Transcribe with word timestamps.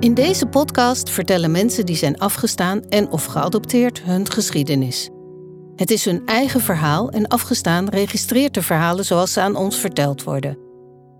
In 0.00 0.14
deze 0.14 0.46
podcast 0.46 1.10
vertellen 1.10 1.50
mensen 1.50 1.86
die 1.86 1.96
zijn 1.96 2.18
afgestaan 2.18 2.82
en 2.88 3.10
of 3.10 3.24
geadopteerd 3.24 4.02
hun 4.02 4.30
geschiedenis. 4.30 5.08
Het 5.76 5.90
is 5.90 6.04
hun 6.04 6.22
eigen 6.26 6.60
verhaal 6.60 7.10
en 7.10 7.26
afgestaan 7.26 7.88
registreert 7.88 8.54
de 8.54 8.62
verhalen 8.62 9.04
zoals 9.04 9.32
ze 9.32 9.40
aan 9.40 9.56
ons 9.56 9.76
verteld 9.76 10.22
worden. 10.22 10.58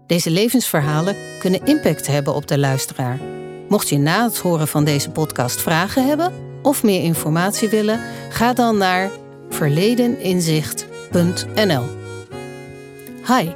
Deze 0.06 0.30
levensverhalen 0.30 1.16
kunnen 1.38 1.64
impact 1.64 2.06
hebben 2.06 2.34
op 2.34 2.46
de 2.46 2.58
luisteraar. 2.58 3.20
Mocht 3.68 3.88
je 3.88 3.98
na 3.98 4.24
het 4.24 4.38
horen 4.38 4.68
van 4.68 4.84
deze 4.84 5.10
podcast 5.10 5.60
vragen 5.60 6.06
hebben 6.06 6.32
of 6.62 6.82
meer 6.82 7.02
informatie 7.02 7.68
willen, 7.68 8.00
ga 8.30 8.52
dan 8.52 8.76
naar 8.76 9.10
verledeninzicht.nl. 9.48 11.84
Hi, 13.26 13.48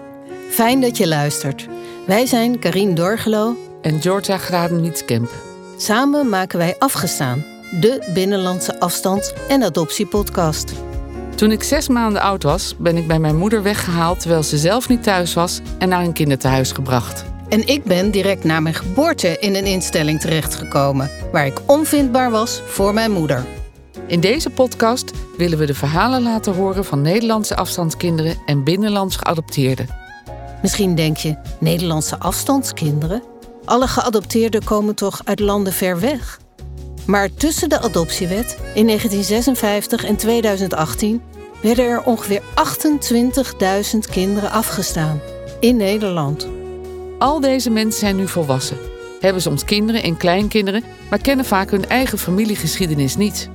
fijn 0.51 0.81
dat 0.81 0.97
je 0.97 1.09
luistert. 1.09 1.69
Wij 2.07 2.27
zijn 2.27 2.59
Karine 2.59 2.93
Dorgelo 2.93 3.57
en 3.83 4.01
Georgia 4.01 4.39
Graden-Wietskamp. 4.39 5.31
Samen 5.77 6.29
maken 6.29 6.59
wij 6.59 6.75
Afgestaan, 6.79 7.45
de 7.81 8.11
binnenlandse 8.15 8.81
afstands- 8.81 9.33
en 9.49 9.63
adoptiepodcast. 9.63 10.73
Toen 11.35 11.51
ik 11.51 11.63
zes 11.63 11.89
maanden 11.89 12.23
oud 12.23 12.43
was, 12.43 12.77
ben 12.79 12.97
ik 12.97 13.07
bij 13.07 13.19
mijn 13.19 13.37
moeder 13.37 13.63
weggehaald 13.63 14.21
terwijl 14.21 14.43
ze 14.43 14.59
zelf 14.59 14.89
niet 14.89 15.03
thuis 15.03 15.35
was 15.35 15.61
en 15.79 15.89
naar 15.89 16.05
een 16.05 16.13
kinderthuis 16.13 16.73
gebracht. 16.73 17.25
En 17.49 17.67
ik 17.67 17.85
ben 17.85 18.11
direct 18.11 18.45
na 18.45 18.61
mijn 18.61 18.75
geboorte 18.75 19.39
in 19.39 19.55
een 19.55 19.67
instelling 19.67 20.21
terechtgekomen, 20.21 21.11
waar 21.33 21.47
ik 21.47 21.61
onvindbaar 21.67 22.31
was 22.31 22.63
voor 22.67 22.95
mijn 22.95 23.11
moeder. 23.11 23.45
In 24.07 24.21
deze 24.21 24.51
podcast 24.51 25.11
willen 25.37 25.59
we 25.59 25.67
de 25.67 25.75
verhalen 25.75 26.23
laten 26.23 26.55
horen 26.55 26.85
van 26.85 27.01
Nederlandse 27.03 27.57
afstandskinderen 27.57 28.37
en 28.47 28.65
binnenlands 28.65 29.17
geadopteerden. 29.17 29.87
Misschien 30.63 30.95
denk 30.95 31.17
je, 31.17 31.37
Nederlandse 31.61 32.19
afstandskinderen? 32.19 33.32
Alle 33.73 33.89
geadopteerden 33.89 34.65
komen 34.65 34.95
toch 34.95 35.21
uit 35.25 35.41
landen 35.41 35.73
ver 35.73 36.01
weg? 36.01 36.41
Maar 37.07 37.35
tussen 37.35 37.69
de 37.69 37.81
adoptiewet 37.81 38.57
in 38.75 38.87
1956 38.87 40.05
en 40.05 40.17
2018 40.17 41.23
werden 41.63 41.85
er 41.85 42.03
ongeveer 42.03 42.43
28.000 43.93 43.99
kinderen 44.11 44.51
afgestaan 44.51 45.21
in 45.61 45.77
Nederland. 45.77 46.49
Al 47.19 47.41
deze 47.41 47.71
mensen 47.71 48.01
zijn 48.01 48.17
nu 48.17 48.29
volwassen, 48.29 48.79
hebben 49.21 49.43
soms 49.43 49.65
kinderen 49.65 50.03
en 50.03 50.17
kleinkinderen, 50.17 50.85
maar 51.11 51.21
kennen 51.21 51.45
vaak 51.45 51.71
hun 51.71 51.89
eigen 51.89 52.19
familiegeschiedenis 52.19 53.17
niet. 53.17 53.51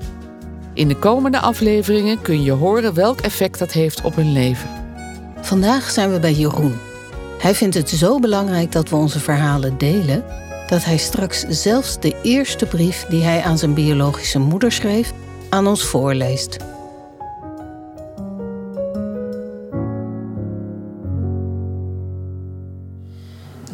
In 0.74 0.88
de 0.88 0.96
komende 0.96 1.40
afleveringen 1.40 2.22
kun 2.22 2.44
je 2.44 2.52
horen 2.52 2.94
welk 2.94 3.20
effect 3.20 3.60
dat 3.60 3.72
heeft 3.72 4.02
op 4.02 4.16
hun 4.16 4.32
leven. 4.32 4.70
Vandaag 5.42 5.90
zijn 5.90 6.12
we 6.12 6.20
bij 6.20 6.34
Jeroen. 6.34 6.87
Hij 7.38 7.56
vindt 7.56 7.76
het 7.76 7.90
zo 7.90 8.20
belangrijk 8.20 8.72
dat 8.72 8.90
we 8.90 8.96
onze 8.96 9.20
verhalen 9.20 9.78
delen, 9.78 10.24
dat 10.70 10.84
hij 10.84 10.98
straks 10.98 11.40
zelfs 11.50 12.00
de 12.00 12.16
eerste 12.22 12.66
brief 12.66 13.06
die 13.10 13.24
hij 13.24 13.42
aan 13.42 13.58
zijn 13.58 13.74
biologische 13.74 14.40
moeder 14.40 14.72
schreef, 14.72 15.14
aan 15.50 15.68
ons 15.68 15.84
voorleest. 15.84 16.58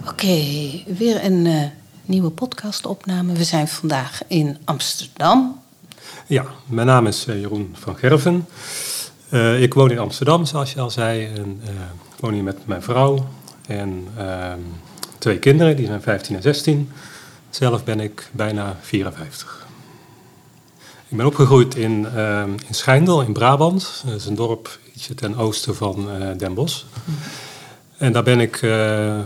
Oké, 0.08 0.44
weer 0.98 1.26
een 1.26 1.46
uh, 1.46 1.64
nieuwe 2.06 2.30
podcastopname. 2.30 3.34
We 3.34 3.44
zijn 3.44 3.68
vandaag 3.68 4.22
in 4.28 4.58
Amsterdam. 4.64 5.60
Ja, 6.28 6.46
mijn 6.66 6.88
naam 6.88 7.08
is 7.08 7.28
uh, 7.28 7.40
Jeroen 7.40 7.76
van 7.80 7.98
Gerven. 7.98 8.48
Uh, 9.30 9.62
ik 9.62 9.74
woon 9.74 9.92
in 9.92 10.00
Amsterdam, 10.00 10.46
zoals 10.46 10.74
je 10.74 10.80
al 10.80 10.90
zei. 10.90 11.26
En, 11.26 11.62
ik 12.16 12.20
woon 12.20 12.34
hier 12.34 12.44
met 12.44 12.68
mijn 12.68 12.82
vrouw 12.82 13.28
en 13.68 14.08
ehm, 14.18 14.60
twee 15.18 15.40
kinderen, 15.40 15.76
die 15.76 15.86
zijn 15.86 16.02
15 16.02 16.36
en 16.36 16.42
16. 16.42 16.92
Zelf 17.50 17.84
ben 17.84 18.00
ik 18.00 18.30
bijna 18.32 18.78
54. 18.82 19.68
Ik 21.08 21.18
ben 21.18 21.26
opgegroeid 21.26 21.76
in, 21.76 22.08
uh, 22.16 22.44
in 22.68 22.74
Schijndel 22.74 23.22
in 23.22 23.34
Brabant. 23.34 24.04
Dat 24.06 24.16
is 24.16 24.26
een 24.26 24.36
dorp 24.36 24.80
ietsje 24.94 25.14
ten 25.14 25.38
oosten 25.38 25.76
van 25.76 26.22
uh, 26.22 26.38
Den 26.38 26.54
Bosch. 26.54 26.84
En 27.98 28.12
daar 28.12 28.24
ben 28.24 28.40
ik 28.40 28.62
uh, 28.62 29.20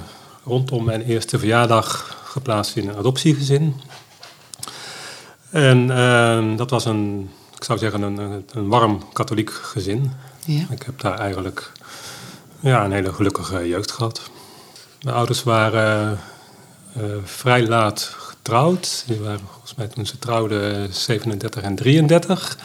rondom 0.44 0.84
mijn 0.84 1.02
eerste 1.02 1.40
verjaardag 1.40 2.18
geplaatst 2.26 2.76
in 2.76 2.88
een 2.88 2.96
adoptiegezin. 2.96 3.74
En 5.50 5.92
ehm, 5.92 6.56
dat 6.56 6.70
was 6.70 6.86
een, 6.86 7.30
ik 7.56 7.64
zou 7.64 7.80
zeggen, 7.80 8.02
een, 8.02 8.46
een 8.52 8.68
warm 8.68 9.14
katholiek 9.14 9.52
gezin. 9.52 10.12
Ja. 10.46 10.66
Ik 10.70 10.84
heb 10.84 11.00
daar 11.02 11.20
eigenlijk 11.20 11.72
ja, 12.60 12.86
een 12.86 12.92
hele 12.92 13.14
gelukkige 13.14 13.68
jeugd 13.68 13.92
gehad. 13.92 14.30
Mijn 15.02 15.16
ouders 15.16 15.44
waren 15.44 16.20
uh, 16.98 17.04
vrij 17.24 17.68
laat 17.68 18.02
getrouwd. 18.18 19.04
Die 19.08 19.20
waren 19.20 19.40
volgens 19.52 19.76
mij 19.76 19.88
toen 19.88 20.06
ze 20.06 20.20
trouwden 20.20 20.94
37 20.94 21.64
en 21.64 21.76
33. 21.76 22.58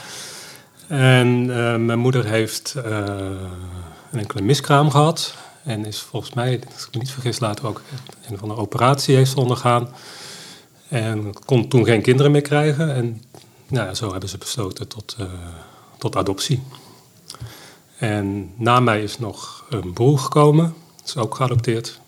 En 0.87 1.45
uh, 1.45 1.77
mijn 1.77 1.99
moeder 1.99 2.25
heeft 2.25 2.75
een 2.75 4.19
enkele 4.19 4.43
miskraam 4.43 4.91
gehad. 4.91 5.35
En 5.65 5.85
is 5.85 6.01
volgens 6.01 6.35
mij, 6.35 6.61
als 6.75 6.87
ik 6.87 6.89
me 6.93 6.99
niet 6.99 7.11
vergis, 7.11 7.41
later 7.41 7.67
ook 7.67 7.81
een 8.29 8.39
van 8.39 8.49
de 8.49 8.57
operatie 8.57 9.17
heeft 9.17 9.35
ondergaan. 9.35 9.89
En 10.89 11.33
kon 11.45 11.69
toen 11.69 11.85
geen 11.85 12.03
kinderen 12.03 12.33
meer 12.33 12.43
krijgen. 12.43 12.95
En 12.95 13.23
nou, 13.69 13.95
zo 13.95 14.11
hebben 14.11 14.29
ze 14.29 14.39
besloten 14.39 14.89
tot, 14.89 15.17
tot 15.99 16.17
adoptie. 16.17 16.63
En 17.99 18.53
na 18.57 18.81
mij 18.81 19.03
is 19.03 19.19
nog 19.19 19.65
een 19.71 19.93
broer 19.93 20.19
gekomen. 20.19 20.75
is 21.05 21.17
ook 21.17 21.35
geadopteerd. 21.35 22.01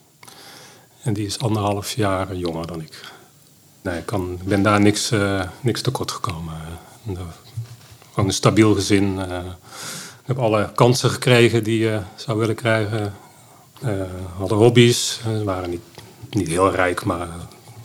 En 1.05 1.13
die 1.13 1.25
is 1.25 1.39
anderhalf 1.39 1.95
jaar 1.95 2.35
jonger 2.35 2.67
dan 2.67 2.81
ik. 2.81 3.11
Nee, 3.81 3.97
ik 3.97 4.05
kan, 4.05 4.39
ben 4.43 4.63
daar 4.63 4.81
niks, 4.81 5.11
uh, 5.11 5.41
niks 5.61 5.81
tekort 5.81 6.11
gekomen. 6.11 6.53
Uh, 7.09 7.19
gewoon 8.09 8.29
een 8.29 8.33
stabiel 8.33 8.73
gezin. 8.73 9.19
Ik 9.19 10.25
heb 10.25 10.39
alle 10.39 10.71
kansen 10.75 11.09
gekregen 11.09 11.63
die 11.63 11.79
je 11.79 11.99
zou 12.15 12.39
willen 12.39 12.55
krijgen. 12.55 13.13
hadden 14.37 14.57
hobby's. 14.57 15.19
Ze 15.23 15.43
waren 15.43 15.69
niet, 15.69 15.81
niet 16.29 16.47
heel 16.47 16.71
rijk, 16.71 17.03
maar 17.03 17.27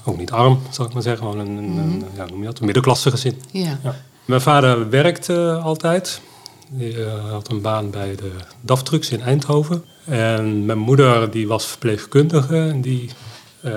ook 0.05 0.19
niet 0.19 0.31
arm, 0.31 0.61
zal 0.71 0.87
ik 0.87 0.93
maar 0.93 1.03
zeggen. 1.03 1.27
Gewoon 1.27 1.47
een, 1.47 1.57
een, 1.57 1.77
een, 1.77 2.05
ja, 2.15 2.25
noem 2.27 2.39
je 2.39 2.47
dat, 2.47 2.59
een 2.59 2.65
middenklasse 2.65 3.11
gezin. 3.11 3.43
Ja. 3.51 3.79
ja. 3.83 3.95
Mijn 4.25 4.41
vader 4.41 4.91
werkte 4.91 5.61
altijd. 5.63 6.21
Die 6.73 7.05
had 7.05 7.51
een 7.51 7.61
baan 7.61 7.91
bij 7.91 8.15
de 8.15 8.31
DAF 8.61 8.83
Trucks 8.83 9.11
in 9.11 9.21
Eindhoven. 9.21 9.85
En 10.05 10.65
mijn 10.65 10.79
moeder 10.79 11.31
die 11.31 11.49
was 11.49 11.67
verpleegkundige 11.67 12.57
en 12.57 12.81
die 12.81 13.11
uh, 13.65 13.73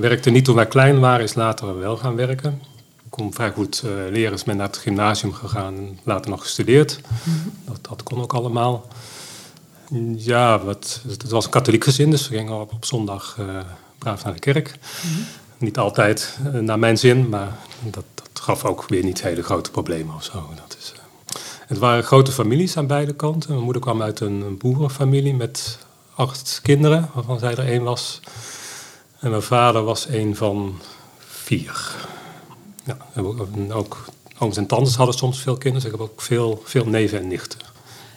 werkte 0.00 0.30
niet 0.30 0.44
toen 0.44 0.54
wij 0.54 0.66
klein 0.66 1.00
waren, 1.00 1.24
is 1.24 1.34
later 1.34 1.78
wel 1.78 1.96
gaan 1.96 2.16
werken. 2.16 2.62
Ik 3.04 3.10
kon 3.10 3.34
vrij 3.34 3.50
goed 3.50 3.82
uh, 3.84 3.90
leren, 4.10 4.32
is 4.32 4.44
men 4.44 4.56
naar 4.56 4.66
het 4.66 4.76
gymnasium 4.76 5.32
gegaan 5.32 5.76
en 5.76 5.98
later 6.02 6.30
nog 6.30 6.42
gestudeerd. 6.42 7.00
Mm-hmm. 7.24 7.52
dat, 7.64 7.78
dat, 7.88 8.02
kon 8.02 8.20
ook 8.20 8.32
allemaal. 8.32 8.88
Ja, 10.16 10.58
wat, 10.58 11.00
het 11.08 11.30
was 11.30 11.44
een 11.44 11.50
katholiek 11.50 11.84
gezin, 11.84 12.10
dus 12.10 12.28
we 12.28 12.36
gingen 12.36 12.60
op, 12.60 12.72
op 12.72 12.84
zondag 12.84 13.36
uh, 13.40 13.46
braaf 13.98 14.24
naar 14.24 14.32
de 14.32 14.38
kerk. 14.38 14.78
Mm-hmm. 15.04 15.24
Niet 15.58 15.78
altijd 15.78 16.38
naar 16.60 16.78
mijn 16.78 16.98
zin, 16.98 17.28
maar 17.28 17.56
dat, 17.82 18.04
dat, 18.14 18.28
gaf 18.42 18.64
ook 18.64 18.88
weer 18.88 19.04
niet 19.04 19.22
hele 19.22 19.42
grote 19.42 19.70
problemen 19.70 20.14
of 20.14 20.24
zo. 20.24 20.48
Dat 20.54 20.76
is, 20.80 20.92
het 21.66 21.78
waren 21.78 22.04
grote 22.04 22.32
families 22.32 22.76
aan 22.76 22.86
beide 22.86 23.14
kanten. 23.14 23.50
Mijn 23.50 23.64
moeder 23.64 23.82
kwam 23.82 24.02
uit 24.02 24.20
een 24.20 24.58
boerenfamilie 24.58 25.34
met 25.34 25.78
acht 26.14 26.60
kinderen, 26.62 27.10
waarvan 27.14 27.38
zij 27.38 27.50
er 27.50 27.66
één 27.66 27.82
was. 27.82 28.20
En 29.18 29.30
mijn 29.30 29.42
vader 29.42 29.82
was 29.82 30.08
een 30.08 30.36
van 30.36 30.80
vier. 31.18 31.94
Ja, 32.84 32.96
ook 33.72 34.04
ooms 34.38 34.56
en 34.56 34.66
tantes 34.66 34.94
hadden 34.94 35.14
soms 35.14 35.40
veel 35.40 35.56
kinderen. 35.56 35.86
ik 35.86 35.92
heb 35.92 36.08
ook 36.08 36.20
veel, 36.20 36.62
veel 36.64 36.86
neven 36.86 37.18
en 37.18 37.28
nichten. 37.28 37.58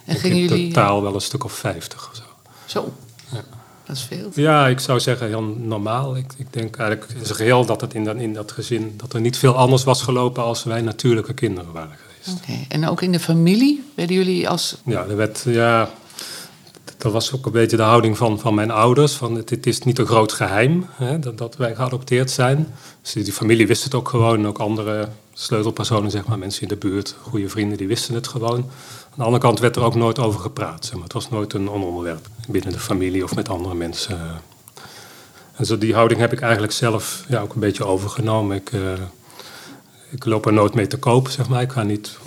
En 0.06 0.16
gingen 0.16 0.38
jullie... 0.38 0.68
totaal 0.68 1.02
wel 1.02 1.14
een 1.14 1.22
stuk 1.22 1.44
of 1.44 1.54
vijftig 1.54 2.10
of 2.10 2.16
zo. 2.16 2.24
Zo? 2.66 2.94
Ja. 3.32 3.44
Dat 3.86 3.96
is 3.96 4.02
veel. 4.02 4.30
Ja, 4.34 4.68
ik 4.68 4.80
zou 4.80 5.00
zeggen 5.00 5.28
heel 5.28 5.42
normaal. 5.42 6.18
Ik, 6.18 6.34
ik 6.38 6.54
denk 6.54 6.76
eigenlijk 6.76 7.12
in 7.12 7.26
zijn 7.26 7.38
geheel 7.38 7.66
dat 7.66 7.82
het 7.82 7.94
in, 7.94 8.04
dat, 8.04 8.16
in 8.16 8.34
dat 8.34 8.52
gezin... 8.52 8.94
dat 8.98 9.14
er 9.14 9.22
niet 9.22 9.38
veel 9.38 9.56
anders 9.56 9.84
was 9.84 10.02
gelopen 10.02 10.44
als 10.44 10.64
wij 10.64 10.82
natuurlijke 10.82 11.34
kinderen 11.34 11.72
waren 11.72 11.98
geweest. 11.98 12.15
En 12.68 12.88
ook 12.88 13.02
in 13.02 13.12
de 13.12 13.20
familie? 13.20 13.84
Werden 13.96 14.16
jullie 14.16 14.50
als... 14.50 14.78
Ja, 14.86 15.06
er 15.06 15.16
werd... 15.16 15.44
Ja, 15.46 15.90
dat 16.98 17.12
was 17.12 17.34
ook 17.34 17.46
een 17.46 17.52
beetje 17.52 17.78
de 17.78 17.84
houding 17.84 18.18
van, 18.18 18.40
van 18.40 18.54
mijn 18.54 18.72
ouders. 18.72 19.14
Van 19.14 19.36
het, 19.36 19.50
het 19.50 19.66
is 19.66 19.80
niet 19.80 20.00
een 20.00 20.06
groot 20.06 20.34
geheim 20.34 20.86
hè, 20.92 21.20
dat, 21.20 21.38
dat, 21.38 21.56
wij 21.56 21.76
geadopteerd 21.76 22.32
zijn. 22.32 22.74
Dus 23.02 23.14
die 23.14 23.34
familie 23.34 23.68
wist 23.68 23.84
het 23.84 23.94
ook 23.94 24.10
gewoon. 24.10 24.48
Ook 24.48 24.58
andere 24.58 25.08
sleutelpersonen, 25.34 26.12
zeg 26.12 26.26
maar, 26.26 26.38
mensen 26.38 26.62
in 26.62 26.68
de 26.68 26.76
buurt, 26.76 27.16
goede 27.22 27.50
vrienden, 27.50 27.78
die 27.78 27.88
wisten 27.88 28.14
het 28.14 28.28
gewoon. 28.28 28.58
Aan 28.58 29.16
de 29.16 29.24
andere 29.24 29.44
kant 29.44 29.60
werd 29.60 29.76
er 29.76 29.84
ook 29.84 29.96
nooit 29.96 30.20
over 30.20 30.40
gepraat. 30.40 30.86
Zeg 30.86 30.94
maar. 30.94 31.04
Het 31.04 31.14
was 31.14 31.30
nooit 31.30 31.54
een 31.54 31.70
onderwerp 31.70 32.28
binnen 32.48 32.72
de 32.72 32.80
familie 32.80 33.24
of 33.24 33.36
met 33.36 33.50
andere 33.50 33.76
mensen. 33.76 34.42
En 35.56 35.66
zo 35.66 35.78
die 35.78 35.94
houding 35.94 36.20
heb 36.20 36.34
ik 36.34 36.42
eigenlijk 36.42 36.74
zelf 36.74 37.24
ja, 37.28 37.42
ook 37.42 37.54
een 37.54 37.60
beetje 37.60 37.86
overgenomen. 37.86 38.56
Ik, 38.56 38.72
uh, 38.72 38.82
ik 40.16 40.26
loop 40.26 40.46
er 40.46 40.54
nooit 40.54 40.74
mee 40.74 40.88
te 40.88 40.98
koop, 40.98 41.30
zeg 41.30 41.48
maar. 41.48 41.62
Ik 41.62 41.72
ga 41.72 41.84
niet 41.84 42.18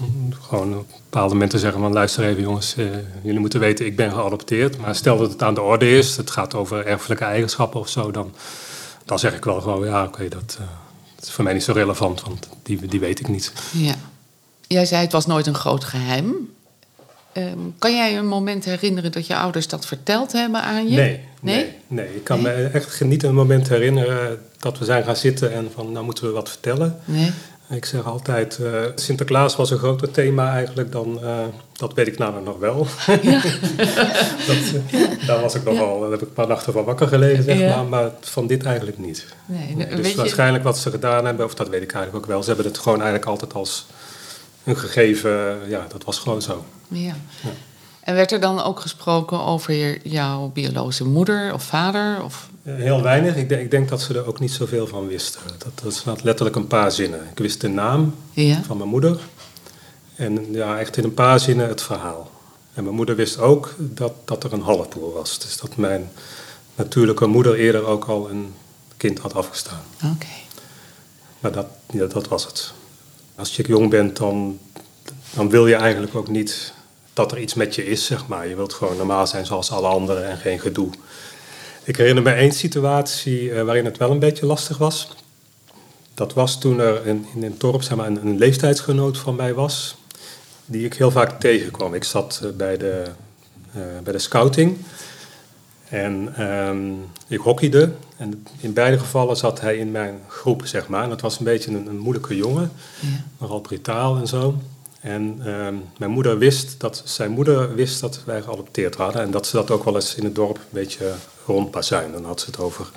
gewoon 0.40 0.78
op 0.78 0.86
bepaalde 1.10 1.34
momenten 1.34 1.58
zeggen 1.58 1.80
van... 1.80 1.92
luister 1.92 2.24
even 2.24 2.42
jongens, 2.42 2.74
uh, 2.76 2.86
jullie 3.22 3.40
moeten 3.40 3.60
weten, 3.60 3.86
ik 3.86 3.96
ben 3.96 4.12
geadopteerd. 4.12 4.78
Maar 4.78 4.94
stel 4.94 5.18
dat 5.18 5.30
het 5.30 5.42
aan 5.42 5.54
de 5.54 5.60
orde 5.60 5.90
is, 5.90 6.16
het 6.16 6.30
gaat 6.30 6.54
over 6.54 6.86
erfelijke 6.86 7.24
eigenschappen 7.24 7.80
of 7.80 7.88
zo... 7.88 8.10
dan, 8.10 8.34
dan 9.04 9.18
zeg 9.18 9.34
ik 9.34 9.44
wel 9.44 9.60
gewoon, 9.60 9.86
ja 9.86 10.04
oké, 10.04 10.28
dat, 10.28 10.58
uh, 10.60 10.66
dat 11.16 11.24
is 11.24 11.30
voor 11.30 11.44
mij 11.44 11.52
niet 11.52 11.62
zo 11.62 11.72
relevant, 11.72 12.22
want 12.22 12.48
die, 12.62 12.86
die 12.86 13.00
weet 13.00 13.20
ik 13.20 13.28
niet. 13.28 13.52
Ja. 13.72 13.94
Jij 14.66 14.86
zei 14.86 15.02
het 15.02 15.12
was 15.12 15.26
nooit 15.26 15.46
een 15.46 15.54
groot 15.54 15.84
geheim. 15.84 16.50
Ehm, 17.32 17.58
kan 17.78 17.94
jij 17.94 18.16
een 18.16 18.26
moment 18.26 18.64
herinneren 18.64 19.12
dat 19.12 19.26
je 19.26 19.36
ouders 19.36 19.68
dat 19.68 19.86
verteld 19.86 20.32
hebben 20.32 20.62
aan 20.62 20.88
je? 20.88 20.96
Nee, 20.96 21.20
nee, 21.40 21.72
nee. 21.86 22.14
Ik 22.14 22.24
kan 22.24 22.42
me 22.42 22.50
echt 22.50 23.04
niet 23.04 23.22
een 23.22 23.34
moment 23.34 23.68
herinneren 23.68 24.40
dat 24.58 24.78
we 24.78 24.84
zijn 24.84 25.04
gaan 25.04 25.16
zitten 25.16 25.52
en 25.52 25.70
van 25.74 25.92
nou 25.92 26.04
moeten 26.04 26.24
we 26.24 26.30
wat 26.30 26.48
vertellen. 26.48 26.98
Nee. 27.04 27.32
Ik 27.70 27.84
zeg 27.84 28.04
altijd, 28.04 28.58
uh, 28.60 28.80
Sinterklaas 28.94 29.56
was 29.56 29.70
een 29.70 29.78
groter 29.78 30.10
thema 30.10 30.52
eigenlijk 30.52 30.92
dan, 30.92 31.18
uh, 31.22 31.38
dat 31.72 31.94
weet 31.94 32.06
ik 32.06 32.18
nou 32.18 32.42
nog 32.42 32.58
wel. 32.58 32.86
Ja. 33.22 33.42
dat, 34.48 34.56
uh, 34.92 35.26
daar 35.26 35.40
was 35.40 35.54
ik 35.54 35.64
nogal, 35.64 36.00
daar 36.00 36.10
heb 36.10 36.22
ik 36.22 36.28
een 36.28 36.32
paar 36.32 36.46
nachten 36.46 36.72
van 36.72 36.84
wakker 36.84 37.08
gelegen, 37.08 37.44
zeg 37.44 37.58
ja. 37.58 37.76
maar, 37.76 37.84
maar 37.84 38.10
van 38.20 38.46
dit 38.46 38.64
eigenlijk 38.64 38.98
niet. 38.98 39.26
Nee, 39.46 39.74
nee, 39.76 39.94
dus 39.94 40.14
waarschijnlijk 40.14 40.64
wat 40.64 40.78
ze 40.78 40.90
gedaan 40.90 41.24
hebben, 41.24 41.44
of 41.44 41.54
dat 41.54 41.68
weet 41.68 41.82
ik 41.82 41.92
eigenlijk 41.92 42.24
ook 42.24 42.30
wel, 42.30 42.42
ze 42.42 42.48
hebben 42.48 42.66
het 42.66 42.78
gewoon 42.78 42.98
eigenlijk 43.00 43.30
altijd 43.30 43.54
als 43.54 43.86
een 44.64 44.76
gegeven, 44.76 45.58
ja, 45.68 45.86
dat 45.88 46.04
was 46.04 46.18
gewoon 46.18 46.42
zo. 46.42 46.64
Ja. 46.88 47.14
En 48.08 48.14
werd 48.14 48.32
er 48.32 48.40
dan 48.40 48.62
ook 48.62 48.80
gesproken 48.80 49.40
over 49.40 50.06
jouw 50.08 50.50
biologische 50.54 51.04
moeder 51.04 51.52
of 51.54 51.62
vader? 51.62 52.22
Of? 52.22 52.50
Heel 52.62 53.02
weinig. 53.02 53.36
Ik 53.36 53.48
denk, 53.48 53.60
ik 53.60 53.70
denk 53.70 53.88
dat 53.88 54.00
ze 54.00 54.14
er 54.14 54.26
ook 54.26 54.40
niet 54.40 54.52
zoveel 54.52 54.86
van 54.86 55.06
wisten. 55.06 55.40
Dat, 55.58 56.04
dat 56.04 56.22
letterlijk 56.22 56.56
een 56.56 56.66
paar 56.66 56.92
zinnen. 56.92 57.20
Ik 57.30 57.38
wist 57.38 57.60
de 57.60 57.68
naam 57.68 58.14
ja. 58.30 58.62
van 58.62 58.76
mijn 58.76 58.88
moeder. 58.88 59.20
En 60.14 60.52
ja, 60.52 60.78
echt 60.78 60.96
in 60.96 61.04
een 61.04 61.14
paar 61.14 61.40
zinnen 61.40 61.68
het 61.68 61.82
verhaal. 61.82 62.30
En 62.74 62.82
mijn 62.82 62.96
moeder 62.96 63.16
wist 63.16 63.38
ook 63.38 63.74
dat, 63.78 64.12
dat 64.24 64.44
er 64.44 64.52
een 64.52 64.62
halfbroer 64.62 65.12
was. 65.12 65.38
Dus 65.38 65.56
dat 65.56 65.76
mijn 65.76 66.10
natuurlijke 66.74 67.26
moeder 67.26 67.54
eerder 67.54 67.84
ook 67.84 68.04
al 68.04 68.30
een 68.30 68.54
kind 68.96 69.18
had 69.18 69.34
afgestaan. 69.34 69.82
Oké. 69.96 70.26
Maar 71.40 71.52
dat, 71.52 71.66
ja, 71.90 72.06
dat 72.06 72.28
was 72.28 72.46
het. 72.46 72.72
Als 73.34 73.56
je 73.56 73.62
jong 73.66 73.90
bent, 73.90 74.16
dan, 74.16 74.58
dan 75.34 75.50
wil 75.50 75.66
je 75.66 75.74
eigenlijk 75.74 76.14
ook 76.14 76.28
niet 76.28 76.76
dat 77.18 77.32
er 77.32 77.38
iets 77.38 77.54
met 77.54 77.74
je 77.74 77.86
is, 77.86 78.06
zeg 78.06 78.26
maar. 78.26 78.48
Je 78.48 78.56
wilt 78.56 78.72
gewoon 78.72 78.96
normaal 78.96 79.26
zijn 79.26 79.46
zoals 79.46 79.70
alle 79.70 79.86
anderen 79.86 80.28
en 80.28 80.36
geen 80.36 80.60
gedoe. 80.60 80.90
Ik 81.84 81.96
herinner 81.96 82.22
me 82.22 82.30
één 82.30 82.52
situatie 82.52 83.42
uh, 83.42 83.62
waarin 83.62 83.84
het 83.84 83.96
wel 83.96 84.10
een 84.10 84.18
beetje 84.18 84.46
lastig 84.46 84.78
was. 84.78 85.08
Dat 86.14 86.32
was 86.32 86.60
toen 86.60 86.80
er 86.80 87.06
in, 87.06 87.26
in 87.34 87.42
een 87.42 87.54
dorp 87.58 87.82
zeg 87.82 87.96
maar, 87.96 88.06
een, 88.06 88.26
een, 88.26 88.38
leeftijdsgenoot 88.38 89.18
van 89.18 89.34
mij 89.34 89.54
was, 89.54 89.96
die 90.64 90.84
ik 90.84 90.94
heel 90.94 91.10
vaak 91.10 91.40
tegenkwam. 91.40 91.94
Ik 91.94 92.04
zat 92.04 92.40
uh, 92.44 92.50
bij, 92.50 92.76
de, 92.76 93.04
uh, 93.76 93.82
bij 94.02 94.12
de 94.12 94.18
scouting 94.18 94.76
en 95.88 96.42
um, 96.42 97.06
ik 97.26 97.38
hockeyde. 97.40 97.92
En 98.16 98.46
in 98.60 98.72
beide 98.72 98.98
gevallen 98.98 99.36
zat 99.36 99.60
hij 99.60 99.76
in 99.76 99.90
mijn 99.90 100.20
groep, 100.28 100.66
zeg 100.66 100.88
maar. 100.88 101.02
En 101.02 101.08
dat 101.08 101.20
was 101.20 101.38
een 101.38 101.44
beetje 101.44 101.70
een, 101.70 101.86
een 101.86 101.98
moeilijke 101.98 102.36
jongen, 102.36 102.72
ja. 103.00 103.08
nogal 103.38 103.60
brutaal 103.60 104.16
en 104.16 104.26
zo. 104.26 104.54
En 105.00 105.36
uh, 105.38 105.68
mijn 105.98 106.10
moeder 106.10 106.38
wist 106.38 106.80
dat, 106.80 107.02
zijn 107.04 107.30
moeder 107.30 107.74
wist 107.74 108.00
dat 108.00 108.20
wij 108.24 108.42
geadopteerd 108.42 108.94
hadden. 108.94 109.22
En 109.22 109.30
dat 109.30 109.46
ze 109.46 109.56
dat 109.56 109.70
ook 109.70 109.84
wel 109.84 109.94
eens 109.94 110.14
in 110.14 110.24
het 110.24 110.34
dorp 110.34 110.56
een 110.56 110.62
beetje 110.70 111.12
rondbazuin. 111.46 112.12
Dan 112.12 112.24
had 112.24 112.40
ze 112.40 112.46
het 112.46 112.58
over, 112.58 112.90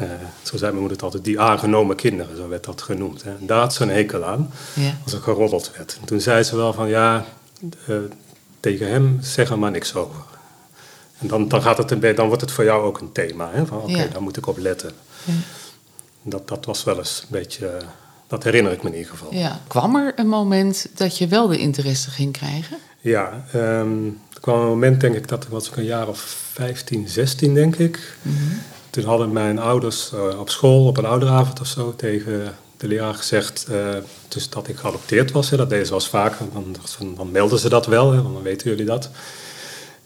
uh, 0.00 0.08
zo 0.42 0.56
zei 0.56 0.60
mijn 0.60 0.74
moeder 0.74 0.92
het 0.92 1.02
altijd, 1.02 1.24
die 1.24 1.40
aangenomen 1.40 1.96
kinderen, 1.96 2.36
zo 2.36 2.48
werd 2.48 2.64
dat 2.64 2.82
genoemd. 2.82 3.22
Hè. 3.22 3.30
En 3.30 3.46
daar 3.46 3.60
had 3.60 3.74
ze 3.74 3.82
een 3.82 3.90
hekel 3.90 4.24
aan, 4.24 4.52
ja. 4.74 4.98
als 5.04 5.12
er 5.12 5.20
geroddeld 5.20 5.72
werd. 5.76 5.96
En 6.00 6.06
toen 6.06 6.20
zei 6.20 6.42
ze 6.42 6.56
wel 6.56 6.72
van, 6.72 6.88
ja, 6.88 7.24
uh, 7.88 7.96
tegen 8.60 8.88
hem 8.88 9.18
zeggen 9.20 9.58
maar 9.58 9.70
niks 9.70 9.94
over. 9.94 10.20
En 11.18 11.28
dan, 11.28 11.48
dan, 11.48 11.62
gaat 11.62 11.78
het 11.78 11.90
een 11.90 12.14
dan 12.14 12.26
wordt 12.26 12.40
het 12.40 12.50
voor 12.50 12.64
jou 12.64 12.84
ook 12.84 13.00
een 13.00 13.12
thema. 13.12 13.50
Hè, 13.52 13.66
van 13.66 13.78
oké, 13.78 13.90
okay, 13.90 14.04
ja. 14.04 14.10
daar 14.10 14.22
moet 14.22 14.36
ik 14.36 14.46
op 14.46 14.58
letten. 14.58 14.92
Ja. 15.24 15.32
Dat, 16.22 16.48
dat 16.48 16.64
was 16.64 16.84
wel 16.84 16.98
eens 16.98 17.20
een 17.22 17.28
beetje 17.30 17.78
dat 18.32 18.44
herinner 18.44 18.72
ik 18.72 18.82
me 18.82 18.88
in 18.88 18.96
ieder 18.96 19.10
geval. 19.10 19.34
Ja. 19.34 19.60
Kwam 19.66 19.96
er 19.96 20.12
een 20.16 20.28
moment 20.28 20.86
dat 20.94 21.18
je 21.18 21.26
wel 21.26 21.46
de 21.46 21.58
interesse 21.58 22.10
ging 22.10 22.32
krijgen? 22.32 22.76
Ja, 23.00 23.44
um, 23.54 24.20
er 24.34 24.40
kwam 24.40 24.60
een 24.60 24.66
moment 24.66 25.00
denk 25.00 25.14
ik 25.14 25.28
dat 25.28 25.44
ik 25.44 25.50
was 25.50 25.70
een 25.74 25.84
jaar 25.84 26.08
of 26.08 26.18
15, 26.52 27.08
16 27.08 27.54
denk 27.54 27.76
ik. 27.76 28.16
Mm 28.22 28.36
-hmm. 28.36 28.58
Toen 28.90 29.04
hadden 29.04 29.32
mijn 29.32 29.58
ouders 29.58 30.12
uh, 30.14 30.40
op 30.40 30.50
school 30.50 30.86
op 30.86 30.96
een 30.96 31.04
ouderavond 31.04 31.60
of 31.60 31.66
zo 31.66 31.94
tegen 31.96 32.54
de 32.76 32.86
leraar 32.88 33.14
gezegd 33.14 33.66
uh, 33.70 33.76
dus 34.28 34.48
dat 34.48 34.68
ik 34.68 34.76
geadopteerd 34.76 35.30
was. 35.30 35.50
Hè. 35.50 35.56
Dat 35.56 35.70
deden 35.70 35.86
ze 35.86 35.90
wel 35.92 36.00
vaker, 36.00 36.46
dan, 36.52 36.76
dan 37.16 37.30
melden 37.30 37.58
ze 37.58 37.68
dat 37.68 37.86
wel, 37.86 38.12
hè, 38.12 38.22
dan 38.22 38.42
weten 38.42 38.70
jullie 38.70 38.84
dat. 38.84 39.10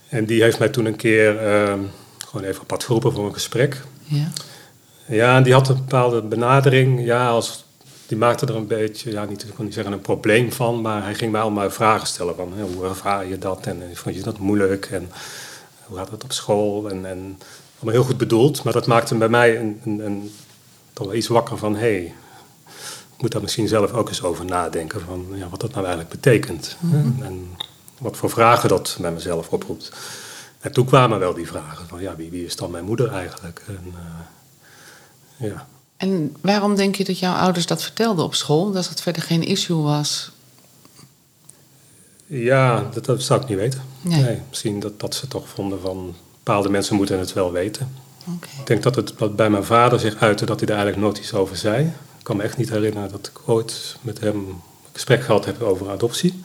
En 0.08 0.24
die 0.24 0.42
heeft 0.42 0.58
mij 0.58 0.68
toen 0.68 0.84
een 0.84 0.96
keer 0.96 1.42
uh, 1.42 1.74
gewoon 2.26 2.46
even 2.46 2.66
pad 2.66 2.84
geroepen 2.84 3.12
voor 3.12 3.26
een 3.26 3.34
gesprek. 3.34 3.82
Ja. 4.04 4.30
Ja, 5.08 5.36
en 5.36 5.42
die 5.42 5.52
had 5.52 5.68
een 5.68 5.76
bepaalde 5.76 6.22
benadering. 6.22 7.04
Ja, 7.04 7.28
als 7.28 7.65
die 8.06 8.16
maakte 8.16 8.46
er 8.46 8.56
een 8.56 8.66
beetje, 8.66 9.10
ja, 9.10 9.24
niet, 9.24 9.42
ik 9.42 9.56
wil 9.56 9.64
niet 9.64 9.74
zeggen 9.74 9.92
een 9.92 10.00
probleem 10.00 10.52
van, 10.52 10.80
maar 10.80 11.02
hij 11.02 11.14
ging 11.14 11.32
mij 11.32 11.40
allemaal 11.40 11.70
vragen 11.70 12.06
stellen 12.06 12.34
van 12.34 12.52
hè, 12.56 12.62
hoe 12.62 12.84
ervaar 12.84 13.26
je 13.26 13.38
dat 13.38 13.66
en 13.66 13.82
vond 13.94 14.14
je 14.14 14.22
dat 14.22 14.38
moeilijk 14.38 14.86
en 14.86 15.10
hoe 15.86 15.96
gaat 15.96 16.10
het 16.10 16.24
op 16.24 16.32
school 16.32 16.90
en, 16.90 17.06
en 17.06 17.38
allemaal 17.74 17.94
heel 17.94 18.04
goed 18.04 18.16
bedoeld, 18.16 18.62
maar 18.62 18.72
dat 18.72 18.86
maakte 18.86 19.14
bij 19.14 19.28
mij 19.28 19.60
een, 19.60 19.80
een, 19.84 19.98
een 20.06 20.32
toch 20.92 21.06
wel 21.06 21.16
iets 21.16 21.26
wakker 21.26 21.58
van 21.58 21.72
hé, 21.72 21.80
hey, 21.80 22.14
ik 23.16 23.22
moet 23.22 23.32
daar 23.32 23.42
misschien 23.42 23.68
zelf 23.68 23.92
ook 23.92 24.08
eens 24.08 24.22
over 24.22 24.44
nadenken 24.44 25.00
van 25.00 25.26
ja, 25.34 25.48
wat 25.48 25.60
dat 25.60 25.70
nou 25.70 25.86
eigenlijk 25.86 26.14
betekent 26.14 26.76
mm 26.80 27.22
en 27.22 27.48
wat 27.98 28.16
voor 28.16 28.30
vragen 28.30 28.68
dat 28.68 28.96
bij 29.00 29.12
mezelf 29.12 29.48
oproept. 29.48 29.92
En 30.60 30.72
toen 30.72 30.86
kwamen 30.86 31.18
wel 31.18 31.34
die 31.34 31.46
vragen 31.46 31.88
van 31.88 32.00
ja, 32.00 32.16
wie, 32.16 32.30
wie 32.30 32.44
is 32.44 32.56
dan 32.56 32.70
mijn 32.70 32.84
moeder 32.84 33.12
eigenlijk? 33.12 33.62
En, 33.66 33.94
uh, 33.94 35.50
ja. 35.50 35.66
En 35.96 36.36
waarom 36.40 36.74
denk 36.76 36.94
je 36.94 37.04
dat 37.04 37.18
jouw 37.18 37.34
ouders 37.34 37.66
dat 37.66 37.82
vertelden 37.82 38.24
op 38.24 38.34
school? 38.34 38.72
Dat 38.72 38.88
het 38.88 39.00
verder 39.00 39.22
geen 39.22 39.42
issue 39.42 39.82
was? 39.82 40.30
Ja, 42.26 42.88
dat, 42.92 43.04
dat 43.04 43.22
zou 43.22 43.42
ik 43.42 43.48
niet 43.48 43.58
weten. 43.58 43.82
Nee. 44.00 44.40
misschien 44.48 44.80
dat, 44.80 45.00
dat 45.00 45.14
ze 45.14 45.28
toch 45.28 45.48
vonden 45.48 45.80
van 45.80 46.14
bepaalde 46.36 46.68
mensen 46.68 46.96
moeten 46.96 47.18
het 47.18 47.32
wel 47.32 47.52
weten. 47.52 47.88
Okay. 48.34 48.50
Ik 48.60 48.66
denk 48.66 48.82
dat 48.82 48.94
het 48.94 49.36
bij 49.36 49.50
mijn 49.50 49.64
vader 49.64 50.00
zich 50.00 50.16
uitte 50.16 50.46
dat 50.46 50.58
hij 50.58 50.66
daar 50.66 50.76
eigenlijk 50.76 51.06
nooit 51.06 51.18
iets 51.18 51.34
over 51.34 51.56
zei. 51.56 51.84
Ik 52.18 52.24
kan 52.24 52.36
me 52.36 52.42
echt 52.42 52.56
niet 52.56 52.70
herinneren 52.70 53.10
dat 53.10 53.26
ik 53.26 53.48
ooit 53.48 53.96
met 54.00 54.20
hem 54.20 54.34
een 54.34 54.60
gesprek 54.92 55.22
gehad 55.22 55.44
heb 55.44 55.62
over 55.62 55.90
adoptie. 55.90 56.42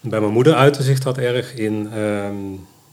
Bij 0.00 0.20
mijn 0.20 0.32
moeder 0.32 0.54
uitte 0.54 0.82
zich 0.82 0.98
dat 0.98 1.18
erg 1.18 1.54
in 1.54 1.92
ehm, 1.92 2.34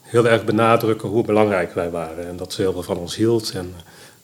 heel 0.02 0.28
erg 0.28 0.46
benadrukken 0.46 1.10
hoe 1.10 1.26
belangrijk 1.26 1.74
wij 1.74 1.90
waren. 1.90 2.28
En 2.28 2.38
dat 2.38 2.54
ze 2.54 2.62
heel 2.62 2.72
veel 2.72 2.84
van 2.84 2.98
ons 2.98 3.16
hield. 3.16 3.52
En 3.52 3.74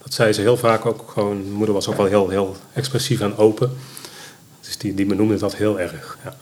dat 0.07 0.15
zei 0.15 0.33
ze 0.33 0.41
heel 0.41 0.57
vaak 0.57 0.85
ook 0.85 1.11
gewoon. 1.13 1.41
Mijn 1.41 1.51
moeder 1.51 1.73
was 1.73 1.87
ook 1.87 1.97
wel 1.97 2.05
heel, 2.05 2.29
heel 2.29 2.55
expressief 2.73 3.19
en 3.19 3.37
open. 3.37 3.77
Dus 4.61 4.77
die, 4.77 4.93
die 4.93 5.05
benoemde 5.05 5.37
dat 5.37 5.55
heel 5.55 5.79
erg. 5.79 6.17
Ja. 6.23 6.35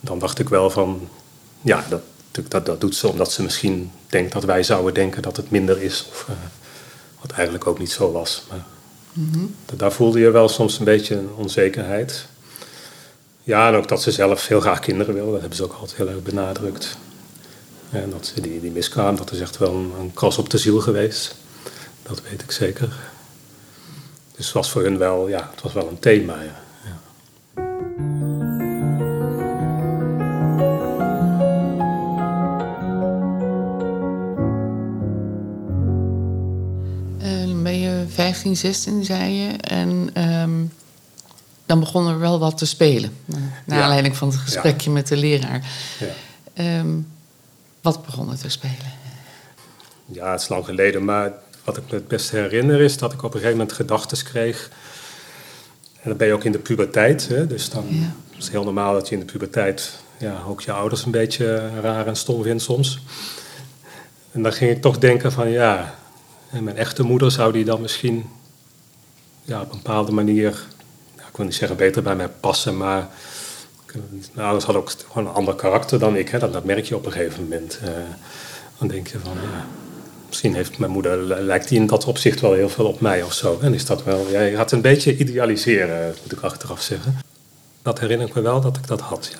Dan 0.00 0.18
dacht 0.18 0.38
ik 0.38 0.48
wel 0.48 0.70
van, 0.70 1.08
ja, 1.60 1.84
dat, 1.88 2.02
dat, 2.48 2.66
dat 2.66 2.80
doet 2.80 2.96
ze 2.96 3.08
omdat 3.08 3.32
ze 3.32 3.42
misschien 3.42 3.90
denkt 4.06 4.32
dat 4.32 4.44
wij 4.44 4.62
zouden 4.62 4.94
denken 4.94 5.22
dat 5.22 5.36
het 5.36 5.50
minder 5.50 5.82
is. 5.82 6.06
Of, 6.10 6.26
uh, 6.30 6.36
wat 7.20 7.30
eigenlijk 7.30 7.66
ook 7.66 7.78
niet 7.78 7.90
zo 7.90 8.12
was. 8.12 8.42
Maar 8.48 8.64
mm-hmm. 9.12 9.54
daar 9.76 9.92
voelde 9.92 10.20
je 10.20 10.30
wel 10.30 10.48
soms 10.48 10.78
een 10.78 10.84
beetje 10.84 11.16
een 11.16 11.30
onzekerheid. 11.36 12.26
Ja, 13.42 13.68
en 13.68 13.74
ook 13.74 13.88
dat 13.88 14.02
ze 14.02 14.10
zelf 14.10 14.46
heel 14.46 14.60
graag 14.60 14.80
kinderen 14.80 15.14
wil. 15.14 15.30
Dat 15.30 15.40
hebben 15.40 15.56
ze 15.56 15.64
ook 15.64 15.72
altijd 15.72 15.96
heel 15.96 16.08
erg 16.08 16.22
benadrukt. 16.22 16.96
En 17.90 18.10
dat 18.10 18.26
ze 18.26 18.40
die, 18.40 18.60
die 18.60 18.70
miskwam, 18.70 19.16
dat 19.16 19.32
is 19.32 19.40
echt 19.40 19.58
wel 19.58 19.74
een, 19.74 19.92
een 19.98 20.12
kras 20.14 20.38
op 20.38 20.50
de 20.50 20.58
ziel 20.58 20.80
geweest. 20.80 21.40
Dat 22.02 22.22
weet 22.22 22.42
ik 22.42 22.50
zeker. 22.50 22.88
Dus 24.36 24.44
het 24.46 24.54
was 24.54 24.70
voor 24.70 24.82
hun 24.82 24.98
wel, 24.98 25.28
ja, 25.28 25.48
het 25.50 25.62
was 25.62 25.72
wel 25.72 25.88
een 25.88 25.98
thema. 25.98 26.42
Ja. 26.42 26.60
ja. 26.84 27.00
Uh, 37.22 37.62
ben 37.62 37.78
je 37.78 38.04
15, 38.08 38.56
16, 38.56 39.04
zei 39.04 39.32
je. 39.32 39.56
En 39.56 40.10
um, 40.30 40.72
dan 41.66 41.80
begon 41.80 42.08
er 42.08 42.18
wel 42.18 42.38
wat 42.38 42.58
te 42.58 42.66
spelen. 42.66 43.16
Naar 43.24 43.78
ja. 43.78 43.82
aanleiding 43.82 44.16
van 44.16 44.28
het 44.28 44.36
gesprekje 44.36 44.88
ja. 44.88 44.96
met 44.96 45.08
de 45.08 45.16
leraar. 45.16 45.64
Um, 46.54 47.08
wat 47.80 48.04
begon 48.04 48.30
er 48.30 48.38
te 48.38 48.48
spelen? 48.48 48.92
Ja, 50.06 50.30
het 50.30 50.40
is 50.40 50.48
lang 50.48 50.64
geleden, 50.64 51.04
maar 51.04 51.32
wat 51.64 51.76
ik 51.76 51.82
me 51.90 51.94
het 51.94 52.08
best 52.08 52.30
herinner 52.30 52.80
is 52.80 52.98
dat 52.98 53.12
ik 53.12 53.18
op 53.18 53.34
een 53.34 53.40
gegeven 53.40 53.56
moment 53.56 53.76
gedachten 53.76 54.24
kreeg. 54.24 54.70
En 56.02 56.08
dan 56.08 56.16
ben 56.16 56.26
je 56.26 56.32
ook 56.32 56.44
in 56.44 56.52
de 56.52 56.58
puberteit. 56.58 57.28
Hè? 57.28 57.46
Dus 57.46 57.70
dan 57.70 57.84
ja. 57.88 58.14
is 58.36 58.44
het 58.44 58.50
heel 58.50 58.64
normaal 58.64 58.92
dat 58.92 59.08
je 59.08 59.14
in 59.14 59.20
de 59.20 59.32
puberteit 59.32 60.00
ja, 60.18 60.42
ook 60.48 60.60
je 60.60 60.72
ouders 60.72 61.04
een 61.04 61.10
beetje 61.10 61.70
raar 61.80 62.06
en 62.06 62.16
stom 62.16 62.42
vindt 62.42 62.62
soms. 62.62 63.02
En 64.32 64.42
dan 64.42 64.52
ging 64.52 64.70
ik 64.70 64.80
toch 64.80 64.98
denken 64.98 65.32
van 65.32 65.50
ja, 65.50 65.94
mijn 66.50 66.76
echte 66.76 67.02
moeder 67.02 67.30
zou 67.30 67.52
die 67.52 67.64
dan 67.64 67.80
misschien 67.80 68.24
ja, 69.44 69.60
op 69.60 69.72
een 69.72 69.76
bepaalde 69.82 70.12
manier, 70.12 70.66
ja, 71.16 71.26
ik 71.28 71.36
wil 71.36 71.46
niet 71.46 71.54
zeggen 71.54 71.76
beter 71.76 72.02
bij 72.02 72.16
mij 72.16 72.28
passen, 72.28 72.76
maar 72.76 73.08
mijn 74.32 74.46
ouders 74.46 74.64
hadden 74.64 74.82
ook 74.82 74.92
gewoon 75.10 75.28
een 75.28 75.34
ander 75.34 75.54
karakter 75.54 75.98
dan 75.98 76.16
ik. 76.16 76.28
Hè? 76.28 76.38
Dat, 76.38 76.52
dat 76.52 76.64
merk 76.64 76.84
je 76.84 76.96
op 76.96 77.06
een 77.06 77.12
gegeven 77.12 77.42
moment. 77.42 77.78
Uh, 77.82 77.88
dan 78.78 78.88
denk 78.88 79.06
je 79.06 79.18
van 79.18 79.32
ja, 79.32 79.66
misschien 80.32 80.54
heeft 80.54 80.78
mijn 80.78 80.90
moeder, 80.90 81.42
lijkt 81.42 81.68
die 81.68 81.78
in 81.78 81.86
dat 81.86 82.04
opzicht 82.04 82.40
wel 82.40 82.52
heel 82.52 82.68
veel 82.68 82.86
op 82.86 83.00
mij 83.00 83.22
of 83.22 83.32
zo. 83.32 83.58
En 83.62 83.74
is 83.74 83.86
dat 83.86 84.04
wel, 84.04 84.30
jij 84.30 84.52
had 84.52 84.72
een 84.72 84.80
beetje 84.80 85.16
idealiseren, 85.16 86.14
moet 86.22 86.32
ik 86.32 86.40
achteraf 86.40 86.82
zeggen. 86.82 87.18
Dat 87.82 88.00
herinner 88.00 88.26
ik 88.26 88.34
me 88.34 88.40
wel 88.40 88.60
dat 88.60 88.76
ik 88.76 88.86
dat 88.86 89.00
had. 89.00 89.28
Ja. 89.32 89.38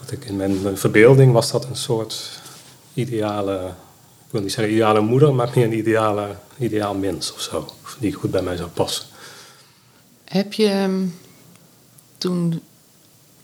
Dat 0.00 0.12
ik 0.12 0.24
in 0.24 0.36
mijn, 0.36 0.62
mijn 0.62 0.78
verbeelding 0.78 1.32
was 1.32 1.50
dat 1.50 1.64
een 1.64 1.76
soort 1.76 2.40
ideale, 2.94 3.56
ik 4.26 4.30
wil 4.30 4.40
niet 4.40 4.52
zeggen 4.52 4.72
ideale 4.72 5.00
moeder, 5.00 5.34
maar 5.34 5.50
meer 5.54 5.64
een 5.64 5.78
ideale, 5.78 6.28
ideaal 6.58 6.94
mens 6.94 7.32
of 7.32 7.40
zo. 7.40 7.68
Die 7.98 8.12
goed 8.12 8.30
bij 8.30 8.42
mij 8.42 8.56
zou 8.56 8.68
passen. 8.68 9.04
Heb 10.24 10.52
je 10.52 10.68
ehm, 10.68 11.06
toen 12.18 12.62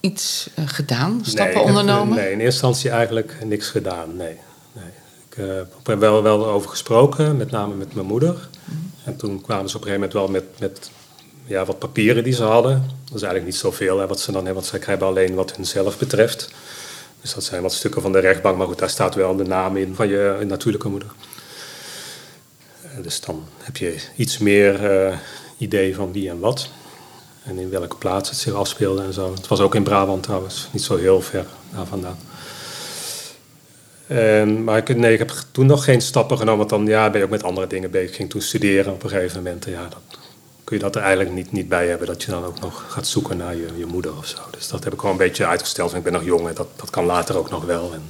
iets 0.00 0.50
uh, 0.58 0.64
gedaan, 0.68 1.20
stappen 1.22 1.62
ondernomen? 1.62 2.16
nee, 2.16 2.32
in 2.32 2.40
eerste 2.40 2.44
instantie 2.44 2.90
eigenlijk 2.90 3.36
niks 3.44 3.68
gedaan, 3.68 4.16
nee. 4.16 4.36
Uh, 5.38 5.60
heb 5.82 5.98
wel, 5.98 6.22
wel 6.22 6.46
over 6.46 6.70
gesproken, 6.70 7.36
met 7.36 7.50
name 7.50 7.74
met 7.74 7.94
mijn 7.94 8.06
moeder. 8.06 8.48
En 9.04 9.16
toen 9.16 9.40
kwamen 9.40 9.70
ze 9.70 9.76
op 9.76 9.82
een 9.82 9.88
gegeven 9.88 10.10
moment 10.10 10.12
wel 10.12 10.28
met, 10.28 10.44
met 10.58 10.90
ja, 11.44 11.64
wat 11.64 11.78
papieren 11.78 12.24
die 12.24 12.32
ze 12.32 12.42
hadden. 12.42 12.72
Dat 13.04 13.16
is 13.16 13.22
eigenlijk 13.22 13.44
niet 13.44 13.60
zoveel 13.60 13.98
hè, 13.98 14.06
wat 14.06 14.20
ze 14.20 14.26
dan 14.26 14.34
hebben, 14.34 14.54
want 14.54 14.66
zij 14.66 14.78
krijgen 14.78 15.06
alleen 15.06 15.34
wat 15.34 15.56
hunzelf 15.56 15.98
betreft. 15.98 16.50
Dus 17.20 17.34
dat 17.34 17.44
zijn 17.44 17.62
wat 17.62 17.72
stukken 17.72 18.02
van 18.02 18.12
de 18.12 18.18
rechtbank, 18.18 18.56
maar 18.56 18.66
goed, 18.66 18.78
daar 18.78 18.90
staat 18.90 19.14
wel 19.14 19.36
de 19.36 19.44
naam 19.44 19.76
in 19.76 19.94
van 19.94 20.08
je 20.08 20.44
natuurlijke 20.46 20.88
moeder. 20.88 21.08
Eh, 22.82 23.02
dus 23.02 23.20
dan 23.20 23.44
heb 23.58 23.76
je 23.76 23.96
iets 24.16 24.38
meer 24.38 25.06
uh, 25.08 25.16
idee 25.58 25.94
van 25.94 26.12
wie 26.12 26.28
en 26.28 26.38
wat. 26.38 26.68
En 27.42 27.58
in 27.58 27.70
welke 27.70 27.96
plaats 27.96 28.28
het 28.30 28.38
zich 28.38 28.52
afspeelde 28.52 29.02
en 29.02 29.12
zo. 29.12 29.32
Het 29.34 29.46
was 29.48 29.60
ook 29.60 29.74
in 29.74 29.82
Brabant 29.82 30.22
trouwens, 30.22 30.68
niet 30.72 30.82
zo 30.82 30.96
heel 30.96 31.20
ver 31.20 31.46
daar 31.74 31.86
vandaan. 31.86 32.18
En, 34.08 34.64
maar 34.64 34.76
ik, 34.76 34.96
nee, 34.96 35.12
ik 35.12 35.18
heb 35.18 35.32
toen 35.50 35.66
nog 35.66 35.84
geen 35.84 36.00
stappen 36.00 36.38
genomen, 36.38 36.58
want 36.58 36.70
dan 36.70 36.86
ja, 36.86 37.10
ben 37.10 37.18
je 37.18 37.24
ook 37.24 37.32
met 37.32 37.42
andere 37.42 37.66
dingen 37.66 37.90
bezig. 37.90 38.08
Ik 38.08 38.14
ging 38.14 38.30
toen 38.30 38.40
studeren 38.40 38.92
op 38.92 39.02
een 39.02 39.10
gegeven 39.10 39.42
moment. 39.42 39.64
En 39.66 39.72
ja, 39.72 39.88
dan 39.88 40.00
kun 40.64 40.76
je 40.76 40.82
dat 40.82 40.96
er 40.96 41.02
eigenlijk 41.02 41.34
niet, 41.34 41.52
niet 41.52 41.68
bij 41.68 41.88
hebben, 41.88 42.06
dat 42.06 42.22
je 42.22 42.30
dan 42.30 42.44
ook 42.44 42.60
nog 42.60 42.84
gaat 42.88 43.06
zoeken 43.06 43.36
naar 43.36 43.56
je, 43.56 43.68
je 43.76 43.86
moeder 43.86 44.16
of 44.16 44.26
zo. 44.26 44.38
Dus 44.50 44.68
dat 44.68 44.84
heb 44.84 44.92
ik 44.92 44.98
gewoon 44.98 45.14
een 45.14 45.26
beetje 45.26 45.46
uitgesteld. 45.46 45.94
ik 45.94 46.02
ben 46.02 46.12
nog 46.12 46.24
jong 46.24 46.48
en 46.48 46.54
dat, 46.54 46.68
dat 46.76 46.90
kan 46.90 47.04
later 47.04 47.36
ook 47.36 47.50
nog 47.50 47.64
wel. 47.64 47.92
En, 47.92 48.02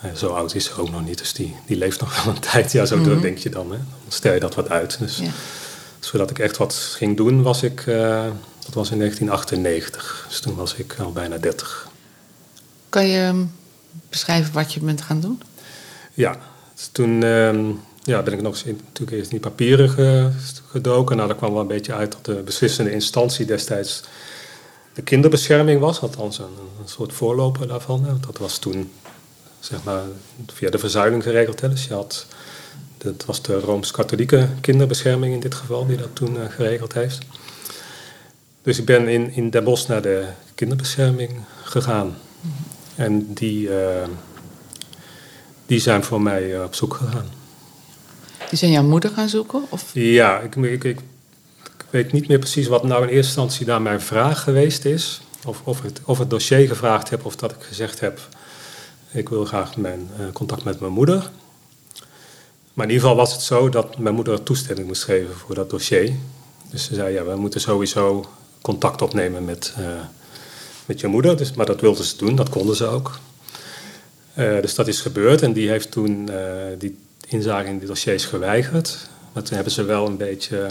en 0.00 0.16
zo 0.16 0.28
oud 0.28 0.54
is 0.54 0.64
ze 0.64 0.80
ook 0.80 0.90
nog 0.90 1.04
niet, 1.04 1.18
dus 1.18 1.32
die, 1.32 1.56
die 1.66 1.76
leeft 1.76 2.00
nog 2.00 2.24
wel 2.24 2.34
een 2.34 2.40
tijd. 2.52 2.72
Ja, 2.72 2.84
zo 2.84 2.96
mm 2.96 3.20
denk 3.20 3.38
je 3.38 3.50
dan. 3.50 3.70
Hè? 3.70 3.76
Dan 3.76 4.12
stel 4.12 4.32
je 4.32 4.40
dat 4.40 4.54
wat 4.54 4.68
uit. 4.68 4.98
Dus, 4.98 5.18
ja. 5.18 5.30
Zodat 6.00 6.30
ik 6.30 6.38
echt 6.38 6.56
wat 6.56 6.74
ging 6.74 7.16
doen, 7.16 7.42
was 7.42 7.62
ik, 7.62 7.86
uh, 7.86 8.24
dat 8.64 8.74
was 8.74 8.90
in 8.90 8.98
1998. 8.98 10.26
Dus 10.28 10.40
toen 10.40 10.54
was 10.54 10.74
ik 10.74 10.96
al 10.98 11.12
bijna 11.12 11.38
30. 11.38 11.88
Kan 12.88 13.06
je 13.06 13.20
ehm, 13.20 13.44
beschrijven 14.08 14.52
wat 14.52 14.72
je 14.72 14.80
bent 14.80 15.00
gaan 15.00 15.20
doen? 15.20 15.42
Ja, 16.14 16.36
dus 16.74 16.88
toen 16.92 17.22
uh, 17.22 17.70
ja, 18.02 18.22
ben 18.22 18.32
ik 18.32 18.42
nog 18.42 18.52
eens 18.52 18.64
in, 18.64 18.80
natuurlijk 18.86 19.16
eerst 19.16 19.30
in 19.30 19.38
die 19.38 19.50
papieren 19.50 20.34
gedoken. 20.70 21.16
Nou, 21.16 21.28
daar 21.28 21.36
kwam 21.36 21.52
wel 21.52 21.60
een 21.60 21.66
beetje 21.66 21.94
uit 21.94 22.12
dat 22.12 22.24
de 22.24 22.42
beslissende 22.42 22.92
instantie 22.92 23.46
destijds 23.46 24.02
de 24.94 25.02
kinderbescherming 25.02 25.80
was. 25.80 26.00
Althans, 26.00 26.38
een, 26.38 26.44
een 26.80 26.88
soort 26.88 27.12
voorloper 27.12 27.68
daarvan. 27.68 28.20
Dat 28.26 28.38
was 28.38 28.58
toen 28.58 28.90
zeg 29.60 29.84
maar, 29.84 30.02
via 30.46 30.70
de 30.70 30.78
verzuiling 30.78 31.22
geregeld. 31.22 31.60
Hè. 31.60 31.68
Dus 31.68 31.86
je 31.86 31.94
had, 31.94 32.26
dat 32.98 33.24
was 33.24 33.42
de 33.42 33.60
Rooms-Katholieke 33.60 34.48
kinderbescherming 34.60 35.34
in 35.34 35.40
dit 35.40 35.54
geval 35.54 35.86
die 35.86 35.96
dat 35.96 36.08
toen 36.12 36.36
uh, 36.36 36.40
geregeld 36.48 36.92
heeft. 36.92 37.18
Dus 38.62 38.78
ik 38.78 38.84
ben 38.84 39.08
in, 39.08 39.30
in 39.30 39.50
Den 39.50 39.64
Bosch 39.64 39.88
naar 39.88 40.02
de 40.02 40.26
kinderbescherming 40.54 41.30
gegaan. 41.62 42.16
En 42.96 43.34
die, 43.34 43.68
uh, 43.68 44.06
die 45.66 45.80
zijn 45.80 46.04
voor 46.04 46.20
mij 46.20 46.54
uh, 46.54 46.62
op 46.62 46.74
zoek 46.74 46.94
gegaan. 46.94 47.26
Die 48.48 48.58
zijn 48.58 48.70
jouw 48.70 48.82
moeder 48.82 49.10
gaan 49.10 49.28
zoeken? 49.28 49.64
Of? 49.68 49.90
Ja, 49.92 50.40
ik, 50.40 50.56
ik, 50.56 50.84
ik, 50.84 51.00
weet 51.90 52.12
niet 52.12 52.28
meer 52.28 52.38
precies 52.38 52.66
wat 52.66 52.84
nou 52.84 53.02
in 53.02 53.08
eerste 53.08 53.40
instantie 53.40 53.66
daar 53.66 53.82
mijn 53.82 54.00
vraag 54.00 54.42
geweest 54.42 54.84
is. 54.84 55.20
Of, 55.44 55.60
of, 55.64 55.82
het, 55.82 56.00
of 56.04 56.18
het 56.18 56.30
dossier 56.30 56.68
gevraagd 56.68 57.10
heb 57.10 57.24
of 57.24 57.36
dat 57.36 57.50
ik 57.50 57.62
gezegd 57.62 58.00
heb... 58.00 58.20
ik 59.10 59.28
wil 59.28 59.44
graag 59.44 59.76
mijn, 59.76 60.10
uh, 60.20 60.26
contact 60.32 60.64
met 60.64 60.80
mijn 60.80 60.92
moeder. 60.92 61.30
Maar 62.74 62.86
in 62.86 62.92
ieder 62.92 63.08
geval 63.08 63.16
was 63.16 63.32
het 63.32 63.42
zo 63.42 63.68
dat 63.68 63.98
mijn 63.98 64.14
moeder 64.14 64.42
toestemming 64.42 64.86
moest 64.86 65.04
geven 65.04 65.34
voor 65.34 65.54
dat 65.54 65.70
dossier. 65.70 66.12
Dus 66.70 66.84
ze 66.84 66.94
zei, 66.94 67.14
ja, 67.14 67.24
we 67.24 67.36
moeten 67.36 67.60
sowieso 67.60 68.28
contact 68.62 69.02
opnemen 69.02 69.44
met, 69.44 69.74
uh, 69.78 69.86
met 70.86 71.00
je 71.00 71.06
moeder. 71.06 71.36
Dus, 71.36 71.52
maar 71.52 71.66
dat 71.66 71.80
wilden 71.80 72.04
ze 72.04 72.16
doen, 72.16 72.36
dat 72.36 72.48
konden 72.48 72.76
ze 72.76 72.86
ook. 72.86 73.18
Uh, 74.38 74.60
dus 74.60 74.74
dat 74.74 74.88
is 74.88 75.00
gebeurd 75.00 75.42
en 75.42 75.52
die 75.52 75.68
heeft 75.68 75.90
toen 75.90 76.28
uh, 76.30 76.36
die 76.78 76.98
inzage 77.28 77.68
in 77.68 77.78
die 77.78 77.88
dossiers 77.88 78.24
geweigerd. 78.24 79.08
Maar 79.32 79.42
toen 79.42 79.54
hebben 79.54 79.72
ze 79.72 79.84
wel 79.84 80.06
een 80.06 80.16
beetje 80.16 80.70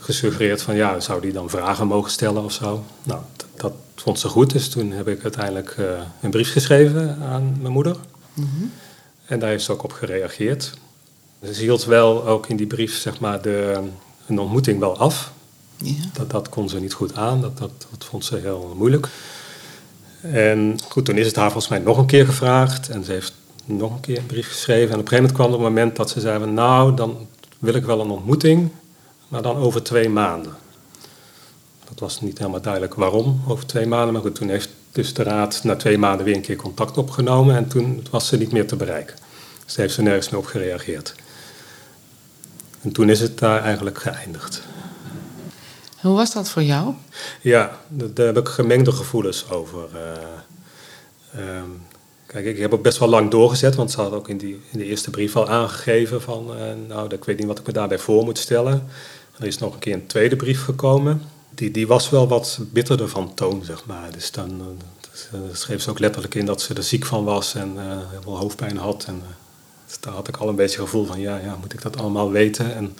gesuggereerd 0.00 0.62
van 0.62 0.74
ja, 0.74 1.00
zou 1.00 1.20
die 1.20 1.32
dan 1.32 1.50
vragen 1.50 1.86
mogen 1.86 2.10
stellen 2.10 2.44
of 2.44 2.52
zo. 2.52 2.84
Nou, 3.02 3.20
dat 3.56 3.72
vond 3.94 4.18
ze 4.18 4.28
goed, 4.28 4.52
dus 4.52 4.68
toen 4.68 4.92
heb 4.92 5.08
ik 5.08 5.22
uiteindelijk 5.22 5.76
uh, 5.78 5.86
een 6.20 6.30
brief 6.30 6.52
geschreven 6.52 7.18
aan 7.22 7.56
mijn 7.60 7.72
moeder. 7.72 7.96
Mm 8.34 8.50
-hmm. 8.56 8.72
En 9.24 9.38
daar 9.38 9.48
heeft 9.48 9.64
ze 9.64 9.72
ook 9.72 9.82
op 9.82 9.92
gereageerd. 9.92 10.72
Ze 11.42 11.60
hield 11.60 11.84
wel 11.84 12.26
ook 12.26 12.46
in 12.46 12.56
die 12.56 12.66
brief 12.66 12.96
zeg 12.96 13.20
maar 13.20 13.42
de, 13.42 13.80
een 14.26 14.38
ontmoeting 14.38 14.80
wel 14.80 14.98
af. 14.98 15.32
Ja. 15.84 16.24
Dat, 16.26 16.48
kon 16.48 16.68
ze 16.68 16.80
niet 16.80 16.92
goed 16.92 17.14
aan, 17.14 17.40
dat, 17.40 17.58
dat, 17.58 17.72
vond 17.98 18.24
ze 18.24 18.36
heel 18.36 18.74
moeilijk. 18.76 19.08
En 20.20 20.78
goed, 20.88 21.04
toen 21.04 21.16
is 21.16 21.26
het 21.26 21.36
haar 21.36 21.50
volgens 21.50 21.68
mij 21.68 21.78
nog 21.78 21.98
een 21.98 22.06
keer 22.06 22.26
gevraagd. 22.26 22.88
En 22.88 23.04
ze 23.04 23.12
heeft 23.12 23.32
nog 23.64 23.94
een 23.94 24.00
keer 24.00 24.18
een 24.18 24.26
brief 24.26 24.48
geschreven. 24.48 24.92
En 24.92 24.98
op 24.98 25.02
een 25.02 25.08
gegeven 25.08 25.22
moment 25.22 25.32
kwam 25.32 25.52
een 25.52 25.74
moment 25.74 25.96
dat 25.96 26.10
ze 26.10 26.20
zeiden: 26.20 26.54
Nou, 26.54 26.94
dan 26.94 27.26
wil 27.58 27.74
ik 27.74 27.84
wel 27.84 28.00
een 28.00 28.10
ontmoeting, 28.10 28.70
maar 29.28 29.42
dan 29.42 29.56
over 29.56 29.82
twee 29.82 30.08
maanden. 30.08 30.52
Dat 31.88 31.98
was 31.98 32.20
niet 32.20 32.38
helemaal 32.38 32.60
duidelijk 32.60 32.94
waarom 32.94 33.42
over 33.48 33.66
twee 33.66 33.86
maanden. 33.86 34.12
Maar 34.12 34.22
goed, 34.22 34.34
toen 34.34 34.48
heeft 34.48 34.68
dus 34.92 35.14
de 35.14 35.22
raad 35.22 35.60
na 35.64 35.76
twee 35.76 35.98
maanden 35.98 36.24
weer 36.24 36.34
een 36.34 36.40
keer 36.40 36.56
contact 36.56 36.98
opgenomen. 36.98 37.56
En 37.56 37.68
toen 37.68 38.06
was 38.10 38.28
ze 38.28 38.36
niet 38.36 38.52
meer 38.52 38.66
te 38.66 38.76
bereiken. 38.76 39.16
Dus 39.64 39.76
heeft 39.76 39.94
ze 39.94 40.02
nergens 40.02 40.28
meer 40.30 40.40
op 40.40 40.46
gereageerd. 40.46 41.14
En 42.80 42.92
toen 42.92 43.08
is 43.08 43.20
het 43.20 43.38
daar 43.38 43.62
eigenlijk 43.62 43.98
geëindigd. 43.98 44.62
Hoe 46.04 46.16
was 46.16 46.32
dat 46.32 46.48
voor 46.48 46.62
jou? 46.62 46.94
Ja, 47.40 47.78
daar 47.88 48.26
heb 48.26 48.38
ik 48.38 48.48
gemengde 48.48 48.92
gevoelens 48.92 49.50
over. 49.50 49.88
Uh, 51.34 51.62
Kijk, 52.26 52.46
ik 52.46 52.58
heb 52.58 52.72
ook 52.72 52.82
best 52.82 52.98
wel 52.98 53.08
lang 53.08 53.30
doorgezet, 53.30 53.74
want 53.74 53.90
ze 53.90 54.00
had 54.00 54.12
ook 54.12 54.28
in, 54.28 54.38
die, 54.38 54.60
in 54.70 54.78
de 54.78 54.84
eerste 54.84 55.10
brief 55.10 55.36
al 55.36 55.48
aangegeven 55.48 56.22
van, 56.22 56.50
uh, 56.50 56.62
nou, 56.88 57.14
ik 57.14 57.24
weet 57.24 57.38
niet 57.38 57.46
wat 57.46 57.58
ik 57.58 57.66
me 57.66 57.72
daarbij 57.72 57.98
voor 57.98 58.24
moet 58.24 58.38
stellen. 58.38 58.88
Er 59.38 59.46
is 59.46 59.58
nog 59.58 59.74
een 59.74 59.78
keer 59.78 59.94
een 59.94 60.06
tweede 60.06 60.36
brief 60.36 60.64
gekomen. 60.64 61.22
Die, 61.50 61.70
die 61.70 61.86
was 61.86 62.10
wel 62.10 62.28
wat 62.28 62.58
bitterder 62.60 63.08
van 63.08 63.34
toon, 63.34 63.64
zeg 63.64 63.84
maar. 63.86 64.12
Dus 64.12 64.30
dan 64.30 64.78
uh, 65.34 65.40
schreef 65.52 65.82
ze 65.82 65.90
ook 65.90 65.98
letterlijk 65.98 66.34
in 66.34 66.46
dat 66.46 66.62
ze 66.62 66.74
er 66.74 66.82
ziek 66.82 67.04
van 67.04 67.24
was 67.24 67.54
en 67.54 67.76
heel 68.10 68.22
veel 68.22 68.38
hoofdpijn 68.38 68.76
had. 68.76 69.04
En 69.04 69.22
dus 69.86 70.00
daar 70.00 70.14
had 70.14 70.28
ik 70.28 70.36
al 70.36 70.48
een 70.48 70.56
beetje 70.56 70.76
het 70.76 70.84
gevoel 70.84 71.06
van, 71.06 71.20
ja, 71.20 71.38
ja 71.38 71.56
moet 71.60 71.72
ik 71.72 71.82
dat 71.82 71.96
allemaal 71.96 72.30
weten? 72.30 72.74
En, 72.74 72.96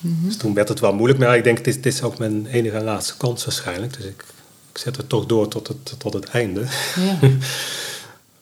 mm 0.00 0.24
Dus 0.24 0.36
toen 0.36 0.54
werd 0.54 0.68
het 0.68 0.80
wel 0.80 0.94
moeilijk, 0.94 1.20
maar 1.20 1.36
ik 1.36 1.44
denk, 1.44 1.64
dit, 1.64 1.82
dit 1.82 1.92
is 1.92 2.02
ook 2.02 2.18
mijn 2.18 2.46
enige 2.46 2.76
en 2.76 2.84
laatste 2.84 3.16
kans 3.16 3.44
waarschijnlijk. 3.44 3.96
Dus 3.96 4.04
ik, 4.04 4.24
ik 4.72 4.78
zet 4.78 4.96
het 4.96 5.08
toch 5.08 5.26
door 5.26 5.48
tot 5.48 5.68
het, 5.68 5.94
tot 5.98 6.12
het 6.12 6.24
einde. 6.24 6.64
Ja. 6.96 7.28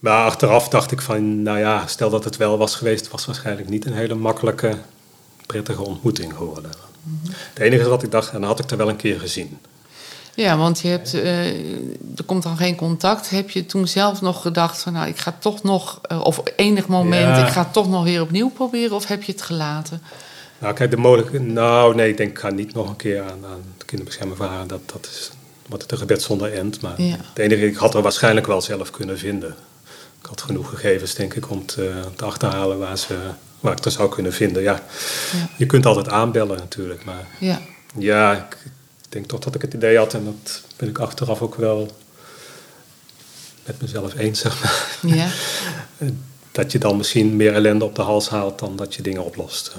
Maar 0.04 0.24
achteraf 0.24 0.68
dacht 0.68 0.92
ik 0.92 1.00
van, 1.00 1.42
nou 1.42 1.58
ja, 1.58 1.86
stel 1.86 2.10
dat 2.10 2.24
het 2.24 2.36
wel 2.36 2.58
was 2.58 2.74
geweest, 2.74 3.10
was 3.10 3.26
waarschijnlijk 3.26 3.68
niet 3.68 3.86
een 3.86 3.92
hele 3.92 4.14
makkelijke, 4.14 4.76
prettige 5.46 5.82
ontmoeting 5.82 6.34
geworden. 6.34 6.70
Het 7.28 7.58
enige 7.58 7.88
wat 7.88 8.02
ik 8.02 8.10
dacht, 8.10 8.32
en 8.32 8.40
dan 8.40 8.48
had 8.48 8.58
ik 8.58 8.70
er 8.70 8.76
wel 8.76 8.88
een 8.88 8.96
keer 8.96 9.20
gezien. 9.20 9.58
Ja, 10.34 10.56
want 10.56 10.80
je 10.80 10.88
hebt, 10.88 11.14
uh, 11.14 11.46
er 12.16 12.24
komt 12.26 12.42
dan 12.42 12.56
geen 12.56 12.76
contact. 12.76 13.30
Heb 13.30 13.50
je 13.50 13.66
toen 13.66 13.88
zelf 13.88 14.20
nog 14.20 14.42
gedacht 14.42 14.82
van, 14.82 14.92
nou, 14.92 15.08
ik 15.08 15.18
ga 15.18 15.34
toch 15.38 15.62
nog, 15.62 16.00
uh, 16.12 16.20
of 16.20 16.42
enig 16.56 16.86
moment, 16.86 17.38
ik 17.38 17.52
ga 17.52 17.64
toch 17.64 17.88
nog 17.88 18.04
weer 18.04 18.20
opnieuw 18.20 18.50
proberen, 18.50 18.96
of 18.96 19.06
heb 19.06 19.22
je 19.22 19.32
het 19.32 19.42
gelaten? 19.42 20.02
Nou, 20.64 20.76
kijk, 20.76 20.90
de 20.90 20.96
mogelijke, 20.96 21.40
nou 21.40 21.94
nee, 21.94 22.08
ik 22.08 22.16
denk, 22.16 22.30
ik 22.30 22.38
ga 22.38 22.50
niet 22.50 22.74
nog 22.74 22.88
een 22.88 22.96
keer 22.96 23.22
aan, 23.22 23.44
aan 23.44 23.62
de 23.78 23.84
kinderbescherming 23.84 24.38
vragen. 24.38 24.68
Dat, 24.68 24.80
dat 24.92 25.06
is 25.10 25.30
wat 25.68 25.82
het 25.82 25.92
een 25.92 25.98
gebed 25.98 26.22
zonder 26.22 26.52
end. 26.52 26.80
Maar 26.80 27.02
ja. 27.02 27.16
het 27.16 27.38
enige, 27.38 27.66
ik 27.66 27.76
had 27.76 27.94
er 27.94 28.02
waarschijnlijk 28.02 28.46
wel 28.46 28.60
zelf 28.60 28.90
kunnen 28.90 29.18
vinden. 29.18 29.54
Ik 30.20 30.26
had 30.26 30.42
genoeg 30.42 30.68
gegevens, 30.68 31.14
denk 31.14 31.34
ik, 31.34 31.50
om 31.50 31.66
te, 31.66 32.02
te 32.16 32.24
achterhalen 32.24 32.78
waar, 32.78 32.98
ze, 32.98 33.16
waar 33.60 33.72
ik 33.72 33.84
er 33.84 33.90
zou 33.90 34.08
kunnen 34.08 34.32
vinden. 34.32 34.62
Ja, 34.62 34.82
ja. 35.32 35.48
je 35.56 35.66
kunt 35.66 35.86
altijd 35.86 36.08
aanbellen 36.08 36.58
natuurlijk, 36.58 37.04
maar 37.04 37.26
ja, 37.40 37.60
ja 37.98 38.32
ik, 38.32 38.58
denk 39.08 39.26
toch 39.26 39.40
dat 39.40 39.54
ik 39.54 39.62
het 39.62 39.74
idee 39.74 39.98
had, 39.98 40.14
en 40.14 40.24
dat 40.24 40.62
ben 40.76 40.88
ik 40.88 40.98
achteraf 40.98 41.42
ook 41.42 41.54
wel 41.54 41.90
met 43.64 43.80
mezelf 43.80 44.14
eens, 44.14 44.40
zeg 44.40 44.62
maar. 44.62 44.98
Ja. 45.16 45.28
dat 46.52 46.72
je 46.72 46.78
dan 46.78 46.96
misschien 46.96 47.36
meer 47.36 47.54
ellende 47.54 47.84
op 47.84 47.94
de 47.94 48.02
hals 48.02 48.28
haalt 48.28 48.58
dan 48.58 48.76
dat 48.76 48.94
je 48.94 49.02
dingen 49.02 49.24
oplost. 49.24 49.74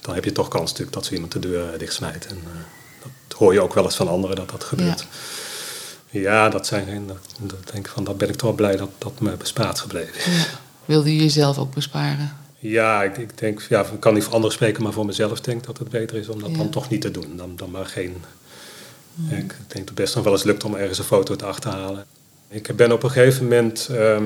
Dan 0.00 0.14
heb 0.14 0.24
je 0.24 0.32
toch 0.32 0.48
kans 0.48 0.70
natuurlijk 0.70 0.96
dat 0.96 1.04
ze 1.04 1.14
iemand 1.14 1.32
de 1.32 1.38
deur 1.38 1.78
dichtsmijt. 1.78 2.26
En 2.26 2.36
uh, 2.36 2.50
dat 3.28 3.38
hoor 3.38 3.52
je 3.52 3.60
ook 3.60 3.74
wel 3.74 3.84
eens 3.84 3.96
van 3.96 4.08
anderen 4.08 4.36
dat 4.36 4.50
dat 4.50 4.64
gebeurt. 4.64 5.00
Ja. 5.00 5.06
Ja, 6.10 6.48
dat 6.48 6.66
zijn 6.66 6.86
geen. 6.86 7.06
Dat, 7.06 7.72
denk 7.72 7.86
ik 7.86 7.92
van, 7.92 8.04
dat 8.04 8.18
ben 8.18 8.28
ik 8.28 8.36
toch 8.36 8.54
blij 8.54 8.76
dat 8.76 8.90
dat 8.98 9.20
me 9.20 9.30
bespaard 9.30 9.78
gebleven 9.78 10.32
Ja. 10.32 10.44
Wilde 10.84 11.16
je 11.16 11.22
jezelf 11.22 11.58
ook 11.58 11.74
besparen? 11.74 12.36
Ja, 12.58 13.02
ik, 13.02 13.16
ik 13.16 13.38
denk, 13.38 13.66
ja, 13.68 13.84
ik 13.84 14.00
kan 14.00 14.14
niet 14.14 14.24
voor 14.24 14.32
anderen 14.32 14.54
spreken, 14.54 14.82
maar 14.82 14.92
voor 14.92 15.06
mezelf 15.06 15.40
denk 15.40 15.58
ik 15.58 15.66
dat 15.66 15.78
het 15.78 15.88
beter 15.88 16.16
is 16.16 16.28
om 16.28 16.40
dat 16.40 16.54
dan 16.54 16.70
toch 16.70 16.90
niet 16.90 17.00
te 17.00 17.10
doen. 17.10 17.36
Dan, 17.36 17.56
dan 17.56 17.70
maar 17.70 17.86
geen. 17.86 18.16
Ik 19.28 19.30
denk 19.38 19.58
dat 19.68 19.76
het 19.76 19.94
best 19.94 20.14
nog 20.14 20.24
wel 20.24 20.32
eens 20.32 20.42
lukt 20.42 20.64
om 20.64 20.74
ergens 20.74 20.98
een 20.98 21.04
foto 21.04 21.36
te 21.36 21.44
achterhalen. 21.44 22.04
Ik 22.48 22.76
ben 22.76 22.92
op 22.92 23.02
een 23.02 23.10
gegeven 23.10 23.42
moment, 23.42 23.88
ehm, 23.90 24.24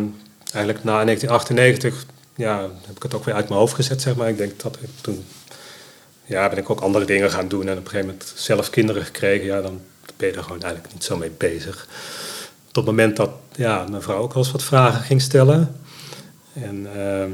eigenlijk 0.53 0.85
na 0.85 1.05
1998, 1.05 2.05
ja, 2.35 2.61
heb 2.87 2.97
ik 2.97 3.03
het 3.03 3.15
ook 3.15 3.25
weer 3.25 3.35
uit 3.35 3.49
mijn 3.49 3.61
hoofd 3.61 3.75
gezet, 3.75 4.03
zeg 4.03 4.17
maar. 4.17 4.29
Ik 4.29 4.37
denk 4.37 4.61
dat 4.61 4.79
ik 4.81 4.89
toen, 5.01 5.25
ja, 6.25 6.49
ben 6.49 6.59
ik 6.59 6.71
ook 6.71 6.81
andere 6.81 7.05
dingen 7.05 7.31
gaan 7.31 7.49
doen 7.49 7.69
en 7.69 7.79
op 7.79 7.85
een 7.85 7.91
gegeven 7.91 8.07
moment 8.07 8.33
zelf 8.37 8.71
kinderen 8.71 9.05
gekregen. 9.05 9.47
Ja, 9.47 9.61
dan 9.61 9.81
ben 10.17 10.29
je 10.29 10.35
er 10.35 10.43
gewoon 10.43 10.63
eigenlijk 10.63 10.93
niet 10.93 11.05
zo 11.05 11.17
mee 11.17 11.31
bezig. 11.31 11.89
Tot 12.67 12.87
het 12.87 12.97
moment 12.97 13.17
dat 13.17 13.31
ja, 13.55 13.87
mijn 13.91 14.03
vrouw 14.03 14.19
ook 14.19 14.33
wel 14.33 14.43
eens 14.43 14.53
wat 14.53 14.63
vragen 14.63 15.03
ging 15.03 15.23
stellen. 15.23 15.77
En 16.53 16.87
ehm, 16.97 17.31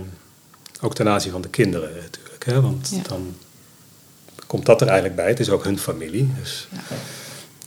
ook 0.81 0.95
ten 0.95 1.09
aanzien 1.09 1.33
van 1.33 1.41
de 1.41 1.49
kinderen 1.49 1.95
natuurlijk. 1.95 2.45
Hè? 2.45 2.61
Want 2.61 3.09
dan 3.09 3.37
komt 4.47 4.67
dat 4.67 4.81
er 4.81 4.87
eigenlijk 4.87 5.17
bij. 5.17 5.29
Het 5.29 5.41
is 5.41 5.51
ook 5.51 5.65
hun 5.65 5.79
familie. 5.79 6.33
Dus 6.41 6.69
ja. 6.73 6.97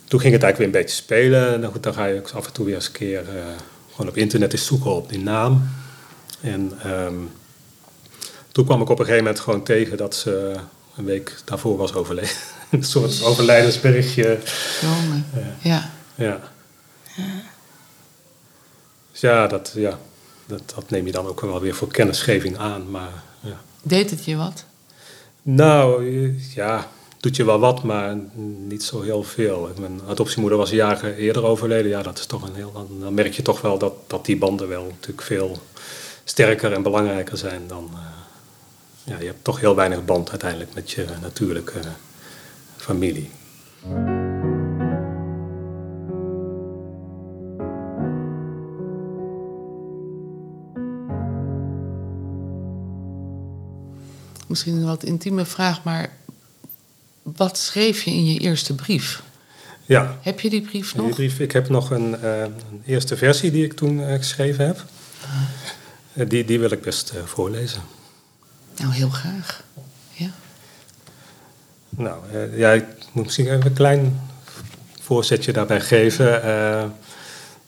toen 0.08 0.20
ging 0.20 0.34
het 0.34 0.44
eigenlijk 0.44 0.58
weer 0.58 0.66
een 0.66 0.88
beetje 0.88 1.04
spelen. 1.04 1.64
En 1.64 1.72
goed, 1.72 1.84
dan 1.84 1.94
ga 1.94 2.06
je 2.06 2.20
ook 2.20 2.30
af 2.30 2.46
en 2.46 2.54
toe 2.54 2.66
weer 2.66 2.76
eens 2.76 2.86
een 2.86 2.92
keer 2.92 3.22
uh, 3.22 3.44
gewoon 3.92 4.08
op 4.08 4.18
internet 4.18 4.52
eens 4.52 4.66
zoeken 4.66 4.96
op 4.96 5.10
die 5.10 5.20
naam. 5.20 5.70
En 6.44 6.92
um, 6.92 7.32
toen 8.52 8.66
kwam 8.66 8.82
ik 8.82 8.90
op 8.90 9.00
een 9.00 9.06
gegeven 9.06 9.26
moment 9.26 9.44
gewoon 9.44 9.64
tegen 9.64 9.98
dat 9.98 10.16
ze 10.16 10.56
een 10.96 11.06
week 11.06 11.42
daarvoor 11.46 11.78
was 11.78 11.94
overleden. 11.94 12.36
een 12.72 12.84
soort 12.84 13.24
overlijdensberichtje. 13.24 14.40
Jongen, 14.82 15.26
uh, 15.36 15.46
ja. 15.62 15.92
ja. 16.16 16.40
Dus 19.12 19.22
ja, 19.22 19.48
dat, 19.48 19.72
ja 19.76 20.00
dat, 20.46 20.74
dat 20.76 20.90
neem 20.90 21.06
je 21.06 21.12
dan 21.12 21.28
ook 21.28 21.42
wel 21.42 21.60
weer 21.60 21.76
voor 21.76 21.88
kennisgeving 21.88 22.58
aan. 22.58 22.92
Maar, 22.92 23.24
ja. 23.40 23.62
Deed 23.82 24.10
het 24.10 24.26
je 24.26 24.36
wat? 24.36 24.66
Nou, 25.42 26.06
ja, 26.56 26.88
doet 27.20 27.36
je 27.36 27.46
wel 27.46 27.60
wat, 27.60 27.84
maar 27.84 28.18
niet 28.68 28.84
zo 28.84 29.02
heel 29.02 29.24
veel. 29.24 29.70
Mijn 29.80 30.02
adoptiemoeder 30.08 30.58
was 30.58 30.70
jaren 30.70 31.16
eerder 31.16 31.44
overleden. 31.44 31.92
Ja, 31.92 32.02
dat 32.02 32.20
is 32.20 32.26
toch 32.26 32.48
een 32.48 32.56
heel, 32.56 32.88
dan 33.00 33.14
merk 33.14 33.34
je 33.34 33.42
toch 33.42 33.62
wel 33.62 33.78
dat, 33.78 33.94
dat 34.08 34.26
die 34.26 34.38
banden 34.38 34.68
wel 34.68 34.86
natuurlijk 34.86 35.22
veel 35.22 35.62
sterker 36.24 36.74
en 36.74 36.84
belangrijker 36.84 37.38
zijn 37.38 37.68
dan. 37.68 37.90
Uh, 37.94 38.00
ja, 39.04 39.20
je 39.20 39.26
hebt 39.26 39.44
toch 39.44 39.60
heel 39.60 39.76
weinig 39.76 40.06
band 40.06 40.30
uiteindelijk 40.30 40.74
met 40.74 40.92
je 40.92 41.06
natuurlijke 41.22 41.80
familie. 42.78 43.30
misschien 54.54 54.76
een 54.76 54.86
wat 54.86 55.04
intieme 55.04 55.46
vraag, 55.46 55.84
maar 55.84 56.10
wat 57.22 57.58
schreef 57.58 58.04
je 58.04 58.12
in 58.12 58.26
je 58.26 58.40
eerste 58.40 58.76
brief? 58.76 59.24
Ja. 59.86 60.18
Heb 60.22 60.40
je 60.40 60.50
die 60.50 60.62
brief 60.62 60.96
nog? 60.96 61.06
Die 61.06 61.14
brief, 61.14 61.40
ik 61.40 61.52
heb 61.52 61.70
nog 61.70 61.90
een, 61.90 62.16
uh, 62.24 62.42
een 62.42 62.82
eerste 62.86 63.18
versie 63.18 63.52
die 63.52 63.64
ik 63.64 63.74
toen 63.74 64.00
uh, 64.00 64.14
geschreven 64.14 64.66
heb. 64.66 64.86
Uh, 65.24 65.63
die, 66.14 66.46
die 66.46 66.60
wil 66.60 66.72
ik 66.72 66.82
best 66.82 67.14
voorlezen. 67.26 67.82
Nou, 68.78 68.94
heel 68.94 69.10
graag. 69.10 69.64
Ja. 70.12 70.30
Nou, 71.90 72.18
ja, 72.56 72.72
ik 72.72 72.86
moet 73.12 73.24
misschien 73.24 73.46
even 73.46 73.66
een 73.66 73.74
klein 73.74 74.22
voorzetje 75.02 75.54
daarbij 75.54 75.82
geven. 75.82 76.34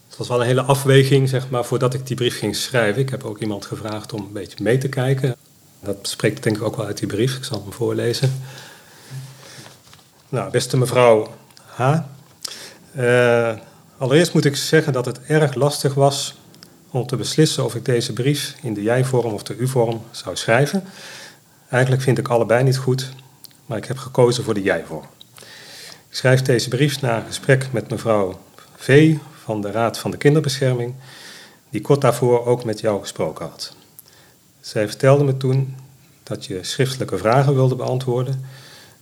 het 0.07 0.17
was 0.17 0.27
wel 0.27 0.39
een 0.39 0.47
hele 0.47 0.61
afweging, 0.61 1.29
zeg 1.29 1.49
maar, 1.49 1.65
voordat 1.65 1.93
ik 1.93 2.07
die 2.07 2.15
brief 2.15 2.37
ging 2.37 2.55
schrijven. 2.55 3.01
Ik 3.01 3.09
heb 3.09 3.23
ook 3.23 3.39
iemand 3.39 3.65
gevraagd 3.65 4.13
om 4.13 4.21
een 4.21 4.33
beetje 4.33 4.63
mee 4.63 4.77
te 4.77 4.89
kijken. 4.89 5.35
Dat 5.79 5.97
spreekt 6.01 6.43
denk 6.43 6.55
ik 6.55 6.63
ook 6.63 6.75
wel 6.75 6.85
uit 6.85 6.97
die 6.97 7.07
brief. 7.07 7.37
Ik 7.37 7.43
zal 7.43 7.61
hem 7.61 7.73
voorlezen. 7.73 8.43
Nou, 10.29 10.51
beste 10.51 10.77
mevrouw 10.77 11.35
H. 11.65 11.97
Uh, 12.97 13.53
allereerst 13.97 14.33
moet 14.33 14.45
ik 14.45 14.55
zeggen 14.55 14.93
dat 14.93 15.05
het 15.05 15.21
erg 15.21 15.53
lastig 15.53 15.93
was 15.93 16.35
om 16.95 17.07
te 17.07 17.15
beslissen 17.15 17.65
of 17.65 17.75
ik 17.75 17.85
deze 17.85 18.13
brief 18.13 18.55
in 18.61 18.73
de 18.73 18.81
jij-vorm 18.81 19.33
of 19.33 19.43
de 19.43 19.57
u-vorm 19.57 20.01
zou 20.11 20.35
schrijven. 20.35 20.83
Eigenlijk 21.69 22.01
vind 22.03 22.17
ik 22.17 22.27
allebei 22.27 22.63
niet 22.63 22.77
goed, 22.77 23.09
maar 23.65 23.77
ik 23.77 23.85
heb 23.85 23.97
gekozen 23.97 24.43
voor 24.43 24.53
de 24.53 24.61
jij-vorm. 24.61 25.05
Ik 26.09 26.15
schrijf 26.21 26.41
deze 26.41 26.69
brief 26.69 27.01
na 27.01 27.17
een 27.17 27.25
gesprek 27.25 27.71
met 27.71 27.89
mevrouw 27.89 28.39
V. 28.75 29.15
van 29.43 29.61
de 29.61 29.71
Raad 29.71 29.97
van 29.97 30.11
de 30.11 30.17
Kinderbescherming, 30.17 30.93
die 31.69 31.81
kort 31.81 32.01
daarvoor 32.01 32.45
ook 32.45 32.63
met 32.63 32.79
jou 32.79 33.01
gesproken 33.01 33.45
had. 33.45 33.75
Zij 34.61 34.87
vertelde 34.87 35.23
me 35.23 35.37
toen 35.37 35.75
dat 36.23 36.45
je 36.45 36.63
schriftelijke 36.63 37.17
vragen 37.17 37.55
wilde 37.55 37.75
beantwoorden. 37.75 38.45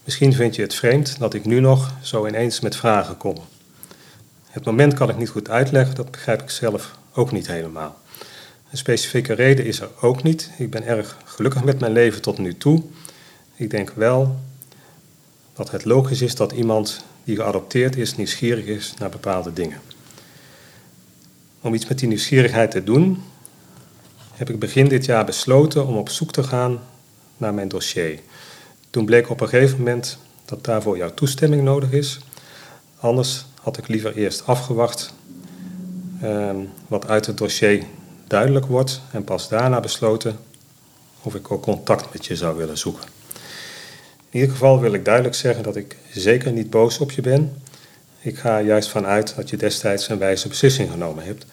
Misschien 0.04 0.34
vind 0.34 0.56
je 0.56 0.62
het 0.62 0.74
vreemd 0.74 1.20
dat 1.20 1.34
ik 1.34 1.46
nu 1.46 1.60
nog 1.60 1.94
zo 2.02 2.28
ineens 2.28 2.60
met 2.60 2.76
vragen 2.76 3.18
kom. 3.18 3.36
Het 4.50 4.66
moment 4.66 4.94
kan 4.94 5.10
ik 5.10 5.18
niet 5.18 5.30
goed 5.30 5.50
uitleggen, 5.50 5.96
dat 5.96 6.12
begrijp 6.12 6.42
ik 6.42 6.50
zelf 6.50 7.02
ook 7.13 7.32
niet 7.32 7.47
helemaal. 7.47 7.97
Een 8.71 8.78
specifieke 8.78 9.34
reden 9.34 9.65
is 9.65 9.80
er 9.80 9.89
ook 10.02 10.23
niet. 10.23 10.49
Ik 10.58 10.69
ben 10.69 10.86
erg 10.86 11.17
gelukkig 11.26 11.63
met 11.63 11.80
mijn 11.80 11.91
leven 11.91 12.21
tot 12.21 12.38
nu 12.38 12.58
toe. 12.58 12.84
Ik 13.56 13.69
denk 13.69 13.91
wel 13.95 14.39
dat 15.54 15.71
het 15.71 15.86
logisch 15.86 16.21
is 16.21 16.36
dat 16.36 16.52
iemand 16.52 17.06
die 17.23 17.36
geadopteerd 17.36 17.95
is 17.95 18.15
nieuwsgierig 18.15 18.65
is 18.65 18.93
naar 18.99 19.10
bepaalde 19.10 19.54
dingen. 19.54 19.82
Om 21.62 21.73
iets 21.73 21.88
met 21.88 21.99
die 21.99 22.08
nieuwsgierigheid 22.08 22.71
te 22.71 22.84
doen, 22.84 23.23
heb 24.32 24.49
ik 24.49 24.60
begin 24.60 24.88
dit 24.88 25.06
jaar 25.06 25.26
besloten 25.26 25.88
om 25.88 25.97
op 25.97 26.10
zoek 26.10 26.32
te 26.32 26.43
gaan 26.43 26.80
naar 27.38 27.54
mijn 27.54 27.67
dossier. 27.67 28.19
Toen 28.89 29.06
bleek 29.06 29.30
op 29.30 29.41
een 29.41 29.47
gegeven 29.47 29.78
moment 29.78 30.17
dat 30.45 30.63
daarvoor 30.63 30.97
jouw 30.97 31.13
toestemming 31.13 31.63
nodig 31.63 31.91
is. 31.91 32.19
Anders 32.99 33.45
had 33.62 33.78
ik 33.78 33.88
liever 33.88 34.15
eerst 34.15 34.45
afgewacht 34.45 35.13
ehm, 36.24 36.58
wat 36.88 37.08
uit 37.08 37.26
het 37.26 37.38
dossier 37.38 37.84
duidelijk 38.28 38.66
wordt 38.66 39.02
en 39.12 39.24
pas 39.24 39.50
daarna 39.50 39.80
besloten 39.80 40.38
of 41.22 41.36
ik 41.36 41.52
ook 41.52 41.62
contact 41.62 42.14
met 42.14 42.26
je 42.26 42.36
zou 42.36 42.58
willen 42.58 42.78
zoeken. 42.78 43.04
In 44.30 44.40
ieder 44.40 44.52
geval 44.52 44.80
wil 44.80 44.94
ik 44.94 45.06
duidelijk 45.06 45.36
zeggen 45.36 45.64
dat 45.64 45.76
ik 45.76 45.98
zeker 46.12 46.52
niet 46.52 46.70
boos 46.70 47.00
op 47.00 47.12
je 47.12 47.22
ben. 47.22 47.62
Ik 48.22 48.38
ga 48.38 48.62
juist 48.62 48.90
vanuit 48.90 49.36
dat 49.36 49.50
je 49.50 49.58
destijds 49.58 50.10
een 50.10 50.18
wijze 50.18 50.48
beslissing 50.48 50.92
genomen 50.92 51.24
hebt, 51.24 51.46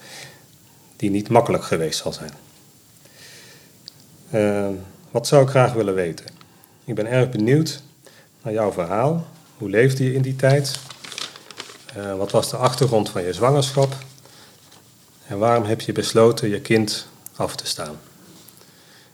die 0.95 1.09
niet 1.09 1.29
makkelijk 1.29 1.63
geweest 1.63 1.99
zal 1.99 2.13
zijn. 2.13 2.31
Uh, 4.33 4.67
wat 5.11 5.27
zou 5.27 5.43
ik 5.43 5.49
graag 5.49 5.73
willen 5.73 5.93
weten? 5.93 6.25
Ik 6.85 6.95
ben 6.95 7.07
erg 7.07 7.29
benieuwd 7.29 7.81
naar 8.41 8.53
jouw 8.53 8.71
verhaal. 8.71 9.27
Hoe 9.57 9.69
leefde 9.69 10.03
je 10.03 10.13
in 10.13 10.21
die 10.21 10.35
tijd? 10.35 10.79
Uh, 11.97 12.17
wat 12.17 12.31
was 12.31 12.49
de 12.49 12.57
achtergrond 12.57 13.09
van 13.09 13.23
je 13.23 13.33
zwangerschap? 13.33 13.95
En 15.31 15.37
waarom 15.37 15.63
heb 15.63 15.81
je 15.81 15.91
besloten 15.91 16.49
je 16.49 16.61
kind 16.61 17.07
af 17.35 17.55
te 17.55 17.65
staan? 17.65 17.99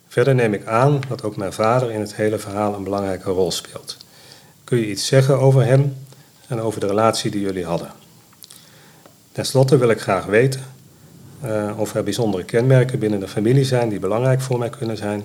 Verder 0.08 0.36
neem 0.36 0.54
ik 0.54 0.66
aan 0.66 1.02
dat 1.08 1.24
ook 1.24 1.36
mijn 1.36 1.54
vader 1.54 1.92
in 1.92 2.00
het 2.00 2.16
hele 2.16 2.38
verhaal 2.38 2.74
een 2.74 2.84
belangrijke 2.84 3.30
rol 3.30 3.52
speelt. 3.52 3.98
Kun 4.64 4.78
je 4.78 4.90
iets 4.90 5.06
zeggen 5.06 5.40
over 5.40 5.66
hem 5.66 5.96
en 6.48 6.62
over 6.62 6.80
de 6.80 6.88
relatie 6.88 7.32
die 7.32 7.42
jullie 7.42 7.66
hadden? 7.66 7.92
Ten 9.32 9.46
slotte 9.46 9.78
wil 9.78 9.90
ik 9.90 10.02
graag 10.02 10.26
weten 10.26 10.66
uh, 11.46 11.80
of 11.80 11.96
er 11.96 12.04
bijzondere 12.04 12.44
kenmerken 12.44 13.00
binnen 13.00 13.20
de 13.20 13.28
familie 13.28 13.66
zijn 13.66 13.90
die 13.90 14.00
belangrijk 14.00 14.42
voor 14.42 14.60
mij 14.60 14.70
kunnen 14.70 14.98
zijn. 14.98 15.24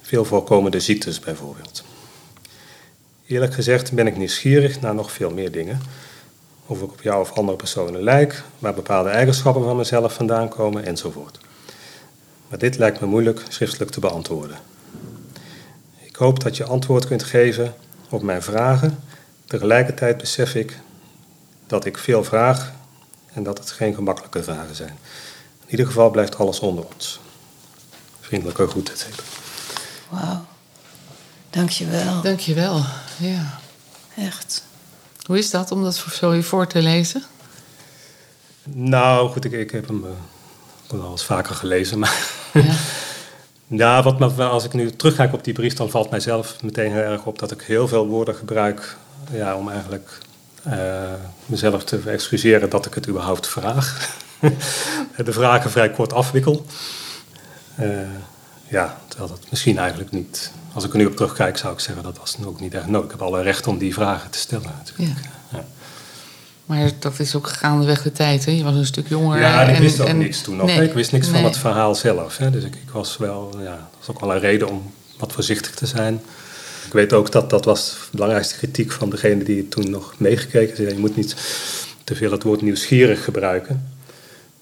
Veel 0.00 0.24
voorkomende 0.24 0.80
ziektes 0.80 1.20
bijvoorbeeld. 1.20 1.84
Eerlijk 3.26 3.54
gezegd 3.54 3.92
ben 3.92 4.06
ik 4.06 4.16
nieuwsgierig 4.16 4.80
naar 4.80 4.94
nog 4.94 5.12
veel 5.12 5.30
meer 5.30 5.50
dingen. 5.52 5.80
Of 6.72 6.82
ik 6.82 6.92
op 6.92 7.02
jou 7.02 7.20
of 7.20 7.32
andere 7.32 7.56
personen 7.56 8.02
lijk, 8.02 8.42
waar 8.58 8.74
bepaalde 8.74 9.08
eigenschappen 9.08 9.62
van 9.62 9.76
mezelf 9.76 10.14
vandaan 10.14 10.48
komen 10.48 10.84
enzovoort. 10.84 11.38
Maar 12.48 12.58
dit 12.58 12.78
lijkt 12.78 13.00
me 13.00 13.06
moeilijk 13.06 13.42
schriftelijk 13.48 13.90
te 13.90 14.00
beantwoorden. 14.00 14.56
Ik 16.00 16.16
hoop 16.16 16.42
dat 16.42 16.56
je 16.56 16.64
antwoord 16.64 17.06
kunt 17.06 17.22
geven 17.22 17.74
op 18.08 18.22
mijn 18.22 18.42
vragen. 18.42 18.98
Tegelijkertijd 19.44 20.18
besef 20.18 20.54
ik 20.54 20.78
dat 21.66 21.84
ik 21.84 21.98
veel 21.98 22.24
vraag 22.24 22.72
en 23.32 23.42
dat 23.42 23.58
het 23.58 23.70
geen 23.70 23.94
gemakkelijke 23.94 24.42
vragen 24.42 24.74
zijn. 24.74 24.98
In 25.64 25.70
ieder 25.70 25.86
geval 25.86 26.10
blijft 26.10 26.38
alles 26.38 26.60
onder 26.60 26.84
ons. 26.94 27.20
Vriendelijke 28.20 28.66
groeten, 28.66 28.98
zeker. 28.98 29.24
Wauw. 30.08 30.44
Dankjewel. 31.50 32.22
Dankjewel, 32.22 32.84
ja. 33.16 33.60
Echt. 34.16 34.70
Hoe 35.26 35.38
is 35.38 35.50
dat 35.50 35.70
om 35.70 35.82
dat 35.82 35.94
zo 35.94 36.34
je 36.34 36.42
voor 36.42 36.66
te 36.66 36.82
lezen? 36.82 37.22
Nou, 38.64 39.28
goed, 39.30 39.44
ik, 39.44 39.52
ik 39.52 39.70
heb 39.70 39.86
hem 39.86 40.04
uh, 40.04 40.10
wel 41.00 41.10
eens 41.10 41.24
vaker 41.24 41.54
gelezen. 41.54 41.98
Maar 41.98 42.30
ja. 42.52 42.74
ja, 43.84 44.02
wat 44.02 44.18
me, 44.18 44.44
als 44.44 44.64
ik 44.64 44.72
nu 44.72 44.90
terugkijk 44.90 45.32
op 45.32 45.44
die 45.44 45.54
brief, 45.54 45.74
dan 45.74 45.90
valt 45.90 46.10
mijzelf 46.10 46.62
meteen 46.62 46.92
heel 46.92 47.02
erg 47.02 47.24
op 47.24 47.38
dat 47.38 47.50
ik 47.50 47.62
heel 47.62 47.88
veel 47.88 48.06
woorden 48.06 48.34
gebruik 48.34 48.96
ja, 49.32 49.56
om 49.56 49.70
eigenlijk 49.70 50.18
uh, 50.66 51.02
mezelf 51.46 51.84
te 51.84 52.00
excuseren 52.06 52.70
dat 52.70 52.86
ik 52.86 52.94
het 52.94 53.08
überhaupt 53.08 53.48
vraag. 53.48 54.16
de 55.24 55.32
vragen 55.32 55.70
vrij 55.70 55.90
kort 55.90 56.12
afwikkel. 56.12 56.66
ja, 58.68 58.98
terwijl 59.08 59.30
dat 59.30 59.50
misschien 59.50 59.78
eigenlijk 59.78 60.10
niet... 60.10 60.52
Als 60.74 60.84
ik 60.84 60.92
er 60.92 60.98
nu 60.98 61.06
op 61.06 61.16
terugkijk 61.16 61.56
zou 61.56 61.72
ik 61.72 61.80
zeggen 61.80 62.02
dat 62.02 62.18
was 62.18 62.36
ook 62.44 62.60
niet 62.60 62.74
echt 62.74 62.86
nodig. 62.86 63.04
Ik 63.04 63.10
heb 63.10 63.22
alle 63.22 63.42
recht 63.42 63.66
om 63.66 63.78
die 63.78 63.94
vragen 63.94 64.30
te 64.30 64.38
stellen 64.38 64.72
natuurlijk. 64.84 65.18
Ja. 65.52 65.64
Maar 66.66 66.90
dat 66.98 67.18
is 67.18 67.34
ook 67.34 67.48
gaandeweg 67.48 68.02
de 68.02 68.12
tijd, 68.12 68.44
hè? 68.44 68.52
Je 68.52 68.62
was 68.62 68.74
een 68.74 68.86
stuk 68.86 69.08
jonger. 69.08 69.38
Ja, 69.38 69.62
ik 69.62 69.78
wist 69.78 70.00
ook 70.00 70.06
en, 70.06 70.18
niks 70.18 70.40
toen 70.40 70.56
nog. 70.56 70.70
ik 70.70 70.92
wist 70.92 71.12
niks 71.12 71.28
van 71.28 71.44
het 71.44 71.56
verhaal 71.56 71.94
zelf. 71.94 72.36
Hè? 72.36 72.50
Dus 72.50 72.64
ik, 72.64 72.74
ik, 72.74 72.90
was 72.92 73.16
wel, 73.16 73.50
ja, 73.58 73.70
dat 73.70 73.98
was 73.98 74.08
ook 74.08 74.20
wel 74.20 74.32
een 74.32 74.40
reden 74.40 74.68
om 74.68 74.92
wat 75.18 75.32
voorzichtig 75.32 75.74
te 75.74 75.86
zijn. 75.86 76.20
Ik 76.86 76.92
weet 76.92 77.12
ook 77.12 77.32
dat 77.32 77.50
dat 77.50 77.64
was 77.64 77.90
de 77.90 78.16
belangrijkste 78.16 78.56
kritiek 78.56 78.92
van 78.92 79.10
degene 79.10 79.44
die 79.44 79.68
toen 79.68 79.90
nog 79.90 80.14
meegekeken. 80.16 80.88
Je 80.88 80.98
moet 80.98 81.16
niet 81.16 81.36
te 82.04 82.14
veel 82.14 82.30
het 82.30 82.42
woord 82.42 82.62
nieuwsgierig 82.62 83.24
gebruiken. 83.24 83.91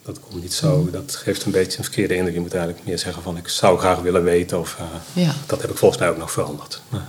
Dat 0.02 0.20
komt 0.20 0.42
niet 0.42 0.52
zo, 0.52 0.78
mm. 0.78 0.90
dat 0.90 1.16
geeft 1.16 1.44
een 1.44 1.52
beetje 1.52 1.78
een 1.78 1.84
verkeerde 1.84 2.14
indruk. 2.14 2.34
Je 2.34 2.40
moet 2.40 2.54
eigenlijk 2.54 2.86
meer 2.86 2.98
zeggen 2.98 3.22
van 3.22 3.36
ik 3.36 3.48
zou 3.48 3.78
graag 3.78 3.98
willen 3.98 4.24
weten. 4.24 4.60
Of, 4.60 4.76
uh, 4.80 5.24
ja. 5.24 5.32
Dat 5.46 5.60
heb 5.60 5.70
ik 5.70 5.76
volgens 5.76 6.00
mij 6.00 6.10
ook 6.10 6.16
nog 6.16 6.30
veranderd. 6.30 6.82
Ja. 6.88 7.04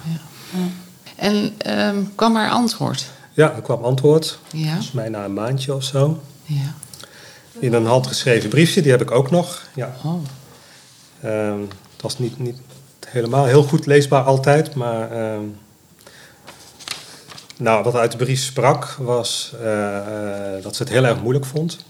En 1.15 1.54
um, 1.67 2.12
kwam 2.15 2.36
er 2.36 2.49
antwoord? 2.49 3.06
Ja, 3.34 3.54
er 3.56 3.62
kwam 3.62 3.84
antwoord. 3.84 4.39
Ja. 4.51 4.67
Volgens 4.67 4.91
mij 4.91 5.10
na 5.10 5.25
een 5.25 5.34
maandje 5.34 5.73
of 5.75 5.84
zo. 5.84 6.21
Ja. 6.43 6.73
In 7.60 7.73
een 7.73 7.86
handgeschreven 7.86 8.49
briefje, 8.49 8.82
die 8.82 8.91
heb 8.91 9.01
ik 9.01 9.12
ook 9.12 9.32
nog. 9.32 9.67
Ja. 9.75 9.95
Oh. 10.04 10.23
Um, 11.25 11.62
het 11.93 12.01
was 12.01 12.19
niet, 12.19 12.39
niet 12.39 12.58
helemaal 13.08 13.45
heel 13.45 13.63
goed 13.63 13.86
leesbaar 13.86 14.23
altijd, 14.23 14.73
maar... 14.75 15.34
Um, 15.34 15.58
nou, 17.58 17.84
wat 17.84 17.95
uit 17.95 18.12
de 18.12 18.17
brief 18.17 18.41
sprak 18.41 18.95
was 18.99 19.54
uh, 19.62 19.62
uh, 19.63 20.63
dat 20.63 20.75
ze 20.75 20.84
het 20.84 20.91
heel 20.91 21.04
erg 21.04 21.21
moeilijk 21.21 21.45
vond. 21.45 21.86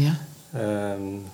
Ja. 0.00 0.18
Um, 0.92 1.24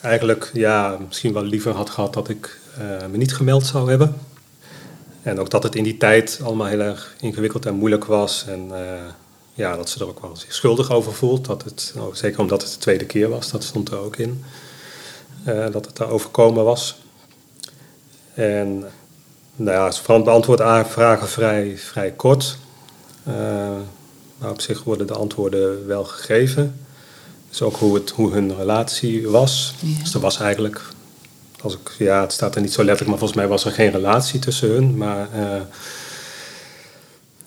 eigenlijk, 0.00 0.50
ja, 0.52 0.96
misschien 1.06 1.32
wel 1.32 1.42
liever 1.42 1.72
had 1.72 1.90
gehad 1.90 2.12
dat 2.14 2.28
ik 2.28 2.58
uh, 2.78 3.06
me 3.10 3.16
niet 3.16 3.34
gemeld 3.34 3.66
zou 3.66 3.88
hebben. 3.90 4.14
En 5.22 5.40
ook 5.40 5.50
dat 5.50 5.62
het 5.62 5.74
in 5.74 5.84
die 5.84 5.96
tijd 5.96 6.40
allemaal 6.42 6.66
heel 6.66 6.80
erg 6.80 7.14
ingewikkeld 7.20 7.66
en 7.66 7.74
moeilijk 7.74 8.04
was. 8.04 8.44
En 8.48 8.68
uh, 8.70 8.78
ja, 9.54 9.76
dat 9.76 9.88
ze 9.88 10.00
er 10.00 10.08
ook 10.08 10.20
wel 10.20 10.36
zich 10.36 10.54
schuldig 10.54 10.90
over 10.90 11.12
voelt. 11.12 11.44
Dat 11.44 11.64
het, 11.64 11.92
nou, 11.96 12.16
zeker 12.16 12.40
omdat 12.40 12.62
het 12.62 12.72
de 12.72 12.78
tweede 12.78 13.06
keer 13.06 13.28
was, 13.28 13.50
dat 13.50 13.64
stond 13.64 13.88
er 13.88 13.98
ook 13.98 14.16
in. 14.16 14.44
Uh, 15.48 15.66
dat 15.70 15.86
het 15.86 15.96
daar 15.96 16.10
overkomen 16.10 16.64
was. 16.64 16.96
En 18.34 18.84
nou 19.56 19.76
ja, 19.76 19.90
ze 19.90 20.02
beantwoordt 20.22 20.62
haar 20.62 20.88
vragen 20.88 21.28
vrij, 21.28 21.76
vrij 21.78 22.10
kort. 22.10 22.58
Maar 24.38 24.50
op 24.50 24.60
zich 24.60 24.84
worden 24.84 25.06
de 25.06 25.14
antwoorden 25.14 25.86
wel 25.86 26.04
gegeven. 26.04 26.81
Dus 27.52 27.62
ook 27.62 27.76
hoe, 27.76 27.94
het, 27.94 28.10
hoe 28.10 28.32
hun 28.32 28.56
relatie 28.56 29.28
was. 29.28 29.74
Ja. 29.78 30.02
Dus 30.02 30.14
er 30.14 30.20
was 30.20 30.38
eigenlijk 30.38 30.82
als 31.62 31.74
ik, 31.74 31.94
ja, 31.98 32.20
het 32.20 32.32
staat 32.32 32.54
er 32.54 32.60
niet 32.60 32.72
zo 32.72 32.84
letterlijk, 32.84 33.08
maar 33.08 33.18
volgens 33.18 33.38
mij 33.38 33.48
was 33.48 33.64
er 33.64 33.72
geen 33.72 33.90
relatie 33.90 34.40
tussen 34.40 34.68
hun. 34.68 34.96
Maar 34.96 35.28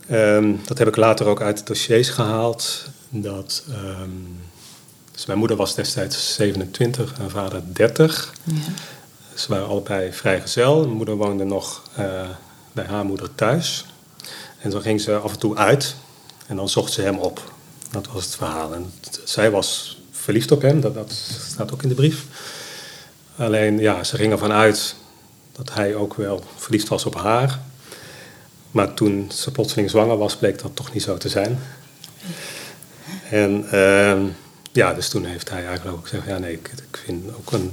uh, 0.08 0.36
um, 0.36 0.62
dat 0.66 0.78
heb 0.78 0.88
ik 0.88 0.96
later 0.96 1.26
ook 1.26 1.42
uit 1.42 1.58
de 1.58 1.64
dossiers 1.64 2.10
gehaald. 2.10 2.86
Dat, 3.10 3.64
um, 3.70 4.40
dus 5.12 5.26
mijn 5.26 5.40
moeder 5.40 5.58
was 5.58 5.76
destijds 5.76 6.34
27 6.34 7.14
en 7.20 7.30
vader 7.30 7.62
30. 7.74 8.34
Ja. 8.44 8.54
Ze 9.36 9.48
waren 9.48 9.68
allebei 9.68 10.14
vrijgezel. 10.14 10.80
Mijn 10.80 10.96
moeder 10.96 11.16
woonde 11.16 11.44
nog 11.44 11.82
uh, 12.00 12.30
bij 12.72 12.86
haar 12.86 13.06
moeder 13.06 13.36
thuis. 13.36 13.86
En 14.60 14.70
dan 14.70 14.82
ging 14.82 15.02
ze 15.02 15.16
af 15.16 15.32
en 15.32 15.40
toe 15.40 15.56
uit 15.56 15.96
en 16.48 16.56
dan 16.56 16.70
zocht 16.70 16.92
ze 16.92 17.02
hem 17.02 17.18
op. 17.18 17.54
Dat 17.92 18.08
was 18.08 18.26
het 18.26 18.36
verhaal. 18.36 18.74
En 18.74 18.94
zij 19.24 19.52
was 19.52 19.95
verliefd 20.26 20.52
op 20.52 20.62
hem, 20.62 20.82
dat, 20.82 20.94
dat 20.94 21.12
staat 21.48 21.74
ook 21.74 21.84
in 21.84 21.90
de 21.90 21.96
brief. 21.96 22.26
Alleen, 23.36 23.80
ja, 23.80 24.04
ze 24.04 24.16
ging 24.16 24.32
ervan 24.32 24.52
uit 24.52 24.96
dat 25.52 25.74
hij 25.74 25.96
ook 25.96 26.16
wel 26.16 26.44
verliefd 26.56 26.88
was 26.88 27.06
op 27.06 27.16
haar. 27.16 27.60
Maar 28.72 28.94
toen 28.94 29.32
ze 29.34 29.52
plotseling 29.52 29.90
zwanger 29.90 30.18
was, 30.18 30.36
bleek 30.36 30.62
dat 30.62 30.76
toch 30.76 30.94
niet 30.94 31.04
zo 31.04 31.18
te 31.18 31.30
zijn. 31.30 31.60
En 33.30 33.66
uh, 33.74 34.24
ja, 34.72 34.94
dus 34.94 35.10
toen 35.10 35.26
heeft 35.26 35.50
hij 35.50 35.66
eigenlijk 35.66 35.98
ook 35.98 36.08
gezegd: 36.08 36.28
ja, 36.28 36.38
nee, 36.38 36.54
ik, 36.54 36.72
ik 36.92 37.00
vind 37.06 37.36
ook 37.36 37.52
een 37.52 37.72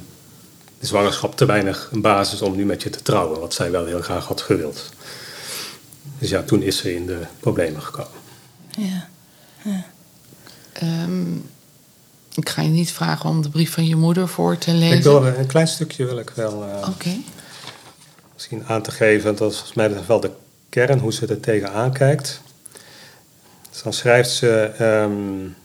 de 0.82 0.88
zwangerschap 0.88 1.36
te 1.36 1.44
weinig 1.44 1.88
een 1.92 2.00
basis 2.00 2.42
om 2.42 2.56
nu 2.56 2.64
met 2.64 2.82
je 2.82 2.90
te 2.90 3.02
trouwen, 3.02 3.40
wat 3.40 3.54
zij 3.54 3.70
wel 3.70 3.86
heel 3.86 4.02
graag 4.02 4.26
had 4.26 4.40
gewild. 4.40 4.92
Dus 6.18 6.30
ja, 6.30 6.42
toen 6.42 6.62
is 6.62 6.76
ze 6.76 6.94
in 6.94 7.06
de 7.06 7.20
problemen 7.40 7.82
gekomen. 7.82 8.20
Ja. 8.68 9.08
ja. 9.62 9.84
Um, 10.82 11.50
ik 12.34 12.48
ga 12.48 12.62
je 12.62 12.68
niet 12.68 12.92
vragen 12.92 13.30
om 13.30 13.42
de 13.42 13.48
brief 13.48 13.72
van 13.72 13.86
je 13.86 13.96
moeder 13.96 14.28
voor 14.28 14.58
te 14.58 14.72
lezen. 14.72 14.96
Ik 14.96 15.02
wil 15.02 15.26
een 15.26 15.46
klein 15.46 15.68
stukje 15.68 16.04
wil 16.04 16.18
ik 16.18 16.30
wel 16.30 16.64
uh, 16.64 16.88
misschien 18.32 18.64
aan 18.66 18.82
te 18.82 18.90
geven. 18.90 19.36
Dat 19.36 19.50
is 19.50 19.56
volgens 19.56 19.76
mij 19.76 20.06
wel 20.06 20.20
de 20.20 20.30
kern, 20.68 20.98
hoe 20.98 21.12
ze 21.12 21.26
er 21.26 21.40
tegenaan 21.40 21.92
kijkt. 21.92 22.40
Dus 23.70 23.82
dan 23.82 23.92
schrijft 23.92 24.30
ze... 24.30 24.70
Um, 24.80 25.56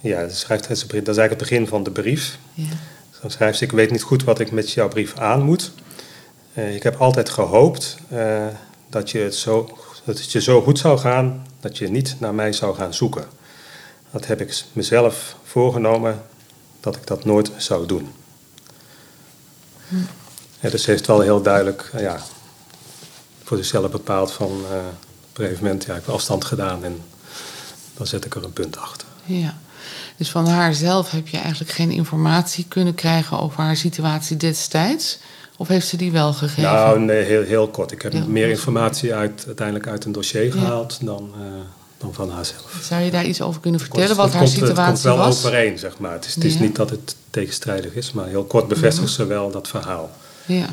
ja, 0.00 0.20
dan 0.20 0.30
schrijft, 0.30 0.68
dat 0.68 0.76
is 0.78 0.86
eigenlijk 0.92 1.30
het 1.30 1.38
begin 1.38 1.66
van 1.66 1.82
de 1.82 1.90
brief. 1.90 2.38
Ja. 2.54 2.68
Dus 3.10 3.20
dan 3.20 3.30
schrijft 3.30 3.58
ze, 3.58 3.64
ik 3.64 3.72
weet 3.72 3.90
niet 3.90 4.02
goed 4.02 4.24
wat 4.24 4.40
ik 4.40 4.50
met 4.50 4.72
jouw 4.72 4.88
brief 4.88 5.18
aan 5.18 5.42
moet. 5.42 5.72
Uh, 6.54 6.74
ik 6.74 6.82
heb 6.82 6.96
altijd 6.96 7.28
gehoopt 7.28 7.96
uh, 8.12 8.46
dat, 8.88 9.10
je 9.10 9.18
het 9.18 9.34
zo, 9.34 9.78
dat 10.04 10.18
het 10.18 10.32
je 10.32 10.40
zo 10.40 10.62
goed 10.62 10.78
zou 10.78 10.98
gaan... 10.98 11.46
dat 11.60 11.78
je 11.78 11.88
niet 11.88 12.16
naar 12.18 12.34
mij 12.34 12.52
zou 12.52 12.74
gaan 12.74 12.94
zoeken. 12.94 13.24
Dat 14.10 14.26
heb 14.26 14.40
ik 14.40 14.64
mezelf 14.72 15.36
voorgenomen 15.44 16.22
dat 16.80 16.96
ik 16.96 17.06
dat 17.06 17.24
nooit 17.24 17.50
zou 17.56 17.86
doen. 17.86 18.12
Hm. 19.88 19.96
Ja, 20.60 20.70
dus 20.70 20.82
ze 20.82 20.90
heeft 20.90 21.06
wel 21.06 21.20
heel 21.20 21.42
duidelijk 21.42 21.90
ja, 21.98 22.20
voor 23.44 23.56
zichzelf 23.56 23.90
bepaald 23.90 24.32
van 24.32 24.50
uh, 24.50 24.76
op 25.30 25.38
een 25.38 25.44
gegeven 25.44 25.64
moment, 25.64 25.84
ja, 25.84 25.94
ik 25.94 26.04
heb 26.04 26.14
afstand 26.14 26.44
gedaan 26.44 26.84
en 26.84 27.02
dan 27.94 28.06
zet 28.06 28.24
ik 28.24 28.34
er 28.34 28.44
een 28.44 28.52
punt 28.52 28.78
achter. 28.78 29.08
Ja, 29.24 29.58
dus 30.16 30.30
van 30.30 30.46
haarzelf 30.46 31.10
heb 31.10 31.28
je 31.28 31.38
eigenlijk 31.38 31.70
geen 31.70 31.90
informatie 31.90 32.64
kunnen 32.68 32.94
krijgen 32.94 33.40
over 33.40 33.62
haar 33.62 33.76
situatie 33.76 34.36
destijds? 34.36 35.18
Of 35.56 35.68
heeft 35.68 35.86
ze 35.86 35.96
die 35.96 36.12
wel 36.12 36.32
gegeven? 36.32 36.62
Nou, 36.62 37.00
nee, 37.00 37.22
heel, 37.22 37.42
heel 37.42 37.68
kort. 37.68 37.92
Ik 37.92 38.02
heb 38.02 38.26
meer 38.26 38.48
informatie 38.48 39.14
uit, 39.14 39.44
uiteindelijk 39.46 39.86
uit 39.86 40.04
een 40.04 40.12
dossier 40.12 40.52
gehaald 40.52 40.98
dan... 41.06 41.32
Uh, 41.36 41.44
dan 42.00 42.14
van 42.14 42.30
haarzelf. 42.30 42.78
Zou 42.82 43.02
je 43.02 43.10
daar 43.10 43.24
iets 43.24 43.40
over 43.40 43.60
kunnen 43.60 43.80
vertellen, 43.80 44.16
wat 44.16 44.32
haar 44.32 44.48
situatie 44.48 44.74
was? 44.74 45.02
Het 45.02 45.02
komt 45.02 45.16
wel 45.16 45.26
overeen, 45.26 45.78
zeg 45.78 45.98
maar. 45.98 46.12
Het 46.12 46.24
is, 46.24 46.34
het 46.34 46.44
is 46.44 46.58
niet 46.58 46.76
dat 46.76 46.90
het 46.90 47.16
tegenstrijdig 47.30 47.94
is, 47.94 48.12
maar 48.12 48.26
heel 48.26 48.44
kort 48.44 48.68
bevestigt 48.68 49.10
ze 49.10 49.26
wel 49.26 49.50
dat 49.50 49.68
verhaal. 49.68 50.10
Ja. 50.46 50.66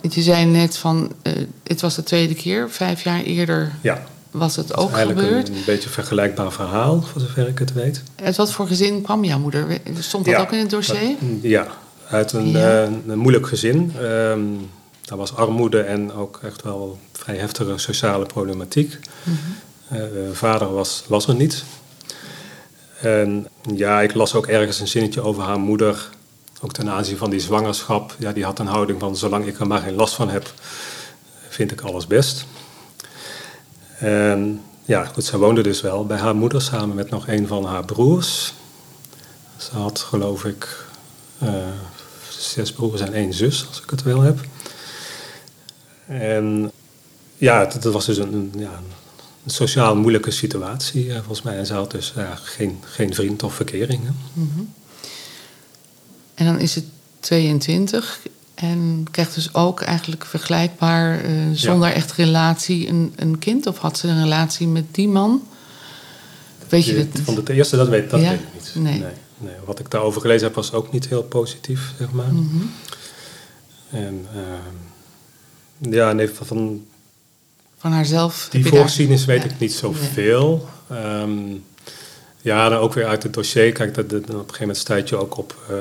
Je 0.00 0.22
zei 0.22 0.44
net 0.44 0.76
van, 0.76 1.12
uh, 1.22 1.32
het 1.62 1.80
was 1.80 1.94
de 1.94 2.02
tweede 2.02 2.34
keer, 2.34 2.70
vijf 2.70 3.02
jaar 3.02 3.22
eerder 3.22 3.72
ja. 3.80 4.06
was 4.30 4.56
het 4.56 4.76
ook 4.76 4.96
het 4.96 5.08
gebeurd. 5.08 5.48
Een, 5.48 5.54
een 5.54 5.62
beetje 5.66 5.86
een 5.86 5.94
vergelijkbaar 5.94 6.52
verhaal, 6.52 7.02
voor 7.02 7.20
zover 7.20 7.48
ik 7.48 7.58
het 7.58 7.72
weet. 7.72 8.02
Uit 8.22 8.36
wat 8.36 8.52
voor 8.52 8.66
gezin 8.66 9.02
kwam 9.02 9.24
jouw 9.24 9.38
moeder? 9.38 9.80
Stond 9.98 10.24
dat 10.24 10.34
ook 10.34 10.52
in 10.52 10.58
het 10.58 10.70
dossier? 10.70 11.16
ja, 11.40 11.66
uit 12.08 12.32
een, 12.32 12.50
ja. 12.50 12.84
Uh, 12.84 12.92
een 13.06 13.18
moeilijk 13.18 13.46
gezin. 13.46 13.92
Um, 14.02 14.70
daar 15.06 15.18
was 15.18 15.34
armoede 15.34 15.80
en 15.80 16.12
ook 16.12 16.40
echt 16.42 16.62
wel 16.62 16.98
vrij 17.12 17.36
heftige 17.36 17.78
sociale 17.78 18.26
problematiek. 18.26 18.98
Mm 19.22 19.36
-hmm. 19.44 19.54
Uh, 19.92 20.00
vader 20.32 20.72
was, 20.72 21.04
was 21.08 21.28
er 21.28 21.34
niet. 21.34 21.64
En 23.00 23.48
ja, 23.74 24.00
ik 24.00 24.14
las 24.14 24.34
ook 24.34 24.46
ergens 24.46 24.80
een 24.80 24.88
zinnetje 24.88 25.20
over 25.20 25.42
haar 25.42 25.58
moeder. 25.58 26.08
Ook 26.60 26.72
ten 26.72 26.90
aanzien 26.90 27.16
van 27.16 27.30
die 27.30 27.40
zwangerschap. 27.40 28.14
Ja, 28.18 28.32
die 28.32 28.44
had 28.44 28.58
een 28.58 28.66
houding 28.66 29.00
van: 29.00 29.16
zolang 29.16 29.46
ik 29.46 29.60
er 29.60 29.66
maar 29.66 29.80
geen 29.80 29.94
last 29.94 30.14
van 30.14 30.28
heb, 30.28 30.52
vind 31.48 31.72
ik 31.72 31.80
alles 31.80 32.06
best. 32.06 32.46
En 33.98 34.62
ja, 34.84 35.04
goed, 35.04 35.24
ze 35.24 35.38
woonde 35.38 35.62
dus 35.62 35.80
wel 35.80 36.06
bij 36.06 36.18
haar 36.18 36.36
moeder 36.36 36.62
samen 36.62 36.96
met 36.96 37.10
nog 37.10 37.28
een 37.28 37.46
van 37.46 37.64
haar 37.64 37.84
broers. 37.84 38.54
Ze 39.56 39.70
had, 39.72 39.98
geloof 39.98 40.44
ik, 40.44 40.84
uh, 41.42 41.50
zes 42.28 42.72
broers 42.72 43.00
en 43.00 43.12
één 43.12 43.32
zus, 43.32 43.66
als 43.68 43.80
ik 43.82 43.90
het 43.90 44.02
wel 44.02 44.20
heb. 44.20 44.38
En 46.06 46.72
ja, 47.36 47.64
dat 47.64 47.92
was 47.92 48.06
dus 48.06 48.18
een 48.18 48.52
ja, 48.56 48.80
een 49.46 49.52
sociaal 49.52 49.96
moeilijke 49.96 50.30
situatie, 50.30 51.08
eh, 51.08 51.16
volgens 51.16 51.42
mij. 51.42 51.56
En 51.56 51.66
ze 51.66 51.74
had 51.74 51.90
dus 51.90 52.12
geen, 52.34 52.78
geen 52.84 53.14
vriend 53.14 53.42
of 53.42 53.54
verkering. 53.54 54.00
Mm 54.32 54.50
-hmm. 54.54 54.72
En 56.34 56.46
dan 56.46 56.58
is 56.58 56.74
het 56.74 56.84
22 57.20 58.20
en 58.54 59.06
krijgt 59.10 59.34
dus 59.34 59.54
ook 59.54 59.80
eigenlijk 59.80 60.24
vergelijkbaar 60.24 61.24
uh, 61.24 61.50
zonder 61.52 61.92
echt 61.92 62.12
relatie 62.12 62.88
een, 62.88 63.12
een 63.16 63.38
kind? 63.38 63.66
Of 63.66 63.78
had 63.78 63.98
ze 63.98 64.08
een 64.08 64.22
relatie 64.22 64.68
met 64.68 64.84
die 64.94 65.08
man? 65.08 65.42
Weet 66.68 66.84
je 66.84 67.08
dat? 67.12 67.20
Van 67.22 67.44
de 67.44 67.52
eerste, 67.52 67.76
dat 67.76 67.88
weet, 67.88 68.10
dat 68.10 68.20
weet 68.20 68.32
ik 68.32 68.46
niet. 68.54 68.72
Nee. 68.74 68.98
nee. 68.98 69.12
Nee, 69.38 69.54
Wat 69.64 69.78
ik 69.78 69.90
daarover 69.90 70.20
gelezen 70.20 70.46
heb, 70.46 70.56
was 70.56 70.72
ook 70.72 70.92
niet 70.92 71.08
heel 71.08 71.22
positief, 71.22 71.92
zeg 71.98 72.10
maar. 72.10 72.32
Mm 72.32 72.48
-hmm. 72.50 72.70
En 73.90 74.26
uh, 74.34 75.92
ja, 75.92 76.12
nee, 76.12 76.28
van 76.28 76.84
van 77.78 77.92
haarzelf? 77.92 78.48
Die 78.50 78.66
voorgeschiedenis 78.66 79.24
weet 79.24 79.44
ik 79.44 79.58
niet 79.58 79.72
zoveel. 79.72 80.68
Nee. 80.88 81.20
Um, 81.20 81.64
Ja, 82.46 82.68
dan 82.68 82.78
ook 82.78 82.94
weer 82.94 83.06
uit 83.06 83.22
het 83.22 83.34
dossier. 83.34 83.72
Kijk, 83.72 83.94
dat, 83.94 84.10
dat, 84.10 84.20
op 84.20 84.28
een 84.28 84.36
gegeven 84.36 84.58
moment 84.60 84.76
stuit 84.76 85.08
je 85.08 85.16
ook 85.16 85.36
op 85.36 85.56
uh, 85.70 85.76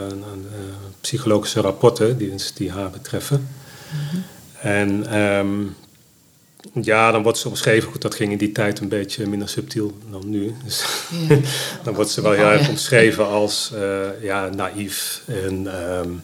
psychologische 1.01 1.61
rapporten 1.61 2.17
die, 2.17 2.33
die 2.55 2.71
haar 2.71 2.89
betreffen. 2.89 3.47
Mhm. 3.91 4.21
En 4.67 5.19
um, 5.21 5.75
ja, 6.81 7.11
dan 7.11 7.23
wordt 7.23 7.37
ze 7.37 7.47
omschreven, 7.47 7.91
goed, 7.91 8.01
dat 8.01 8.15
ging 8.15 8.31
in 8.31 8.37
die 8.37 8.51
tijd 8.51 8.79
een 8.79 8.87
beetje 8.87 9.27
minder 9.27 9.49
subtiel 9.49 9.97
dan 10.11 10.29
nu. 10.29 10.55
Dus 10.63 10.85
ja. 11.29 11.37
dan 11.83 11.93
wordt 11.93 12.09
ze 12.09 12.21
wel 12.21 12.31
heel 12.31 12.51
erg 12.51 12.69
omschreven 12.69 13.27
als 13.27 13.71
uh, 13.73 14.21
ja, 14.21 14.49
naïef 14.49 15.21
en 15.25 15.81
um, 15.99 16.23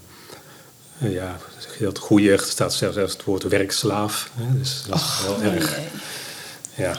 ja, 0.98 1.38
heel 1.78 1.94
goeie. 2.00 2.32
Er 2.32 2.40
staat 2.40 2.74
zelfs 2.74 2.96
het 2.96 3.24
woord 3.24 3.44
werkslaaf. 3.44 4.30
Hè, 4.36 4.58
dus 4.58 4.84
dat 4.88 4.98
is 4.98 5.26
heel 5.26 5.42
erg. 5.42 5.80
Ja. 6.76 6.96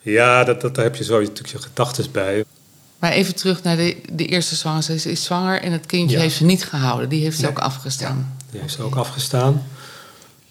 Ja, 0.00 0.44
dat, 0.44 0.60
dat, 0.60 0.74
daar 0.74 0.84
heb 0.84 0.96
je 0.96 1.04
zo 1.04 1.20
natuurlijk 1.20 1.48
je 1.48 1.58
gedachten 1.58 2.10
bij. 2.12 2.44
Maar 2.98 3.12
even 3.12 3.34
terug 3.34 3.62
naar 3.62 3.76
de, 3.76 3.96
de 4.12 4.26
eerste 4.26 4.54
zwanger. 4.54 4.82
Ze 4.82 5.10
is, 5.10 5.24
zwanger 5.24 5.62
en 5.62 5.72
het 5.72 5.86
kindje 5.86 6.18
heeft 6.18 6.36
ze 6.36 6.44
niet 6.44 6.64
gehouden. 6.64 7.08
Die 7.08 7.22
heeft 7.22 7.38
ze 7.38 7.48
ook 7.48 7.58
afgestaan. 7.58 8.34
Ja, 8.38 8.44
die 8.50 8.60
heeft 8.60 8.74
ze 8.74 8.82
ook 8.82 8.94
afgestaan. 8.94 9.66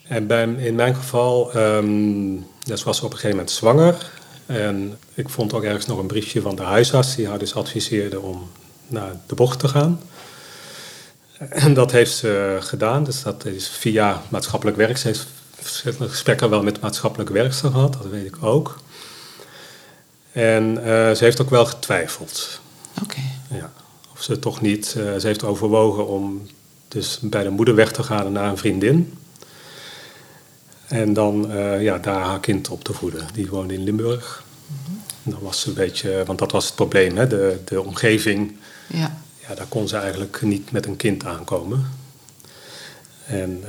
En 0.04 0.28
bij, 0.28 0.44
in 0.44 0.76
mijn 0.76 0.96
geval, 0.96 1.58
um, 1.58 2.46
dus 2.64 2.84
was 2.84 2.98
ze 2.98 3.06
op 3.06 3.12
een 3.12 3.18
gegeven 3.18 3.38
moment 3.38 3.56
zwanger. 3.56 4.12
En 4.46 4.98
ik 5.14 5.30
vond 5.30 5.54
ook 5.54 5.64
ergens 5.64 5.86
nog 5.86 6.00
een 6.00 6.08
briefje 6.08 6.42
van 6.42 6.56
de 6.56 6.62
huisarts 6.62 7.16
die 7.16 7.28
haar 7.28 7.40
dus 7.40 7.56
adviseerde 7.56 8.20
om 8.20 8.50
naar 8.88 9.12
de 9.26 9.36
bocht 9.36 9.60
te 9.60 9.68
gaan. 9.68 10.02
En 11.50 11.74
dat 11.74 11.92
heeft 11.92 12.16
ze 12.16 12.58
gedaan. 12.60 13.04
Dus 13.04 13.24
dat 13.24 13.46
is 13.46 13.68
via 13.68 14.22
maatschappelijk 14.30 14.78
werk. 14.78 14.98
Ze 14.98 15.08
heeft 15.08 15.28
verschillende 15.60 16.10
gesprekken 16.10 16.50
wel 16.50 16.64
met 16.64 16.82
maatschappelijk 16.82 17.30
werkster 17.30 17.72
gehad, 17.72 17.94
dat 17.94 18.12
weet 18.12 18.26
ik 18.26 18.44
ook. 18.44 18.78
En 20.32 20.78
uh, 20.78 20.84
ze 21.12 21.18
heeft 21.20 21.42
ook 21.42 21.50
wel 21.50 21.66
getwijfeld. 21.66 22.62
Oké. 23.04 23.22
Ja, 23.50 23.72
of 24.14 24.24
ze 24.24 24.40
toch 24.40 24.62
niet. 24.62 24.96
Uh, 24.98 25.16
ze 25.16 25.28
heeft 25.28 25.44
overwogen 25.44 26.08
om 26.08 26.48
dus 26.88 27.20
bij 27.22 27.44
de 27.44 27.50
moeder 27.50 27.76
weg 27.76 27.92
te 27.92 28.04
gaan 28.04 28.32
naar 28.32 28.50
een 28.50 28.58
vriendin. 28.58 29.18
En 30.88 31.14
dan 31.14 31.52
uh, 31.52 31.82
ja, 31.82 31.98
daar 31.98 32.22
haar 32.22 32.40
kind 32.40 32.70
op 32.70 32.84
te 32.84 32.94
voeden. 32.94 33.28
Die 33.34 33.50
woonde 33.50 33.74
in 33.74 33.84
Limburg. 33.84 34.44
Mm 34.68 35.02
Dan 35.24 35.42
was 35.42 35.62
ze 35.62 35.68
een 35.68 35.74
beetje, 35.74 36.24
want 36.26 36.40
dat 36.40 36.52
was 36.52 36.66
het 36.66 36.76
probleem, 36.76 37.18
hè? 37.18 37.28
De, 37.28 37.60
de 37.66 37.82
omgeving. 37.82 38.58
Ja. 38.88 39.22
Ja, 39.48 39.56
daar 39.56 39.68
kon 39.68 39.88
ze 39.88 39.98
eigenlijk 39.98 40.42
niet 40.42 40.72
met 40.72 40.86
een 40.86 40.96
kind 40.96 41.26
aankomen. 41.26 41.90
En 43.26 43.64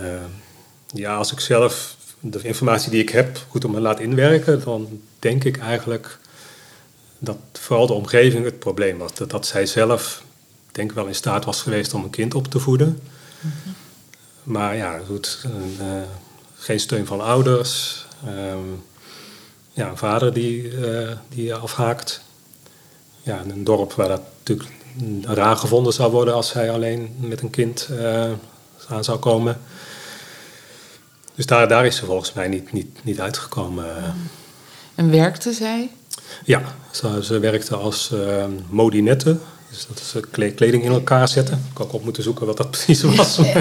ja, 0.93 1.17
als 1.17 1.33
ik 1.33 1.41
zelf 1.41 1.97
de 2.21 2.43
informatie 2.43 2.91
die 2.91 3.03
ik 3.03 3.09
heb 3.09 3.45
goed 3.49 3.65
om 3.65 3.71
me 3.71 3.81
laat 3.81 4.01
inwerken, 4.01 4.65
dan 4.65 5.01
denk 5.19 5.45
ik 5.45 5.59
eigenlijk 5.59 6.19
dat 7.19 7.37
vooral 7.53 7.87
de 7.87 7.93
omgeving 7.93 8.45
het 8.45 8.59
probleem 8.59 8.99
was. 8.99 9.15
Dat, 9.15 9.31
dat 9.31 9.47
zij 9.47 9.67
zelf, 9.67 10.23
denk 10.73 10.93
wel 10.93 11.07
in 11.07 11.15
staat 11.15 11.45
was 11.45 11.63
geweest 11.63 11.95
om 11.95 12.05
een 12.05 12.11
kind 12.11 12.35
op 12.35 12.47
te 12.47 12.59
voeden. 12.59 13.01
Mhm. 13.41 13.71
Maar 14.43 14.77
ja, 14.77 15.01
goed, 15.07 15.47
uh, 15.81 16.03
geen 16.55 16.81
steun 16.81 17.07
van 17.07 17.21
ouders. 17.21 18.07
Um, 18.27 18.83
ja, 19.73 19.89
een 19.89 19.97
vader 19.97 20.33
die, 20.33 20.63
uh, 20.63 21.13
die 21.29 21.55
afhaakt. 21.55 22.21
Ja, 23.23 23.41
in 23.41 23.51
een 23.51 23.65
dorp 23.65 23.93
waar 23.93 24.09
dat 24.09 24.23
natuurlijk 24.39 24.71
raar 25.23 25.57
gevonden 25.57 25.93
zou 25.93 26.13
worden 26.13 26.35
als 26.35 26.49
zij 26.49 26.71
alleen 26.71 27.17
met 27.21 27.41
een 27.41 27.51
kind 27.51 27.89
uh, 27.91 28.25
aan 28.89 29.05
zou 29.05 29.19
komen. 29.19 29.61
Dus 31.35 31.47
daar, 31.47 31.69
daar 31.69 31.87
is 31.87 31.97
ze 31.97 32.05
volgens 32.05 32.33
mij 32.33 32.49
niet, 32.49 32.73
niet, 32.73 33.05
niet 33.05 33.21
uitgekomen. 33.21 33.87
En 34.95 35.11
werkte 35.11 35.53
zij? 35.53 35.91
Ja, 36.45 36.63
ze, 36.91 37.25
ze 37.25 37.39
werkte 37.39 37.77
als 37.77 38.11
uh, 38.13 38.45
modinette. 38.69 39.37
Dus 39.71 39.87
dat 39.87 39.99
is 39.99 40.15
eh, 40.15 40.55
kleding 40.55 40.85
in 40.85 40.93
elkaar 40.93 41.29
zetten. 41.29 41.55
Ik 41.55 41.79
heb 41.79 41.87
ook 41.87 41.93
op 41.93 42.05
moeten 42.05 42.23
zoeken 42.23 42.47
wat 42.47 42.57
dat 42.57 42.71
precies 42.79 43.03
was. 43.03 43.37
Ja. 43.37 43.59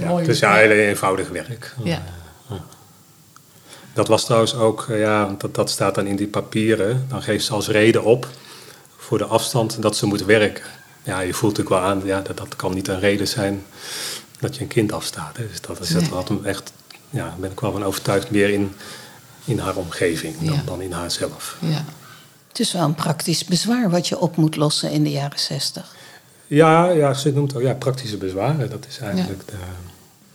ja, 0.00 0.16
het 0.18 0.28
is 0.28 0.38
ja, 0.38 0.54
heel 0.54 0.70
eenvoudig 0.70 1.28
werk. 1.28 1.74
Ja. 1.84 2.02
Dat 3.94 4.08
was 4.08 4.24
trouwens 4.24 4.54
ook, 4.54 4.86
eh, 4.88 5.00
ja, 5.00 5.34
dat, 5.38 5.54
dat 5.54 5.70
staat 5.70 5.94
dan 5.94 6.06
in 6.06 6.16
die 6.16 6.26
papieren. 6.26 7.06
Dan 7.08 7.22
geeft 7.22 7.44
ze 7.44 7.52
als 7.52 7.68
reden 7.68 8.04
op 8.04 8.28
voor 9.02 9.18
de 9.18 9.24
afstand 9.24 9.82
dat 9.82 9.96
ze 9.96 10.06
moet 10.06 10.24
werken. 10.24 10.64
Ja, 11.02 11.20
je 11.20 11.34
voelt 11.34 11.56
natuurlijk 11.56 11.82
wel 11.82 11.92
aan, 11.92 12.02
ja, 12.04 12.20
dat, 12.20 12.36
dat 12.36 12.56
kan 12.56 12.74
niet 12.74 12.88
een 12.88 13.00
reden 13.00 13.28
zijn 13.28 13.64
dat 14.40 14.54
je 14.54 14.60
een 14.60 14.68
kind 14.68 14.92
afstaat. 14.92 15.36
Hè. 15.36 15.48
Dus 15.48 15.60
dat, 15.60 15.80
is, 15.80 15.88
dat 15.88 16.02
had 16.02 16.28
hem 16.28 16.44
echt, 16.44 16.72
ja, 17.10 17.34
ben 17.38 17.50
ik 17.50 17.60
wel 17.60 17.72
van 17.72 17.84
overtuigd, 17.84 18.30
meer 18.30 18.50
in, 18.50 18.72
in 19.44 19.58
haar 19.58 19.76
omgeving 19.76 20.38
dan, 20.38 20.60
dan 20.64 20.80
in 20.80 20.92
haarzelf. 20.92 21.56
Ja. 21.58 21.84
Het 22.48 22.60
is 22.60 22.72
wel 22.72 22.82
een 22.82 22.94
praktisch 22.94 23.44
bezwaar 23.44 23.90
wat 23.90 24.08
je 24.08 24.18
op 24.18 24.36
moet 24.36 24.56
lossen 24.56 24.90
in 24.90 25.02
de 25.02 25.10
jaren 25.10 25.38
zestig. 25.38 25.94
Ja, 26.46 26.88
ja, 26.88 27.14
ze 27.14 27.32
noemt 27.32 27.54
ook 27.54 27.62
ja, 27.62 27.74
praktische 27.74 28.16
bezwaren. 28.16 28.70
Dat 28.70 28.86
is 28.88 28.98
eigenlijk 28.98 29.42
ja. 29.46 29.52
de. 29.52 29.58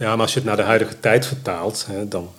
Ja, 0.04 0.10
maar 0.10 0.22
als 0.22 0.34
je 0.34 0.40
het 0.40 0.48
naar 0.48 0.58
de 0.58 0.64
huidige 0.64 1.00
tijd 1.00 1.26
vertaalt, 1.26 1.86
hè, 1.88 2.08
dan, 2.08 2.30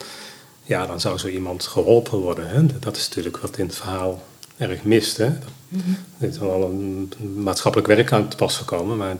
ja, 0.62 0.86
dan 0.86 1.00
zou 1.00 1.18
zo 1.18 1.28
iemand 1.28 1.66
geholpen 1.66 2.18
worden. 2.18 2.48
Hè. 2.48 2.66
Dat 2.78 2.96
is 2.96 3.08
natuurlijk 3.08 3.36
wat 3.36 3.58
in 3.58 3.66
het 3.66 3.74
verhaal 3.74 4.22
erg 4.58 4.82
mist. 4.82 5.16
Hè. 5.16 5.28
Mm 5.28 5.82
-hmm. 5.84 5.96
Er 6.18 6.28
is 6.28 6.38
wel 6.38 6.62
een 6.62 7.12
maatschappelijk 7.36 7.88
werk 7.88 8.12
aan 8.12 8.28
te 8.28 8.36
pas 8.36 8.56
gekomen, 8.56 8.96
maar 8.96 9.16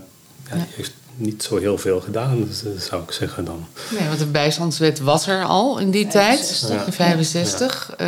ja, 0.49 0.55
die 0.55 0.65
heeft 0.77 0.93
niet 1.19 1.43
zo 1.43 1.57
heel 1.57 1.79
veel 1.79 2.01
gedaan, 2.01 2.45
dus, 2.45 2.65
eh, 2.65 2.71
zou 2.81 3.03
ik 3.03 3.13
zeggen 3.13 3.45
dan. 3.45 3.67
Nee, 3.99 4.07
want 4.09 4.19
de 4.19 4.27
bijstandswet 4.27 5.01
was 5.01 5.27
er 5.27 5.45
al 5.45 5.79
in 5.79 5.91
die 5.91 6.07
tijd, 6.07 6.67
in 6.87 6.93
65. 6.93 7.91
Uh, 7.91 8.07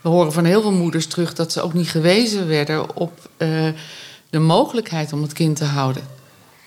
we 0.00 0.08
horen 0.08 0.32
van 0.32 0.44
heel 0.44 0.62
veel 0.62 0.72
moeders 0.72 1.06
terug 1.06 1.34
dat 1.34 1.52
ze 1.52 1.60
ook 1.60 1.72
niet 1.72 1.88
gewezen 1.88 2.48
werden 2.48 2.96
op 2.96 3.28
uh, 3.38 3.68
de 4.30 4.38
mogelijkheid 4.38 5.12
om 5.12 5.22
het 5.22 5.32
kind 5.32 5.56
te 5.56 5.64
houden. 5.64 6.02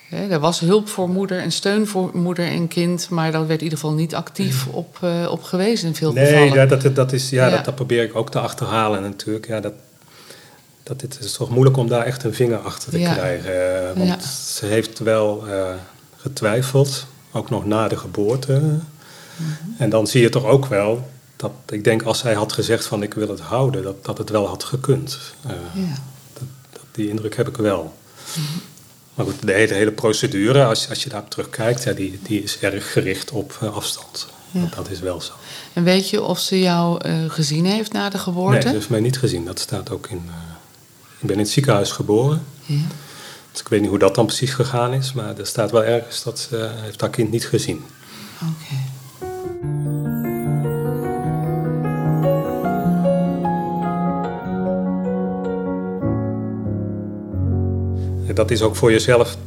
He, 0.07 0.27
er 0.27 0.39
was 0.39 0.59
hulp 0.59 0.89
voor 0.89 1.09
moeder 1.09 1.39
en 1.39 1.51
steun 1.51 1.87
voor 1.87 2.09
moeder 2.13 2.47
en 2.47 2.67
kind, 2.67 3.09
maar 3.09 3.31
daar 3.31 3.47
werd 3.47 3.59
in 3.59 3.63
ieder 3.63 3.79
geval 3.79 3.95
niet 3.95 4.15
actief 4.15 4.67
op, 4.67 4.99
uh, 5.03 5.27
op 5.31 5.43
gewezen 5.43 5.87
in 5.87 5.95
veel 5.95 6.13
nee, 6.13 6.25
gevallen. 6.25 6.55
Nee, 6.55 6.65
dat, 6.65 6.95
dat, 6.95 7.13
is, 7.13 7.29
ja, 7.29 7.49
Dat, 7.49 7.65
dat 7.65 7.75
probeer 7.75 8.03
ik 8.03 8.15
ook 8.15 8.31
te 8.31 8.39
achterhalen 8.39 9.01
natuurlijk. 9.01 9.47
Ja, 9.47 9.59
dat, 9.59 9.73
dat 10.83 10.99
dit 10.99 11.19
is 11.19 11.33
toch 11.33 11.49
moeilijk 11.49 11.77
om 11.77 11.87
daar 11.87 12.05
echt 12.05 12.23
een 12.23 12.33
vinger 12.33 12.57
achter 12.57 12.91
te 12.91 12.97
krijgen. 12.97 13.89
Eh, 13.89 14.07
want 14.07 14.23
ze 14.23 14.65
heeft 14.65 14.99
wel 14.99 15.47
uh, 15.47 15.69
getwijfeld, 16.17 17.05
ook 17.31 17.49
nog 17.49 17.65
na 17.65 17.87
de 17.87 17.97
geboorte. 17.97 18.59
Mhm. 18.59 19.51
En 19.77 19.89
dan 19.89 20.07
zie 20.07 20.21
je 20.21 20.29
toch 20.29 20.45
ook 20.45 20.65
wel 20.65 21.09
dat 21.35 21.51
ik 21.69 21.83
denk 21.83 22.03
als 22.03 22.19
zij 22.19 22.33
had 22.33 22.53
gezegd 22.53 22.85
van 22.85 23.03
ik 23.03 23.13
wil 23.13 23.29
het 23.29 23.39
houden, 23.39 23.83
dat, 23.83 24.05
dat 24.05 24.17
het 24.17 24.29
wel 24.29 24.47
had 24.47 24.63
gekund. 24.63 25.19
Ja. 25.47 25.49
dat, 26.33 26.47
dat, 26.71 26.83
die 26.91 27.09
indruk 27.09 27.35
heb 27.35 27.47
ik 27.47 27.57
wel. 27.57 27.93
Mhm. 28.33 28.57
Maar 29.17 29.25
goed, 29.25 29.35
de 29.41 29.53
hele, 29.53 29.73
hele 29.73 29.91
procedure, 29.91 30.65
als, 30.65 30.89
als 30.89 31.03
je 31.03 31.09
daarop 31.09 31.29
terugkijkt, 31.29 31.83
ja, 31.83 31.93
die, 31.93 32.19
die 32.23 32.43
is 32.43 32.59
erg 32.59 32.91
gericht 32.91 33.31
op 33.31 33.71
afstand. 33.73 34.27
Dat, 34.51 34.73
dat, 34.73 34.89
is 34.89 34.99
wel 34.99 35.21
zo. 35.21 35.31
En 35.73 35.83
weet 35.83 36.09
je 36.09 36.21
of 36.21 36.39
ze 36.39 36.59
jou 36.59 37.09
gezien 37.29 37.65
heeft 37.65 37.91
na 37.91 38.09
de 38.09 38.17
geboorte? 38.17 38.57
Nee, 38.57 38.61
ze 38.61 38.73
heeft 38.73 38.89
mij 38.89 38.99
niet 38.99 39.17
gezien. 39.17 39.45
Dat 39.45 39.59
staat 39.59 39.91
ook 39.91 40.07
in, 40.07 40.29
ik 41.19 41.27
ben 41.27 41.35
in 41.35 41.39
het 41.41 41.49
ziekenhuis 41.49 41.91
geboren. 41.91 42.45
Ja. 42.65 42.75
Dus 43.51 43.61
ik 43.61 43.67
weet 43.67 43.81
niet 43.81 43.89
hoe 43.89 43.99
dat 43.99 44.15
dan 44.15 44.25
precies 44.25 44.53
gegaan 44.53 44.93
is, 44.93 45.13
maar 45.13 45.37
er 45.37 45.47
staat 45.47 45.71
wel 45.71 45.83
ergens 45.83 46.23
dat 46.23 46.39
ze 46.39 46.71
heeft 46.81 47.01
haar 47.01 47.09
kind 47.09 47.31
niet 47.31 47.45
gezien. 47.45 47.83
Oké. 48.41 48.75
Dat 58.37 58.51
is 58.51 58.61
ook 58.61 58.75
voor 58.75 58.91
jezelf 58.91 59.37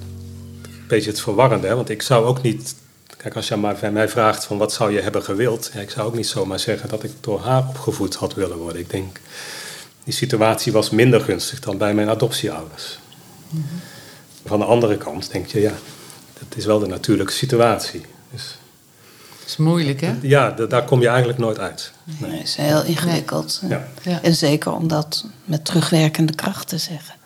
een 0.63 0.87
beetje 0.89 1.11
het 1.11 1.21
verwarrende, 1.21 1.67
hè? 1.67 1.75
want 1.75 1.89
ik 1.89 2.03
zou 2.03 2.25
ook 2.25 2.43
niet 2.43 2.75
Kijk, 3.17 3.37
als 3.37 3.49
je 3.49 3.57
maar 3.57 3.77
bij 3.81 3.93
mij 3.93 4.09
vraagt 4.09 4.45
van 4.45 4.59
wat 4.59 4.73
zou 4.73 4.93
je 4.93 5.01
hebben 5.01 5.23
gewild, 5.23 5.71
ja, 5.75 5.81
ik 5.81 5.91
zou 5.91 6.07
ook 6.07 6.15
niet 6.15 6.27
zomaar 6.27 6.59
zeggen 6.59 6.89
dat 6.89 7.03
ik 7.03 7.11
door 7.21 7.41
haar 7.41 7.69
opgevoed 7.69 8.15
had 8.15 8.35
willen 8.35 8.57
worden. 8.57 8.81
Ik 8.81 8.91
denk, 8.91 9.21
die 10.05 10.15
situatie 10.15 10.73
was 10.73 10.91
minder 10.91 11.21
gunstig 11.21 11.61
dan 11.61 11.79
bij 11.79 11.95
mijn 11.95 12.09
adoptieouders. 12.09 12.99
Mm 13.49 13.65
Van 14.45 14.59
de 14.59 14.65
andere 14.65 14.97
kant 14.97 15.33
denk 15.33 15.47
je, 15.47 15.61
ja, 15.61 15.73
dat 16.39 16.57
is 16.59 16.65
wel 16.65 16.79
de 16.79 16.87
natuurlijke 16.87 17.33
situatie. 17.33 18.03
Dus, 18.33 18.59
dat 19.39 19.49
is 19.49 19.57
moeilijk, 19.57 20.01
hè? 20.01 20.15
Ja, 20.23 20.51
daar 20.51 20.85
kom 20.85 21.01
je 21.01 21.09
eigenlijk 21.09 21.39
nooit 21.39 21.59
uit. 21.59 21.93
Nee, 22.05 22.31
het 22.31 22.49
is 22.49 22.57
heel 22.57 22.85
ingewikkeld. 22.85 23.63
Ja. 24.03 24.23
En 24.23 24.35
zeker 24.35 24.73
om 24.73 24.89
dat 24.89 25.25
met 25.45 25.65
terugwerkende 25.65 26.35
kracht 26.35 26.69
te 26.69 26.79
zeggen. 26.79 27.20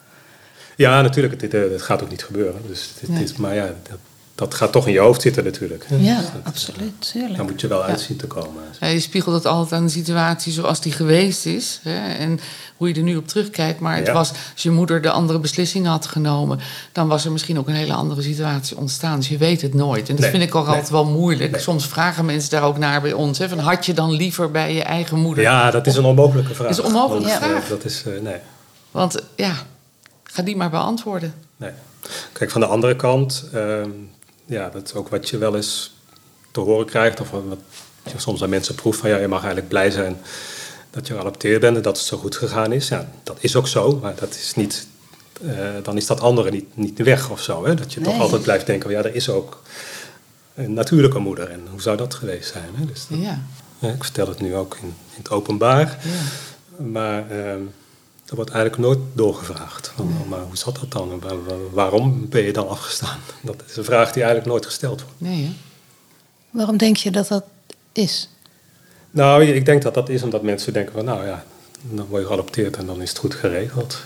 Ja, 0.76 1.00
natuurlijk, 1.00 1.40
het, 1.40 1.52
het 1.52 1.82
gaat 1.82 2.02
ook 2.02 2.10
niet 2.10 2.24
gebeuren. 2.24 2.60
Dus 2.66 2.90
het, 3.00 3.20
is, 3.20 3.36
maar 3.36 3.54
ja, 3.54 3.74
dat, 3.88 3.98
dat 4.34 4.54
gaat 4.54 4.72
toch 4.72 4.86
in 4.86 4.92
je 4.92 4.98
hoofd 4.98 5.22
zitten 5.22 5.44
natuurlijk. 5.44 5.86
Ja, 5.98 6.20
absoluut. 6.42 7.10
Tuurlijk. 7.12 7.36
Daar 7.36 7.44
moet 7.44 7.60
je 7.60 7.66
wel 7.66 7.84
uitzien 7.84 8.16
te 8.16 8.26
komen. 8.26 8.62
Ja, 8.80 8.86
je 8.86 9.00
spiegelt 9.00 9.34
het 9.34 9.46
altijd 9.46 9.80
aan 9.80 9.86
de 9.86 9.92
situatie 9.92 10.52
zoals 10.52 10.80
die 10.80 10.92
geweest 10.92 11.46
is. 11.46 11.80
Hè, 11.82 12.14
en 12.14 12.40
hoe 12.76 12.88
je 12.88 12.94
er 12.94 13.02
nu 13.02 13.16
op 13.16 13.28
terugkijkt. 13.28 13.80
Maar 13.80 13.96
het 13.96 14.10
was, 14.10 14.32
als 14.52 14.62
je 14.62 14.70
moeder 14.70 15.02
de 15.02 15.10
andere 15.10 15.38
beslissing 15.38 15.86
had 15.86 16.06
genomen... 16.06 16.60
dan 16.92 17.08
was 17.08 17.24
er 17.24 17.32
misschien 17.32 17.58
ook 17.58 17.68
een 17.68 17.74
hele 17.74 17.92
andere 17.92 18.22
situatie 18.22 18.76
ontstaan. 18.76 19.16
Dus 19.18 19.28
je 19.28 19.36
weet 19.36 19.62
het 19.62 19.74
nooit. 19.74 20.08
En 20.08 20.16
dat 20.16 20.24
vind 20.24 20.42
ik 20.42 20.54
ook 20.54 20.66
altijd 20.66 20.90
wel 20.90 21.04
moeilijk. 21.04 21.60
Soms 21.60 21.86
vragen 21.86 22.24
mensen 22.24 22.50
daar 22.50 22.62
ook 22.62 22.78
naar 22.78 23.00
bij 23.00 23.12
ons. 23.12 23.38
Hè, 23.38 23.48
van, 23.48 23.58
had 23.58 23.86
je 23.86 23.94
dan 23.94 24.12
liever 24.12 24.50
bij 24.50 24.74
je 24.74 24.82
eigen 24.82 25.18
moeder... 25.18 25.44
Ja, 25.44 25.70
dat 25.70 25.86
is 25.86 25.96
een 25.96 26.04
onmogelijke 26.04 26.54
vraag. 26.54 26.68
Dat 26.68 26.78
is 26.78 26.84
een 26.84 26.94
onmogelijke 26.94 27.28
vraag. 27.30 27.68
Dat 27.68 27.84
is, 27.84 28.04
uh, 28.06 28.20
nee. 28.20 28.38
Want 28.90 29.22
ja, 29.36 29.54
ga 30.34 30.42
die 30.42 30.56
maar 30.56 30.70
beantwoorden. 30.70 31.34
Nee. 31.56 31.70
Kijk, 32.32 32.50
van 32.50 32.60
de 32.60 32.66
andere 32.66 32.96
kant, 32.96 33.44
uh, 33.54 33.84
ja, 34.44 34.68
dat 34.68 34.84
is 34.84 34.94
ook 34.94 35.08
wat 35.08 35.28
je 35.28 35.38
wel 35.38 35.56
eens 35.56 35.94
te 36.50 36.60
horen 36.60 36.86
krijgt, 36.86 37.20
of 37.20 37.30
wat 37.30 37.58
je 38.02 38.18
soms 38.18 38.42
aan 38.42 38.48
mensen 38.48 38.74
proeft 38.74 38.98
van 38.98 39.10
ja, 39.10 39.16
je 39.16 39.28
mag 39.28 39.38
eigenlijk 39.38 39.68
blij 39.68 39.90
zijn 39.90 40.16
dat 40.90 41.06
je 41.06 41.14
geadopteerd 41.14 41.60
bent 41.60 41.76
en 41.76 41.82
dat 41.82 41.96
het 41.96 42.06
zo 42.06 42.16
goed 42.16 42.36
gegaan 42.36 42.72
is. 42.72 42.88
Ja, 42.88 43.08
dat 43.22 43.36
is 43.40 43.56
ook 43.56 43.68
zo, 43.68 43.98
maar 44.02 44.14
dat 44.14 44.34
is 44.34 44.54
niet, 44.54 44.86
uh, 45.42 45.68
dan 45.82 45.96
is 45.96 46.06
dat 46.06 46.20
andere 46.20 46.50
niet, 46.50 46.76
niet 46.76 46.98
weg 46.98 47.30
of 47.30 47.40
zo. 47.40 47.66
Hè? 47.66 47.74
Dat 47.74 47.92
je 47.92 48.00
toch 48.00 48.20
altijd 48.20 48.42
blijft 48.42 48.66
denken, 48.66 48.90
ja, 48.90 48.98
er 48.98 49.14
is 49.14 49.28
ook 49.28 49.62
een 50.54 50.72
natuurlijke 50.72 51.18
moeder 51.18 51.50
en 51.50 51.60
hoe 51.70 51.82
zou 51.82 51.96
dat 51.96 52.14
geweest 52.14 52.52
zijn? 52.52 52.68
Hè? 52.74 52.84
Dus 52.84 53.06
dat, 53.08 53.18
ja. 53.18 53.38
ik 53.88 54.04
vertel 54.04 54.28
het 54.28 54.40
nu 54.40 54.56
ook 54.56 54.76
in, 54.82 54.86
in 54.86 55.22
het 55.22 55.30
openbaar, 55.30 55.98
ja. 56.02 56.84
maar... 56.84 57.24
Uh, 57.30 57.54
er 58.34 58.40
wordt 58.40 58.50
eigenlijk 58.50 58.82
nooit 58.82 58.98
doorgevraagd. 59.12 59.92
Maar 60.28 60.40
hoe 60.40 60.56
zat 60.56 60.78
dat 60.80 60.92
dan? 60.92 61.22
Waarom 61.70 62.28
ben 62.28 62.42
je 62.42 62.52
dan 62.52 62.68
afgestaan? 62.68 63.18
Dat 63.42 63.62
is 63.66 63.76
een 63.76 63.84
vraag 63.84 64.12
die 64.12 64.22
eigenlijk 64.22 64.46
nooit 64.52 64.66
gesteld 64.66 65.02
wordt. 65.02 65.20
Nee, 65.20 65.44
hè? 65.44 65.52
Waarom 66.50 66.76
denk 66.76 66.96
je 66.96 67.10
dat 67.10 67.28
dat 67.28 67.44
is? 67.92 68.28
Nou, 69.10 69.44
ik 69.44 69.66
denk 69.66 69.82
dat 69.82 69.94
dat 69.94 70.08
is 70.08 70.22
omdat 70.22 70.42
mensen 70.42 70.72
denken 70.72 70.92
van... 70.92 71.04
nou 71.04 71.26
ja, 71.26 71.44
dan 71.80 72.06
word 72.06 72.22
je 72.22 72.26
geadopteerd 72.26 72.76
en 72.76 72.86
dan 72.86 73.02
is 73.02 73.08
het 73.08 73.18
goed 73.18 73.34
geregeld. 73.34 73.98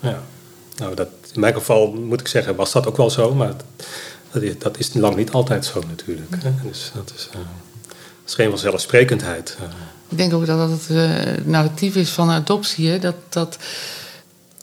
Ja. 0.00 0.22
Nou, 0.76 0.94
dat, 0.94 1.08
in 1.32 1.40
mijn 1.40 1.54
geval 1.54 1.92
moet 1.92 2.20
ik 2.20 2.28
zeggen, 2.28 2.56
was 2.56 2.72
dat 2.72 2.86
ook 2.86 2.96
wel 2.96 3.10
zo. 3.10 3.34
Maar 3.34 3.54
dat 4.32 4.42
is, 4.42 4.58
dat 4.58 4.78
is 4.78 4.94
lang 4.94 5.16
niet 5.16 5.30
altijd 5.30 5.64
zo 5.64 5.82
natuurlijk. 5.88 6.42
Hè? 6.42 6.50
Dus 6.62 6.90
dat 6.94 7.12
is, 7.16 7.28
uh, 7.28 7.34
dat 7.34 7.44
is 8.26 8.34
geen 8.34 8.50
vanzelfsprekendheid. 8.50 9.56
Uh, 9.60 9.66
ik 10.12 10.18
denk 10.18 10.32
ook 10.32 10.46
dat 10.46 10.70
het 10.70 10.86
uh, 10.90 11.10
narratief 11.44 11.94
is 11.94 12.10
van 12.10 12.30
adoptie. 12.30 12.88
Hè? 12.88 12.98
Dat, 12.98 13.14
dat, 13.28 13.58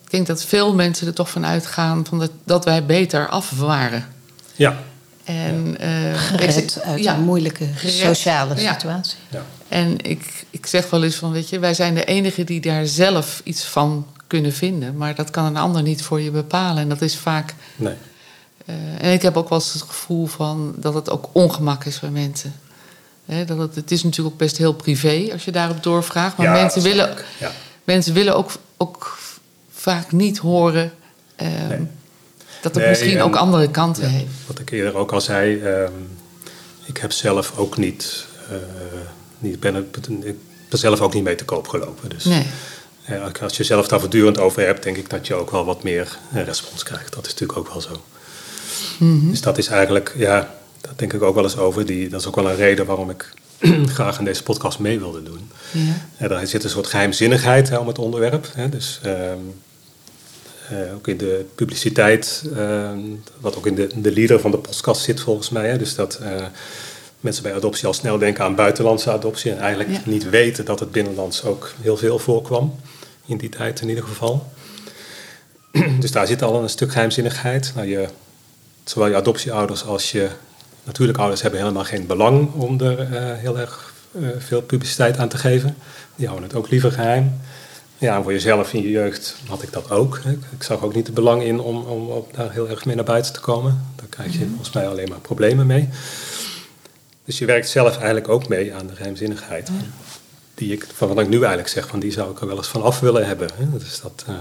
ik 0.04 0.12
denk 0.12 0.28
dat 0.28 0.44
veel 0.44 0.74
mensen 0.74 1.08
er 1.08 1.14
toch 1.14 1.30
van 1.30 1.46
uitgaan 1.46 2.06
van 2.06 2.20
dat, 2.20 2.32
dat 2.44 2.66
wij 2.66 2.86
beter 2.86 3.28
af 3.28 3.50
waren. 3.50 4.08
Ja. 4.56 4.78
En, 5.24 5.78
uh, 5.82 6.18
gered 6.18 6.82
uit 6.84 7.04
ja, 7.04 7.16
een 7.16 7.24
moeilijke 7.24 7.68
sociale 7.86 8.58
situatie. 8.58 9.18
Ja. 9.30 9.46
En 9.68 10.06
ik, 10.06 10.46
ik 10.50 10.66
zeg 10.66 10.90
wel 10.90 11.04
eens 11.04 11.16
van, 11.16 11.32
weet 11.32 11.50
je, 11.50 11.60
wij 11.60 11.74
zijn 11.74 11.94
de 11.94 12.06
enigen 12.06 12.46
die 12.46 12.62
daar 12.62 12.86
zelf 12.86 13.42
iets 13.44 13.64
van 13.64 14.08
kunnen 14.28 14.54
vinden. 14.54 14.98
Maar 14.98 15.16
dat 15.16 15.30
kan 15.30 15.46
een 15.46 15.58
ander 15.58 15.82
niet 15.82 16.02
voor 16.02 16.22
je 16.22 16.32
bepalen. 16.32 16.82
En 16.82 16.90
dat 16.90 17.02
is 17.02 17.16
vaak... 17.16 17.56
Nee. 17.76 17.94
Uh, 18.66 18.76
en 19.02 19.14
ik 19.14 19.22
heb 19.22 19.38
ook 19.38 19.50
wel 19.50 19.58
eens 19.58 19.74
het 19.74 19.82
gevoel 19.82 20.26
van 20.26 20.74
dat 20.76 20.94
het 20.94 21.10
ook 21.10 21.30
ongemak 21.32 21.86
is 21.86 22.00
bij 22.00 22.10
mensen 22.10 22.54
dat 23.46 23.58
het, 23.58 23.76
het, 23.76 23.92
is 23.92 24.04
natuurlijk 24.04 24.34
ook 24.34 24.40
best 24.40 24.58
heel 24.58 24.74
privé 24.74 25.30
als 25.32 25.46
je 25.46 25.52
daarop 25.52 25.84
doorvraagt. 25.84 26.38
Maar 26.38 26.52
mensen, 26.52 26.82
willen, 26.82 27.16
ja. 27.40 27.52
mensen 27.84 28.14
willen 28.14 28.36
ook, 28.36 28.52
ook 28.78 29.18
vaak 29.72 30.12
niet 30.12 30.38
horen 30.38 30.92
ehm, 31.36 31.84
dat 32.62 32.76
het 32.76 32.88
misschien 32.88 33.22
ook 33.22 33.36
andere 33.36 33.70
kanten 33.72 34.10
heeft. 34.10 34.32
Wat 34.48 34.60
ik 34.60 34.70
eerder 34.72 34.96
ook 34.96 35.12
al 35.12 35.22
zei, 35.22 35.64
um, 35.64 36.18
ik 36.86 36.98
heb 36.98 37.12
zelf 37.12 37.58
ook 37.58 37.78
niet, 37.78 38.26
uh, 38.52 38.58
niet 39.40 39.60
ben, 39.60 39.76
ik 40.22 40.36
ben 40.70 40.80
zelf 40.80 41.02
ook 41.02 41.14
niet 41.14 41.24
mee 41.24 41.36
te 41.36 41.46
koop 41.46 41.68
gelopen. 41.68 42.10
Dus 42.10 42.24
nee. 42.24 42.46
als 43.42 43.58
je 43.58 43.64
zelf 43.64 43.88
daar 43.88 44.00
voortdurend 44.00 44.40
over 44.40 44.66
hebt, 44.66 44.84
denk 44.84 44.98
ik 44.98 45.10
dat 45.10 45.28
je 45.28 45.34
ook 45.34 45.52
wel 45.52 45.66
wat 45.66 45.84
meer 45.84 46.18
respons 46.34 46.84
krijgt. 46.84 47.14
Dat 47.14 47.26
is 47.26 47.32
natuurlijk 47.32 47.60
ook 47.60 47.68
wel 47.68 47.82
zo. 47.82 48.02
Mm 48.98 49.20
-hmm. 49.20 49.30
Dus 49.30 49.42
dat 49.42 49.58
is 49.58 49.68
eigenlijk, 49.68 50.14
ja, 50.18 50.59
daar 50.90 50.98
denk 50.98 51.14
ik 51.14 51.22
ook 51.22 51.36
wel 51.36 51.44
eens 51.44 51.58
over. 51.58 51.86
Die, 51.86 52.10
dat 52.10 52.20
is 52.20 52.28
ook 52.28 52.36
wel 52.36 52.50
een 52.50 52.56
reden 52.56 52.86
waarom 52.86 53.10
ik 53.10 53.34
graag 53.98 54.20
in 54.20 54.26
deze 54.26 54.44
podcast 54.44 54.80
mee 54.80 55.00
wilde 55.00 55.24
doen. 55.24 55.52
Ja. 56.18 56.28
Daar 56.28 56.48
zit 56.48 56.64
een 56.64 56.70
soort 56.70 56.88
geheimzinnigheid 56.88 57.70
hè, 57.70 57.78
om 57.78 57.88
het 57.88 58.00
onderwerp. 58.00 58.48
Hè. 58.54 58.70
Dus 58.70 59.00
ehm, 59.04 59.38
eh, 60.70 60.96
ook 60.96 61.08
in 61.08 61.18
de 61.18 61.46
publiciteit, 61.56 62.44
ehm, 62.56 63.00
wat 63.40 63.58
ook 63.58 63.66
in 63.66 63.76
de, 63.76 63.90
de 63.96 64.12
leader 64.12 64.40
van 64.40 64.52
de 64.52 64.58
podcast 64.58 65.02
zit 65.02 65.20
volgens 65.20 65.50
mij. 65.50 65.70
Hè. 65.70 65.78
Dus 65.78 65.96
dat 65.96 66.16
eh, 66.16 66.46
mensen 67.20 67.44
bij 67.44 67.56
adoptie 67.56 67.88
al 67.88 67.94
snel 67.94 68.18
denken 68.18 68.44
aan 68.44 68.56
buitenlandse 68.56 69.12
adoptie 69.12 69.52
en 69.52 69.60
eigenlijk 69.60 70.06
niet 70.06 70.30
weten 70.30 70.66
dat 70.66 70.80
het 70.80 70.92
binnenlands 70.92 71.44
ook 71.44 71.74
heel 71.82 71.98
veel 71.98 72.20
voorkwam. 72.20 72.76
In 73.26 73.38
die 73.38 73.50
tijd 73.50 73.82
in 73.82 73.90
ieder 73.90 74.04
geval. 74.04 74.52
dus 76.00 76.12
daar 76.12 76.28
zit 76.28 76.42
al 76.42 76.62
een 76.62 76.70
stuk 76.70 76.92
geheimzinnigheid. 76.92 77.72
Nou, 77.76 77.88
je, 77.88 78.08
zowel 78.84 79.08
je 79.08 79.16
adoptieouders 79.16 79.86
als 79.86 80.12
je 80.12 80.30
Natuurlijk, 80.90 81.18
ouders 81.18 81.42
hebben 81.42 81.60
helemaal 81.60 81.84
geen 81.84 82.06
belang 82.08 82.54
om 82.54 82.82
er 82.82 83.00
uh, 83.00 83.38
heel 83.38 83.60
erg 83.60 83.94
uh, 84.12 84.30
veel 84.38 84.62
publiciteit 84.62 85.18
aan 85.18 85.30
te 85.30 85.38
geven. 85.38 85.76
Die 86.16 86.28
houden 86.28 86.50
het 86.50 86.58
ook 86.58 86.70
liever 86.70 86.92
geheim. 86.92 87.40
Ja, 87.98 88.16
en 88.16 88.24
voor 88.24 88.32
jezelf 88.32 88.74
in 88.74 88.82
je 88.82 88.90
jeugd 88.90 89.36
had 89.48 89.64
ik 89.64 89.72
dat 89.72 89.92
ook. 89.92 90.22
Ik 90.26 90.64
zag 90.64 90.84
ook 90.84 90.94
niet 90.94 91.06
het 91.06 91.16
belang 91.16 91.44
in 91.44 91.60
om, 91.60 91.84
om, 91.84 92.10
om 92.10 92.26
daar 92.32 92.52
heel 92.52 92.70
erg 92.70 92.86
mee 92.86 92.96
naar 92.96 93.06
buiten 93.06 93.34
te 93.34 93.40
komen. 93.40 93.86
Daar 93.96 94.08
krijg 94.10 94.32
je 94.32 94.40
mhm. 94.40 94.48
volgens 94.48 94.72
mij 94.72 94.88
alleen 94.88 95.10
maar 95.10 95.20
problemen 95.20 95.66
mee. 95.66 95.90
Dus 97.26 97.38
je 97.38 97.46
werkt 97.46 97.70
zelf 97.70 97.96
eigenlijk 97.96 98.30
ook 98.30 98.48
mee 98.48 98.74
aan 98.74 98.88
de 98.88 98.96
geheimzinnigheid. 98.96 99.70
Die 100.54 100.74
ik, 100.74 100.88
van 100.94 101.08
wat 101.08 101.20
ik 101.20 101.30
nu 101.30 101.38
eigenlijk 101.38 101.68
zeg, 101.68 101.88
van 101.88 102.00
die 102.00 102.12
zou 102.12 102.32
ik 102.32 102.42
er 102.42 102.48
wel 102.48 102.58
eens 102.58 102.68
van 102.68 102.84
af 102.84 103.00
willen 103.00 103.28
hebben. 103.28 103.50
Hè. 103.56 103.78
Dus 103.78 104.02
dat 104.02 104.26
uh, 104.30 104.36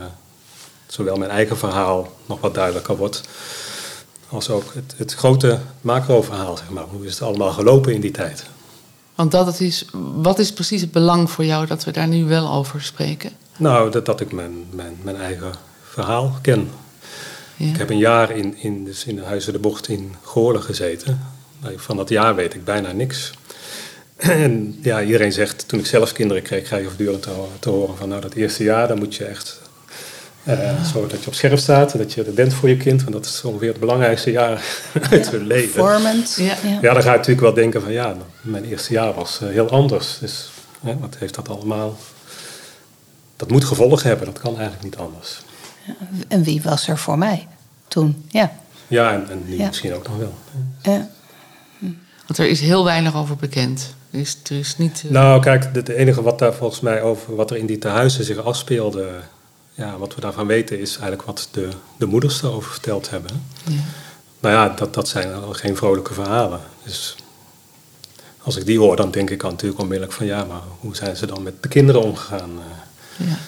zowel 0.86 1.16
mijn 1.16 1.30
eigen 1.30 1.58
verhaal 1.58 2.12
nog 2.26 2.40
wat 2.40 2.54
duidelijker 2.54 2.96
wordt 2.96 3.22
als 4.28 4.50
ook 4.50 4.74
het, 4.74 4.94
het 4.96 5.14
grote 5.14 5.58
macro-verhaal, 5.80 6.56
zeg 6.56 6.70
maar. 6.70 6.84
Hoe 6.84 7.06
is 7.06 7.12
het 7.12 7.22
allemaal 7.22 7.52
gelopen 7.52 7.94
in 7.94 8.00
die 8.00 8.10
tijd? 8.10 8.44
Want 9.14 9.30
dat 9.30 9.60
is, 9.60 9.84
wat 10.14 10.38
is 10.38 10.52
precies 10.52 10.80
het 10.80 10.92
belang 10.92 11.30
voor 11.30 11.44
jou 11.44 11.66
dat 11.66 11.84
we 11.84 11.90
daar 11.90 12.08
nu 12.08 12.24
wel 12.24 12.50
over 12.52 12.82
spreken? 12.82 13.30
Nou, 13.56 13.90
dat, 13.90 14.06
dat 14.06 14.20
ik 14.20 14.32
mijn, 14.32 14.64
mijn, 14.70 14.96
mijn 15.02 15.16
eigen 15.16 15.52
verhaal 15.82 16.38
ken. 16.42 16.70
Ja. 17.56 17.66
Ik 17.66 17.76
heb 17.76 17.90
een 17.90 17.98
jaar 17.98 18.30
in, 18.30 18.56
in, 18.56 18.84
dus 18.84 19.04
in 19.04 19.16
de 19.16 19.24
Huizen 19.24 19.52
de 19.52 19.58
Bocht 19.58 19.88
in 19.88 20.14
Goorlen 20.22 20.62
gezeten. 20.62 21.20
Nou, 21.60 21.74
van 21.76 21.96
dat 21.96 22.08
jaar 22.08 22.34
weet 22.34 22.54
ik 22.54 22.64
bijna 22.64 22.92
niks. 22.92 23.32
En 24.16 24.78
ja, 24.82 25.02
iedereen 25.02 25.32
zegt, 25.32 25.68
toen 25.68 25.78
ik 25.78 25.86
zelf 25.86 26.12
kinderen 26.12 26.42
kreeg, 26.42 26.62
krijg 26.62 26.82
je 26.82 26.88
voortdurend 26.88 27.22
te, 27.22 27.44
te 27.58 27.70
horen 27.70 27.96
van 27.96 28.08
nou 28.08 28.20
dat 28.20 28.32
eerste 28.32 28.64
jaar, 28.64 28.88
dan 28.88 28.98
moet 28.98 29.14
je 29.14 29.24
echt 29.24 29.60
uh, 30.44 30.84
zodat 30.84 31.20
je 31.22 31.26
op 31.26 31.34
scherp 31.34 31.58
staat, 31.58 31.98
dat 31.98 32.12
je 32.12 32.24
er 32.24 32.32
bent 32.32 32.54
voor 32.54 32.68
je 32.68 32.76
kind. 32.76 33.02
Want 33.02 33.14
dat 33.14 33.24
is 33.24 33.44
ongeveer 33.44 33.68
het 33.68 33.80
belangrijkste 33.80 34.30
jaar 34.30 34.64
uit 35.10 35.30
hun 35.30 35.46
leven. 35.46 35.82
Performant. 35.82 36.34
Ja, 36.38 36.54
ja. 36.62 36.78
ja, 36.82 36.92
dan 36.92 37.02
ga 37.02 37.10
je 37.10 37.16
natuurlijk 37.16 37.40
wel 37.40 37.54
denken 37.54 37.82
van 37.82 37.92
ja, 37.92 38.16
mijn 38.40 38.64
eerste 38.64 38.92
jaar 38.92 39.14
was 39.14 39.40
uh, 39.42 39.48
heel 39.48 39.70
anders. 39.70 40.18
Dus 40.18 40.50
wat 40.80 41.16
heeft 41.18 41.34
dat 41.34 41.48
allemaal... 41.48 41.96
Dat 43.36 43.50
moet 43.50 43.64
gevolgen 43.64 44.08
hebben, 44.08 44.26
dat 44.26 44.38
kan 44.38 44.52
eigenlijk 44.58 44.82
niet 44.82 44.96
anders. 44.96 45.40
en 46.28 46.42
wie 46.42 46.62
was 46.62 46.88
er 46.88 46.98
voor 46.98 47.18
mij 47.18 47.46
toen? 47.88 48.24
Ja, 48.28 48.52
ja 48.86 49.12
en, 49.12 49.30
en 49.30 49.42
nu 49.46 49.56
misschien 49.56 49.94
ook 49.94 50.08
nog 50.08 50.16
wel. 50.16 50.34
Ja. 50.82 51.08
Want 52.26 52.38
er 52.40 52.48
is 52.48 52.60
heel 52.60 52.84
weinig 52.84 53.16
over 53.16 53.36
bekend. 53.36 53.94
Er 54.10 54.20
is, 54.20 54.38
er 54.50 54.58
is 54.58 54.76
niet, 54.76 55.02
uh... 55.06 55.10
Nou, 55.10 55.40
kijk, 55.40 55.68
het 55.72 55.88
enige 55.88 56.22
wat 56.22 56.38
daar 56.38 56.54
volgens 56.54 56.80
mij 56.80 57.02
over 57.02 57.34
wat 57.34 57.50
er 57.50 57.56
in 57.56 57.66
die 57.66 57.78
tehuizen 57.78 58.24
zich 58.24 58.44
afspeelde 58.44 59.10
ja, 59.78 59.98
wat 59.98 60.14
we 60.14 60.20
daarvan 60.20 60.46
weten 60.46 60.80
is 60.80 60.90
eigenlijk 60.90 61.22
wat 61.22 61.48
de, 61.50 61.68
de 61.96 62.06
moeders 62.06 62.42
erover 62.42 62.70
verteld 62.70 63.10
hebben. 63.10 63.44
Ja. 63.64 63.80
Nou 64.40 64.54
ja, 64.54 64.74
dat, 64.74 64.94
dat 64.94 65.08
zijn 65.08 65.54
geen 65.54 65.76
vrolijke 65.76 66.14
verhalen. 66.14 66.60
Dus 66.84 67.16
als 68.42 68.56
ik 68.56 68.66
die 68.66 68.78
hoor, 68.78 68.96
dan 68.96 69.10
denk 69.10 69.30
ik 69.30 69.42
natuurlijk 69.42 69.80
onmiddellijk 69.80 70.16
van 70.16 70.26
ja, 70.26 70.44
maar 70.44 70.60
hoe 70.80 70.96
zijn 70.96 71.16
ze 71.16 71.26
dan 71.26 71.42
met 71.42 71.62
de 71.62 71.68
kinderen 71.68 72.02
omgegaan? 72.02 72.50
Eh, 72.50 73.26
ja. 73.26 73.38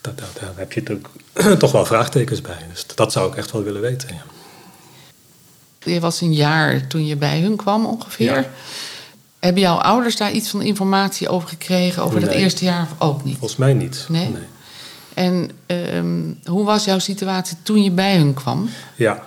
Dat, 0.00 0.18
dat, 0.18 0.28
daar 0.40 0.52
heb 0.56 0.72
je 0.72 1.00
toch 1.58 1.72
wel 1.72 1.86
vraagtekens 1.86 2.40
bij. 2.40 2.66
Dus 2.72 2.86
dat 2.94 3.12
zou 3.12 3.30
ik 3.30 3.36
echt 3.36 3.50
wel 3.52 3.62
willen 3.62 3.80
weten. 3.80 4.08
Ja. 4.14 4.22
Je 5.92 6.00
was 6.00 6.20
een 6.20 6.34
jaar 6.34 6.86
toen 6.86 7.06
je 7.06 7.16
bij 7.16 7.40
hun 7.40 7.56
kwam 7.56 7.86
ongeveer. 7.86 8.34
Ja. 8.34 8.50
Hebben 9.38 9.62
jouw 9.62 9.76
ouders 9.76 10.16
daar 10.16 10.32
iets 10.32 10.50
van 10.50 10.62
informatie 10.62 11.28
over 11.28 11.48
gekregen 11.48 12.02
over 12.02 12.22
het 12.22 12.30
eerste 12.30 12.64
jaar 12.64 12.82
of 12.82 13.08
ook 13.08 13.24
niet? 13.24 13.38
Volgens 13.38 13.58
mij 13.58 13.74
niet. 13.74 14.06
nee. 14.08 14.34
En 15.14 15.50
ehm, 15.66 16.20
hoe 16.44 16.64
was 16.64 16.84
jouw 16.84 16.98
situatie 16.98 17.56
toen 17.62 17.82
je 17.82 17.90
bij 17.90 18.16
hun 18.16 18.34
kwam? 18.34 18.68
Ja, 18.96 19.22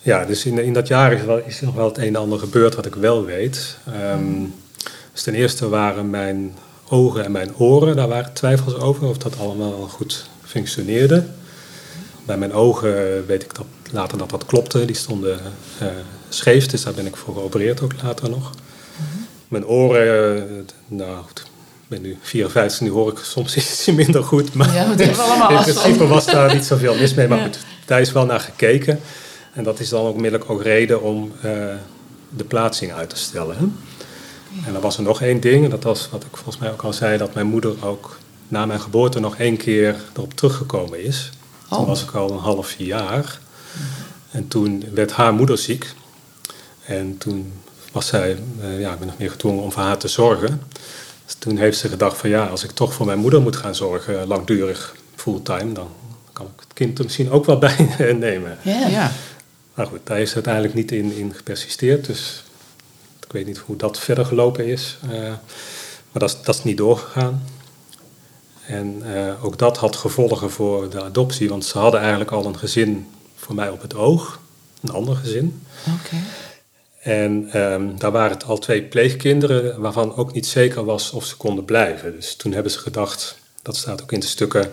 ja 0.00 0.24
dus 0.24 0.46
in, 0.46 0.58
in 0.58 0.72
dat 0.72 0.88
jaar 0.88 1.12
is, 1.12 1.22
wel, 1.22 1.38
is 1.38 1.60
nog 1.60 1.74
wel 1.74 1.88
het 1.88 1.98
een 1.98 2.04
en 2.04 2.16
ander 2.16 2.38
gebeurd 2.38 2.74
wat 2.74 2.86
ik 2.86 2.94
wel 2.94 3.24
weet. 3.24 3.76
Um, 4.12 4.54
dus 5.12 5.22
ten 5.22 5.34
eerste 5.34 5.68
waren 5.68 6.10
mijn 6.10 6.54
ogen 6.88 7.24
en 7.24 7.32
mijn 7.32 7.56
oren, 7.56 7.96
daar 7.96 8.08
waren 8.08 8.32
twijfels 8.32 8.74
over 8.74 9.08
of 9.08 9.18
dat 9.18 9.38
allemaal 9.38 9.78
wel 9.78 9.88
goed 9.88 10.28
functioneerde. 10.44 11.24
Bij 12.26 12.38
mijn 12.38 12.52
ogen 12.52 13.26
weet 13.26 13.42
ik 13.42 13.54
dat 13.54 13.66
later 13.92 14.18
dat 14.18 14.30
dat 14.30 14.46
klopte, 14.46 14.84
die 14.84 14.96
stonden 14.96 15.40
uh, 15.82 15.88
scheef, 16.28 16.66
dus 16.66 16.82
daar 16.82 16.94
ben 16.94 17.06
ik 17.06 17.16
voor 17.16 17.34
geopereerd 17.34 17.80
ook 17.80 18.02
later 18.02 18.30
nog. 18.30 18.50
Mhm. 18.50 19.18
Mijn 19.48 19.66
oren, 19.66 20.36
uh, 20.50 20.62
nou 20.86 21.24
goed, 21.24 21.44
ben 21.88 22.02
nu 22.02 22.18
54, 22.22 22.80
nu 22.80 22.90
hoor 22.90 23.12
ik 23.12 23.18
soms 23.18 23.56
iets 23.56 23.86
minder 23.86 24.24
goed. 24.24 24.54
Maar 24.54 24.74
ja, 24.74 24.84
allemaal 25.16 25.50
in 25.50 25.62
principe 25.62 26.06
was 26.06 26.26
daar 26.26 26.54
niet 26.54 26.64
zoveel 26.64 26.94
mis 26.94 27.14
mee. 27.14 27.28
Maar 27.28 27.42
goed, 27.42 27.58
daar 27.84 28.00
is 28.00 28.12
wel 28.12 28.24
naar 28.26 28.40
gekeken. 28.40 29.00
En 29.52 29.64
dat 29.64 29.80
is 29.80 29.88
dan 29.88 30.06
ook 30.06 30.14
onmiddellijk 30.14 30.50
ook 30.50 30.62
reden 30.62 31.02
om 31.02 31.32
uh, 31.36 31.42
de 32.28 32.44
plaatsing 32.48 32.92
uit 32.92 33.10
te 33.10 33.16
stellen. 33.16 33.56
Hè? 33.56 33.64
En 34.66 34.72
dan 34.72 34.82
was 34.82 34.96
er 34.96 35.02
nog 35.02 35.22
één 35.22 35.40
ding, 35.40 35.64
en 35.64 35.70
dat 35.70 35.82
was 35.82 36.08
wat 36.10 36.22
ik 36.22 36.36
volgens 36.36 36.58
mij 36.58 36.70
ook 36.70 36.82
al 36.82 36.92
zei, 36.92 37.18
dat 37.18 37.34
mijn 37.34 37.46
moeder 37.46 37.74
ook 37.86 38.18
na 38.48 38.66
mijn 38.66 38.80
geboorte 38.80 39.20
nog 39.20 39.36
één 39.36 39.56
keer 39.56 39.96
erop 40.16 40.34
teruggekomen 40.34 41.04
is. 41.04 41.30
Toen 41.68 41.78
Oh. 41.78 41.86
was 41.86 42.02
ik 42.02 42.10
al 42.10 42.30
een 42.30 42.38
half 42.38 42.74
jaar. 42.78 43.38
En 44.30 44.48
toen 44.48 44.84
werd 44.94 45.12
haar 45.12 45.34
moeder 45.34 45.58
ziek. 45.58 45.92
En 46.84 47.18
toen 47.18 47.52
was 47.92 48.06
zij 48.06 48.38
eh, 48.60 48.80
ja, 48.80 48.96
min 49.00 49.08
of 49.08 49.18
meer 49.18 49.30
gedwongen 49.30 49.62
om 49.62 49.72
voor 49.72 49.82
haar 49.82 49.98
te 49.98 50.08
zorgen. 50.08 50.62
Dus 51.28 51.36
toen 51.38 51.56
heeft 51.56 51.78
ze 51.78 51.88
gedacht 51.88 52.16
van 52.16 52.30
ja, 52.30 52.46
als 52.46 52.64
ik 52.64 52.70
toch 52.70 52.94
voor 52.94 53.06
mijn 53.06 53.18
moeder 53.18 53.40
moet 53.40 53.56
gaan 53.56 53.74
zorgen, 53.74 54.26
langdurig, 54.26 54.94
fulltime, 55.14 55.72
dan 55.72 55.88
kan 56.32 56.46
ik 56.46 56.60
het 56.60 56.72
kind 56.74 56.98
er 56.98 57.04
misschien 57.04 57.30
ook 57.30 57.44
wel 57.44 57.58
bij 57.68 58.12
nemen. 58.18 58.58
Ja. 58.62 58.86
Ja. 58.86 59.12
Maar 59.74 59.86
goed, 59.86 60.00
daar 60.04 60.20
is 60.20 60.28
ze 60.28 60.34
uiteindelijk 60.34 60.74
niet 60.74 60.92
in, 60.92 61.12
in 61.16 61.34
gepersisteerd. 61.34 62.06
Dus 62.06 62.44
ik 63.26 63.32
weet 63.32 63.46
niet 63.46 63.58
hoe 63.58 63.76
dat 63.76 63.98
verder 63.98 64.24
gelopen 64.24 64.66
is. 64.66 64.98
Eh, 65.02 65.18
maar 66.10 66.20
dat 66.22 66.28
is, 66.28 66.36
dat 66.42 66.54
is 66.54 66.64
niet 66.64 66.76
doorgegaan. 66.76 67.42
En 68.66 69.14
eh, 69.14 69.44
ook 69.44 69.58
dat 69.58 69.76
had 69.76 69.96
gevolgen 69.96 70.50
voor 70.50 70.90
de 70.90 71.02
adoptie. 71.02 71.48
Want 71.48 71.64
ze 71.64 71.78
hadden 71.78 72.00
eigenlijk 72.00 72.30
al 72.30 72.44
een 72.44 72.58
gezin 72.58 73.08
voor 73.36 73.54
mij 73.54 73.70
op 73.70 73.82
het 73.82 73.94
oog. 73.94 74.40
Een 74.80 74.90
ander 74.94 75.16
gezin. 75.16 75.62
Oké. 75.86 76.16
En 76.98 77.48
ehm, 77.52 77.96
daar 77.96 78.10
waren 78.10 78.30
het 78.30 78.44
al 78.44 78.58
twee 78.58 78.82
pleegkinderen 78.82 79.80
waarvan 79.80 80.16
ook 80.16 80.32
niet 80.32 80.46
zeker 80.46 80.84
was 80.84 81.10
of 81.10 81.24
ze 81.24 81.36
konden 81.36 81.64
blijven. 81.64 82.12
Dus 82.12 82.36
toen 82.36 82.52
hebben 82.52 82.72
ze 82.72 82.78
gedacht, 82.78 83.38
dat 83.62 83.76
staat 83.76 84.02
ook 84.02 84.12
in 84.12 84.20
de 84.20 84.26
stukken, 84.26 84.72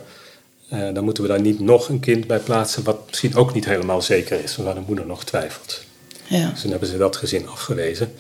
eh, 0.70 0.94
dan 0.94 1.04
moeten 1.04 1.24
we 1.24 1.30
daar 1.30 1.42
niet 1.42 1.60
nog 1.60 1.90
een 1.90 2.00
kind 2.00 2.28
bij 2.28 2.40
plaatsen 2.40 2.84
wat 2.84 3.00
misschien 3.08 3.36
ook 3.36 3.54
niet 3.54 3.66
helemaal 3.66 4.02
zeker 4.02 4.44
is, 4.44 4.56
waar 4.56 4.74
de 4.74 4.82
moeder 4.88 5.06
nog 5.06 5.24
twijfelt. 5.24 5.84
Ja. 6.28 6.50
Dus 6.50 6.62
toen 6.62 6.72
hebben 6.72 6.90
ze 6.90 6.98
dat 6.98 7.16
gezin 7.16 7.48
afgewezen. 7.48 8.14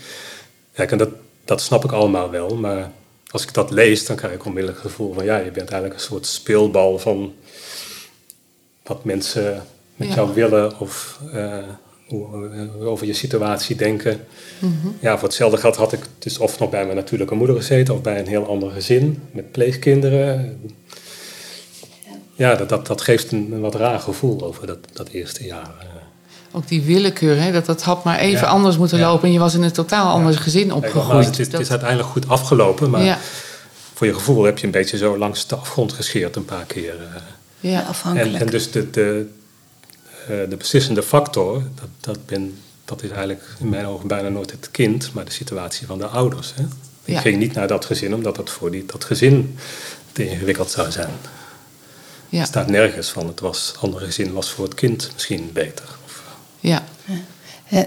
Kijk, 0.73 0.91
en 0.91 0.97
dat, 0.97 1.09
dat 1.45 1.61
snap 1.61 1.83
ik 1.83 1.91
allemaal 1.91 2.29
wel, 2.29 2.55
maar 2.55 2.91
als 3.31 3.43
ik 3.43 3.53
dat 3.53 3.71
lees, 3.71 4.05
dan 4.05 4.15
krijg 4.15 4.33
ik 4.33 4.45
onmiddellijk 4.45 4.81
het 4.83 4.91
gevoel 4.91 5.13
van 5.13 5.25
ja, 5.25 5.37
je 5.37 5.51
bent 5.51 5.69
eigenlijk 5.69 5.93
een 5.93 6.07
soort 6.07 6.25
speelbal 6.25 6.99
van 6.99 7.33
wat 8.83 9.03
mensen 9.03 9.65
met 9.95 10.07
Ja. 10.07 10.13
jou 10.13 10.33
willen 10.33 10.79
of 10.79 11.19
eh, 11.33 11.57
over 12.79 13.07
je 13.07 13.13
situatie 13.13 13.75
denken. 13.75 14.19
Ja, 14.99 15.13
voor 15.17 15.27
hetzelfde 15.27 15.57
geld 15.57 15.75
had 15.75 15.93
ik 15.93 15.99
dus 16.19 16.37
of 16.37 16.59
nog 16.59 16.69
bij 16.69 16.83
mijn 16.83 16.95
natuurlijke 16.95 17.35
moeder 17.35 17.55
gezeten 17.55 17.93
of 17.93 18.01
bij 18.01 18.19
een 18.19 18.27
heel 18.27 18.47
ander 18.47 18.71
gezin 18.71 19.21
met 19.31 19.51
pleegkinderen. 19.51 20.59
Ja, 22.35 22.55
dat, 22.55 22.69
dat, 22.69 22.87
dat 22.87 23.01
geeft 23.01 23.31
een, 23.31 23.49
een 23.51 23.61
wat 23.61 23.75
raar 23.75 23.99
gevoel 23.99 24.43
over 24.43 24.67
dat, 24.67 24.77
dat 24.93 25.07
eerste 25.09 25.45
jaar. 25.45 25.73
eh. 25.79 25.85
Ook 26.51 26.67
die 26.67 26.81
willekeur, 26.81 27.41
hè, 27.41 27.51
dat 27.51 27.65
dat 27.65 27.81
had 27.81 28.03
maar 28.03 28.19
even 28.19 28.39
Ja. 28.41 28.47
anders 28.47 28.77
moeten 28.77 28.97
Ja. 28.97 29.07
lopen. 29.09 29.27
En 29.27 29.33
je 29.33 29.39
was 29.39 29.53
in 29.53 29.61
een 29.63 29.71
totaal 29.71 30.11
ander 30.13 30.33
gezin 30.37 30.61
Kijk, 30.67 30.75
opgegroeid. 30.75 31.25
Het 31.25 31.33
is, 31.39 31.39
het 31.45 31.51
Dat- 31.51 31.61
is 31.61 31.69
uiteindelijk 31.69 32.09
goed 32.09 32.27
afgelopen, 32.29 32.89
maar 32.89 33.03
ja, 33.03 33.17
voor 33.93 34.07
je 34.07 34.13
gevoel 34.13 34.43
heb 34.43 34.57
je 34.57 34.65
een 34.65 34.71
beetje 34.71 34.97
zo 34.97 35.17
langs 35.17 35.47
de 35.47 35.55
afgrond 35.55 35.93
gescheerd 35.93 36.35
een 36.35 36.45
paar 36.45 36.65
keer. 36.65 36.93
eh. 36.93 37.21
ja. 37.71 37.79
En, 37.81 37.87
Afhankelijk. 37.87 38.43
en 38.43 38.47
dus 38.49 38.71
de, 38.71 38.89
de, 38.89 39.25
eh, 39.29 39.44
de 40.27 40.55
beslissende 40.57 41.03
factor, 41.03 41.61
dat, 41.75 41.87
dat, 41.99 42.25
ben, 42.25 42.57
dat 42.85 43.03
is 43.03 43.09
eigenlijk 43.09 43.43
in 43.59 43.69
mijn 43.69 43.85
ogen 43.85 44.07
bijna 44.07 44.29
nooit 44.29 44.51
het 44.51 44.71
kind, 44.71 45.13
maar 45.13 45.25
de 45.25 45.31
situatie 45.31 45.87
van 45.87 45.97
de 45.97 46.05
ouders. 46.07 46.53
Hè? 46.55 46.63
Ik 47.03 47.13
Ja. 47.13 47.19
ging 47.19 47.37
niet 47.37 47.53
naar 47.53 47.67
dat 47.67 47.85
gezin 47.85 48.13
omdat 48.13 48.35
dat 48.35 48.49
voor 48.49 48.71
die, 48.71 48.85
dat 48.85 49.03
gezin 49.03 49.57
te 50.11 50.29
ingewikkeld 50.29 50.71
zou 50.71 50.91
zijn. 50.91 51.09
ja. 52.29 52.39
Er 52.39 52.45
staat 52.45 52.67
nergens 52.69 53.09
van 53.09 53.27
het 53.27 53.39
was, 53.39 53.67
het 53.67 53.77
andere 53.77 54.05
gezin 54.05 54.33
was 54.33 54.49
voor 54.51 54.65
het 54.65 54.73
kind 54.73 55.09
misschien 55.13 55.49
beter. 55.53 55.85
Of, 56.05 56.23
ja. 56.59 56.83
Eh, 57.69 57.79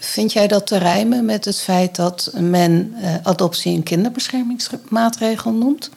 Vind 0.00 0.32
jij 0.32 0.46
dat 0.46 0.66
te 0.66 0.76
rijmen 0.78 1.24
met 1.24 1.44
het 1.44 1.60
feit 1.60 1.96
dat 1.96 2.30
men 2.40 2.94
eh, 3.00 3.14
adoptie 3.22 3.74
een 3.76 3.82
kinderbeschermingsmaatregel 3.82 5.52
noemt? 5.52 5.90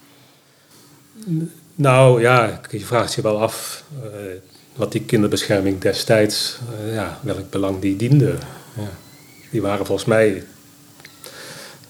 Nou 1.75 2.21
ja, 2.21 2.59
je 2.71 2.79
vraagt 2.85 3.13
je 3.13 3.21
wel 3.21 3.41
af 3.41 3.83
eh, 4.03 4.09
wat 4.79 4.91
die 4.91 5.01
kinderbescherming 5.03 5.79
destijds, 5.81 6.57
eh, 6.87 6.93
ja, 6.93 7.19
welk 7.21 7.49
belang 7.49 7.79
die 7.79 7.95
diende. 7.95 8.35
Ja. 8.73 8.89
Die 9.51 9.61
waren 9.61 9.85
volgens 9.85 10.07
mij 10.07 10.43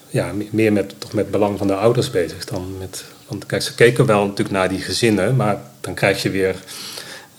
ja, 0.08 0.32
me- 0.32 0.48
meer 0.50 0.72
met, 0.72 0.94
toch 1.00 1.12
met 1.12 1.22
het 1.22 1.32
belang 1.32 1.58
van 1.58 1.66
de 1.66 1.74
ouders 1.74 2.10
bezig 2.10 2.44
dan 2.44 2.78
met. 2.78 3.04
Want 3.26 3.46
kijk, 3.46 3.62
ze 3.62 3.74
keken 3.74 4.06
wel 4.06 4.22
natuurlijk 4.22 4.50
naar 4.50 4.68
die 4.68 4.80
gezinnen, 4.80 5.36
maar 5.36 5.60
dan 5.80 5.94
krijg 5.94 6.22
je 6.22 6.30
weer. 6.30 6.56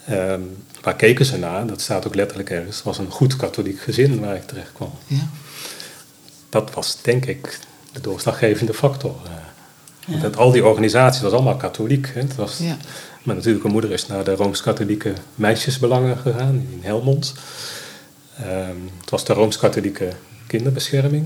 ehm, 0.05 0.41
waar 0.81 0.95
keken 0.95 1.25
ze 1.25 1.37
naar? 1.37 1.67
Dat 1.67 1.81
staat 1.81 2.07
ook 2.07 2.15
letterlijk 2.15 2.49
ergens. 2.49 2.75
Het 2.75 2.85
was 2.85 2.97
een 2.97 3.11
goed 3.11 3.35
katholiek 3.35 3.79
gezin 3.79 4.19
waar 4.19 4.35
ik 4.35 4.47
terecht 4.47 4.71
kwam. 4.73 4.91
ja. 5.07 5.27
Dat 6.49 6.73
was 6.73 7.01
denk 7.01 7.25
ik 7.25 7.59
de 7.91 8.01
doorslaggevende 8.01 8.73
factor. 8.73 9.15
eh. 9.25 9.31
Want 10.07 10.21
het- 10.21 10.37
al 10.37 10.51
die 10.51 10.65
organisaties 10.65 11.21
was 11.21 11.31
allemaal 11.31 11.55
katholiek. 11.57 12.09
Hè. 12.13 12.21
Het 12.21 12.35
was, 12.35 12.57
Ja. 12.57 12.77
Mijn 13.23 13.37
natuurlijke 13.37 13.67
moeder 13.67 13.91
is 13.91 14.07
naar 14.07 14.23
de 14.23 14.35
Rooms-Katholieke 14.35 15.13
Meisjesbelangen 15.35 16.17
gegaan 16.17 16.67
in 16.71 16.79
Helmond. 16.81 17.33
Ehm, 18.37 18.75
het 19.01 19.09
was 19.09 19.25
de 19.25 19.33
Rooms-Katholieke 19.33 20.09
Kinderbescherming. 20.47 21.25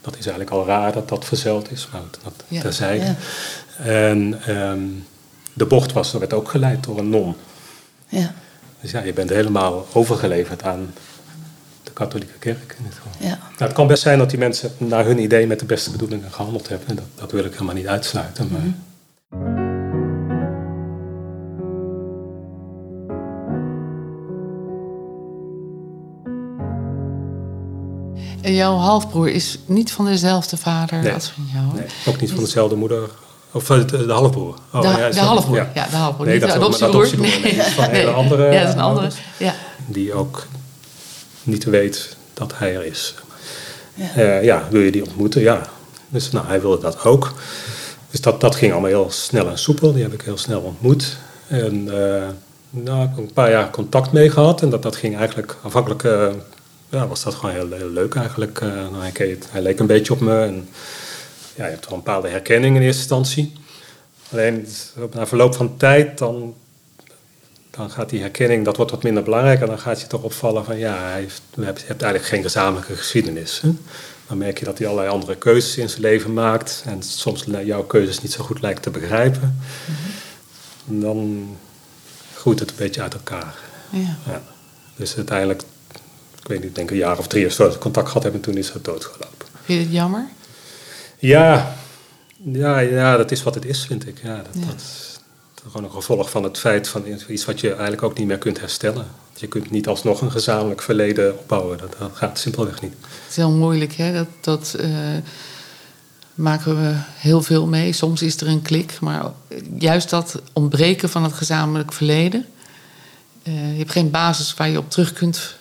Dat 0.00 0.12
is 0.18 0.26
eigenlijk 0.26 0.50
al 0.50 0.66
raar 0.66 0.92
dat 0.92 1.08
dat 1.08 1.24
verzeld 1.24 1.70
is, 1.70 1.88
maar 1.92 2.00
dat 2.24 2.32
Ja. 2.48 2.60
terzijde. 2.60 3.04
Ja. 3.04 3.14
En 3.84 4.40
ehm, 4.46 4.80
de 5.52 5.66
bocht 5.66 5.92
was, 5.92 6.12
werd 6.12 6.32
ook 6.32 6.48
geleid 6.48 6.84
door 6.84 6.98
een 6.98 7.08
non. 7.10 7.36
Ja, 8.08 8.34
Dus 8.80 8.90
ja, 8.90 9.02
je 9.02 9.12
bent 9.12 9.30
helemaal 9.30 9.86
overgeleverd 9.92 10.62
aan 10.62 10.94
de 11.82 11.90
katholieke 11.92 12.38
kerk 12.38 12.74
in 12.78 12.84
dit 12.84 12.94
geval. 12.94 13.12
ja. 13.18 13.28
Nou, 13.28 13.40
het 13.58 13.72
kan 13.72 13.86
best 13.86 14.02
zijn 14.02 14.18
dat 14.18 14.30
die 14.30 14.38
mensen 14.38 14.70
naar 14.78 15.04
hun 15.04 15.18
idee 15.18 15.46
met 15.46 15.58
de 15.58 15.64
beste 15.64 15.90
bedoelingen 15.90 16.32
gehandeld 16.32 16.68
hebben. 16.68 16.96
Dat, 16.96 17.04
dat 17.14 17.32
wil 17.32 17.44
ik 17.44 17.52
helemaal 17.52 17.74
niet 17.74 17.86
uitsluiten. 17.86 18.48
Maar 18.52 18.60
En 18.60 18.84
jouw 28.54 28.76
halfbroer 28.76 29.28
is 29.28 29.58
niet 29.66 29.92
van 29.92 30.04
dezelfde 30.04 30.56
vader 30.56 30.98
Nee. 31.02 31.12
als 31.12 31.28
van 31.34 31.46
jou. 31.52 31.74
nee, 31.74 31.86
ook 32.06 32.20
niet 32.20 32.30
van 32.30 32.40
dezelfde 32.44 32.76
moeder. 32.76 33.08
Of 33.52 33.70
eh, 33.70 33.86
de, 33.86 34.06
de 34.06 34.12
halfbroer. 34.12 34.54
Oh, 34.72 34.80
de, 34.80 34.88
ja, 34.88 35.10
de 35.10 35.20
halfbroer. 35.20 35.56
ja. 35.56 35.70
Ja. 35.74 35.86
de 35.90 35.96
halfbroer. 35.96 36.26
Nee, 36.26 36.34
niet 36.34 36.42
dat 36.44 36.52
de 36.52 36.58
adoptiebroer. 36.58 36.94
adoptiebroer. 36.94 37.40
Nee, 37.42 37.62
van 37.62 37.84
een 37.84 37.90
hele 37.90 38.10
andere 38.10 38.44
Ja, 38.52 38.58
dat 38.60 38.68
is 38.68 38.74
een 38.74 38.80
andere. 38.80 39.00
ouders. 39.00 39.16
Ja. 39.36 39.54
Die 39.86 40.14
ook 40.14 40.46
niet 41.42 41.64
weet 41.64 42.16
dat 42.34 42.52
hij 42.54 42.74
er 42.76 42.84
is. 42.84 43.14
Ja, 43.94 44.38
ja 44.38 44.62
wil 44.70 44.80
je 44.80 44.90
die 44.90 45.04
ontmoeten? 45.04 45.40
Ja. 45.40 45.60
Dus 46.08 46.30
nou, 46.30 46.46
hij 46.46 46.60
wilde 46.60 46.80
dat 46.82 47.04
ook. 47.04 47.32
Dus 48.10 48.20
dat, 48.20 48.40
dat 48.40 48.54
ging 48.56 48.72
allemaal 48.72 48.90
heel 48.90 49.10
snel 49.10 49.48
en 49.48 49.58
soepel. 49.58 49.92
Die 49.92 50.02
heb 50.02 50.12
ik 50.12 50.22
heel 50.22 50.36
snel 50.38 50.60
ontmoet. 50.60 51.16
En 51.46 51.88
eh 52.14 52.22
nou, 52.70 53.02
ik 53.02 53.08
heb 53.08 53.18
een 53.18 53.32
paar 53.32 53.50
jaar 53.50 53.70
contact 53.70 54.12
mee 54.12 54.30
gehad. 54.30 54.62
En 54.62 54.70
dat, 54.70 54.82
dat 54.82 54.96
ging 54.96 55.16
eigenlijk 55.16 55.56
afhankelijk... 55.62 56.04
eh, 56.04 56.26
ja, 56.88 57.06
was 57.06 57.22
dat 57.22 57.34
gewoon 57.34 57.54
heel, 57.54 57.70
heel 57.72 57.88
leuk 57.90 58.14
eigenlijk. 58.14 58.60
Eh, 58.60 58.68
nou, 58.68 59.00
hij, 59.00 59.10
keek- 59.10 59.44
hij 59.50 59.62
leek 59.62 59.78
een 59.78 59.86
beetje 59.86 60.12
op 60.12 60.20
me. 60.20 60.42
En, 60.42 60.68
ja, 61.54 61.64
je 61.64 61.70
hebt 61.70 61.84
wel 61.88 61.98
een 61.98 62.04
bepaalde 62.04 62.28
herkenning 62.28 62.76
in 62.76 62.82
eerste 62.82 63.00
instantie. 63.00 63.52
Alleen 64.32 64.66
na 65.12 65.26
verloop 65.26 65.54
van 65.54 65.76
tijd 65.76 66.18
dan, 66.18 66.54
dan 67.70 67.90
gaat 67.90 68.08
die 68.10 68.20
herkenning, 68.20 68.64
dat 68.64 68.76
wordt 68.76 68.90
wat 68.90 69.02
minder 69.02 69.22
belangrijk. 69.22 69.60
En 69.60 69.66
dan 69.66 69.78
gaat 69.78 70.00
je 70.00 70.06
toch 70.06 70.22
opvallen 70.22 70.64
van 70.64 70.78
ja, 70.78 70.98
hij 70.98 71.20
heeft, 71.20 71.42
je 71.54 71.64
hebt 71.64 72.02
eigenlijk 72.02 72.24
geen 72.24 72.42
gezamenlijke 72.42 72.96
geschiedenis. 72.96 73.60
Hè? 73.60 73.70
Dan 74.26 74.38
merk 74.38 74.58
je 74.58 74.64
dat 74.64 74.78
hij 74.78 74.86
allerlei 74.86 75.12
andere 75.12 75.36
keuzes 75.36 75.76
in 75.76 75.88
zijn 75.88 76.00
leven 76.00 76.32
maakt. 76.32 76.82
En 76.86 77.02
soms 77.02 77.44
jouw 77.64 77.82
keuzes 77.82 78.22
niet 78.22 78.32
zo 78.32 78.44
goed 78.44 78.60
lijkt 78.60 78.82
te 78.82 78.90
begrijpen. 78.90 79.58
En 80.88 81.00
dan 81.00 81.48
groeit 82.34 82.58
het 82.60 82.70
een 82.70 82.76
beetje 82.76 83.02
uit 83.02 83.14
elkaar. 83.14 83.54
Ja. 83.90 84.16
Ja. 84.26 84.42
Dus 84.96 85.16
uiteindelijk, 85.16 85.62
weet 86.48 86.58
niet, 86.58 86.68
ik 86.68 86.74
denk 86.74 86.90
een 86.90 86.96
jaar 86.96 87.18
of 87.18 87.26
drie 87.26 87.46
of 87.46 87.52
zo 87.52 87.72
contact 87.78 88.06
gehad 88.06 88.22
hebben. 88.22 88.40
En 88.42 88.46
toen 88.50 88.56
is 88.58 88.70
het 88.70 88.84
doodgelopen. 88.84 89.46
Vind 89.64 89.78
je 89.80 89.84
het 89.84 89.94
jammer? 89.94 90.26
Ja, 91.18 91.76
ja, 92.52 92.78
ja, 92.78 93.16
dat 93.16 93.30
is 93.30 93.42
wat 93.42 93.54
het 93.54 93.64
is, 93.64 93.84
vind 93.84 94.06
ik. 94.06 94.20
Ja, 94.22 94.36
dat, 94.36 94.46
Ja. 94.52 94.66
dat 94.66 94.74
is 94.80 95.18
gewoon 95.62 95.84
een 95.84 95.92
gevolg 95.92 96.30
van 96.30 96.42
het 96.42 96.58
feit 96.58 96.88
van 96.88 97.04
iets 97.28 97.44
wat 97.44 97.60
je 97.60 97.68
eigenlijk 97.70 98.02
ook 98.02 98.18
niet 98.18 98.26
meer 98.26 98.38
kunt 98.38 98.60
herstellen. 98.60 99.06
Je 99.36 99.46
kunt 99.46 99.70
niet 99.70 99.88
alsnog 99.88 100.20
een 100.20 100.30
gezamenlijk 100.30 100.82
verleden 100.82 101.38
opbouwen. 101.38 101.78
Dat, 101.78 101.94
dat 101.98 102.10
gaat 102.14 102.38
simpelweg 102.38 102.80
niet. 102.80 102.92
Het 103.00 103.30
is 103.30 103.36
heel 103.36 103.50
moeilijk, 103.50 103.92
hè? 103.92 104.12
Dat, 104.12 104.26
dat 104.40 104.74
eh, 104.80 104.90
maken 106.34 106.76
we 106.82 106.94
heel 107.18 107.42
veel 107.42 107.66
mee. 107.66 107.92
Soms 107.92 108.22
is 108.22 108.40
er 108.40 108.48
een 108.48 108.62
klik, 108.62 109.00
maar 109.00 109.22
juist 109.78 110.10
dat 110.10 110.40
ontbreken 110.52 111.08
van 111.08 111.22
het 111.24 111.32
gezamenlijk 111.32 111.92
verleden. 111.92 112.46
eh, 113.42 113.72
je 113.72 113.78
hebt 113.78 113.92
geen 113.92 114.10
basis 114.10 114.54
waar 114.54 114.68
je 114.68 114.78
op 114.78 114.90
terug 114.90 115.12
kunt 115.12 115.56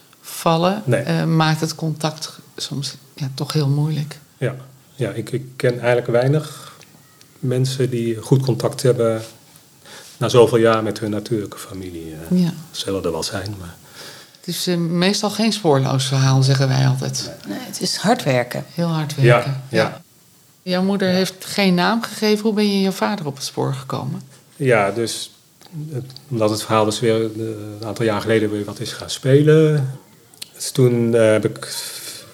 Nee. 0.85 1.01
eh, 1.01 1.23
maakt 1.25 1.61
het 1.61 1.75
contact 1.75 2.39
soms 2.55 2.95
ja, 3.15 3.29
toch 3.33 3.53
heel 3.53 3.67
moeilijk. 3.67 4.19
Ja, 4.37 4.55
ja 4.95 5.09
ik, 5.11 5.31
ik 5.31 5.45
ken 5.55 5.79
eigenlijk 5.79 6.07
weinig 6.07 6.75
mensen 7.39 7.89
die 7.89 8.21
goed 8.21 8.41
contact 8.41 8.81
hebben 8.81 9.21
na 10.17 10.29
zoveel 10.29 10.57
jaar 10.57 10.83
met 10.83 10.99
hun 10.99 11.09
natuurlijke 11.09 11.57
familie. 11.57 12.13
Eh, 12.29 12.41
Ja. 12.43 12.53
Zullen 12.71 13.03
er 13.03 13.11
wel 13.11 13.23
zijn, 13.23 13.55
maar 13.59 13.75
Het 14.39 14.47
is 14.55 14.67
eh, 14.67 14.77
meestal 14.77 15.29
geen 15.29 15.53
spoorloos 15.53 16.05
verhaal, 16.05 16.43
zeggen 16.43 16.67
wij 16.67 16.87
altijd. 16.87 17.31
Nee, 17.47 17.57
het 17.61 17.81
is 17.81 17.95
hard 17.95 18.23
werken. 18.23 18.65
Heel 18.73 18.87
hard 18.87 19.15
werken. 19.15 19.61
Ja, 19.69 19.77
ja. 19.77 20.01
Jouw 20.61 20.83
moeder 20.83 21.09
heeft 21.09 21.45
geen 21.45 21.73
naam 21.73 22.01
gegeven. 22.03 22.43
Hoe 22.43 22.53
ben 22.53 22.71
je 22.71 22.81
je 22.81 22.91
vader 22.91 23.25
op 23.25 23.35
het 23.35 23.43
spoor 23.45 23.73
gekomen? 23.73 24.21
Ja, 24.55 24.91
dus 24.91 25.31
omdat 26.27 26.49
het 26.49 26.63
verhaal 26.63 26.85
dus 26.85 26.99
weer 26.99 27.15
een 27.39 27.85
aantal 27.85 28.05
jaar 28.05 28.21
geleden 28.21 28.51
weer 28.51 28.65
wat 28.65 28.79
is 28.79 28.91
gaan 28.93 29.09
spelen. 29.09 29.91
Dus 30.57 30.71
toen 30.71 31.13
heb 31.13 31.45
ik, 31.45 31.75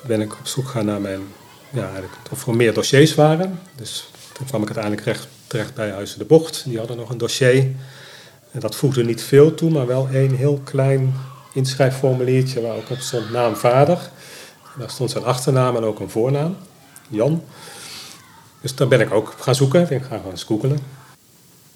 ben 0.08 0.22
ik 0.22 0.34
op 0.34 0.48
zoek 0.48 0.66
gegaan 0.66 0.86
naar 0.86 1.02
mijn, 1.02 1.22
ja, 1.70 1.92
of 2.32 2.48
er 2.48 2.56
meer 2.56 2.74
dossiers 2.74 3.16
waren. 3.16 3.60
Dus 3.76 4.10
toen 4.34 4.46
kwam 4.46 4.62
ik 4.62 4.68
uiteindelijk 4.68 5.06
recht, 5.06 5.28
terecht 5.48 5.74
bij 5.74 5.92
Huizen 5.92 6.20
de 6.20 6.26
Bocht. 6.26 6.64
Die 6.66 6.78
hadden 6.78 6.98
nog 6.98 7.10
een 7.10 7.18
dossier. 7.18 7.72
En 8.52 8.60
dat 8.60 8.76
voegde 8.76 9.04
niet 9.04 9.24
veel 9.24 9.54
toe, 9.54 9.70
maar 9.70 9.88
wel 9.88 10.08
één 10.12 10.36
heel 10.36 10.62
klein 10.64 11.14
inschrijfformuliertje 11.54 12.62
waar 12.62 12.76
ook 12.76 12.90
op 12.90 13.00
stond 13.00 13.32
naam 13.32 13.56
vader. 13.56 13.98
En 14.74 14.80
daar 14.80 14.90
stond 14.90 15.12
zijn 15.12 15.24
achternaam 15.24 15.76
en 15.76 15.84
ook 15.84 16.00
een 16.00 16.10
voornaam, 16.10 16.58
Jan. 17.10 17.44
Dus 18.62 18.76
daar 18.76 18.88
ben 18.88 19.00
ik 19.00 19.12
ook 19.14 19.36
gaan 19.40 19.56
zoeken, 19.56 19.82
ik 19.82 20.04
gaan 20.04 20.22
gaan 20.24 20.40
googelen. 20.40 20.80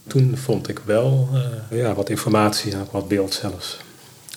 Toen 0.07 0.37
vond 0.37 0.69
ik 0.69 0.79
wel 0.85 1.29
uh, 1.33 1.79
ja, 1.79 1.93
wat 1.93 2.09
informatie 2.09 2.71
en 2.73 2.81
ook 2.81 2.91
wat 2.91 3.07
beeld 3.07 3.33
zelfs. 3.33 3.77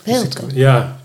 Beeld? 0.05 0.41
Dus 0.41 0.53
ja, 0.53 1.00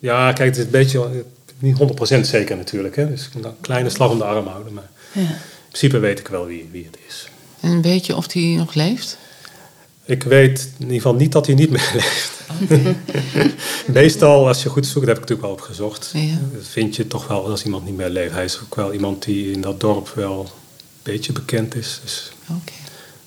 ja, 0.00 0.32
kijk, 0.32 0.48
het 0.48 0.56
is 0.58 0.64
een 0.64 0.70
beetje, 0.70 1.24
niet 1.58 1.78
100% 2.16 2.20
zeker 2.20 2.56
natuurlijk. 2.56 2.96
Hè? 2.96 3.08
Dus 3.08 3.28
een 3.34 3.54
kleine 3.60 3.90
slag 3.90 4.10
om 4.10 4.18
de 4.18 4.24
arm 4.24 4.46
houden. 4.46 4.72
Maar 4.72 4.90
ja. 5.12 5.20
in 5.20 5.36
principe 5.68 5.98
weet 5.98 6.18
ik 6.18 6.28
wel 6.28 6.46
wie, 6.46 6.68
wie 6.72 6.84
het 6.84 6.98
is. 7.08 7.28
En 7.60 7.82
weet 7.82 8.06
je 8.06 8.16
of 8.16 8.32
hij 8.32 8.54
nog 8.56 8.74
leeft? 8.74 9.18
Ik 10.04 10.22
weet 10.22 10.70
in 10.78 10.84
ieder 10.84 10.96
geval 10.96 11.14
niet 11.14 11.32
dat 11.32 11.46
hij 11.46 11.54
niet 11.54 11.70
meer 11.76 11.90
leeft. 11.92 12.40
Meestal, 13.86 14.46
als 14.48 14.62
je 14.62 14.68
goed 14.68 14.86
zoekt, 14.86 15.06
dat 15.06 15.16
heb 15.16 15.24
ik 15.24 15.30
natuurlijk 15.30 15.48
wel 15.48 15.66
opgezocht. 15.66 16.10
Ja. 16.14 16.38
Vind 16.60 16.96
je 16.96 17.06
toch 17.06 17.26
wel 17.26 17.50
als 17.50 17.64
iemand 17.64 17.84
niet 17.84 17.96
meer 17.96 18.08
leeft. 18.08 18.32
Hij 18.32 18.44
is 18.44 18.60
ook 18.62 18.74
wel 18.74 18.92
iemand 18.92 19.24
die 19.24 19.52
in 19.52 19.60
dat 19.60 19.80
dorp 19.80 20.12
wel 20.14 20.40
een 20.40 20.48
beetje 21.02 21.32
bekend 21.32 21.74
is. 21.74 22.00
Dus 22.02 22.32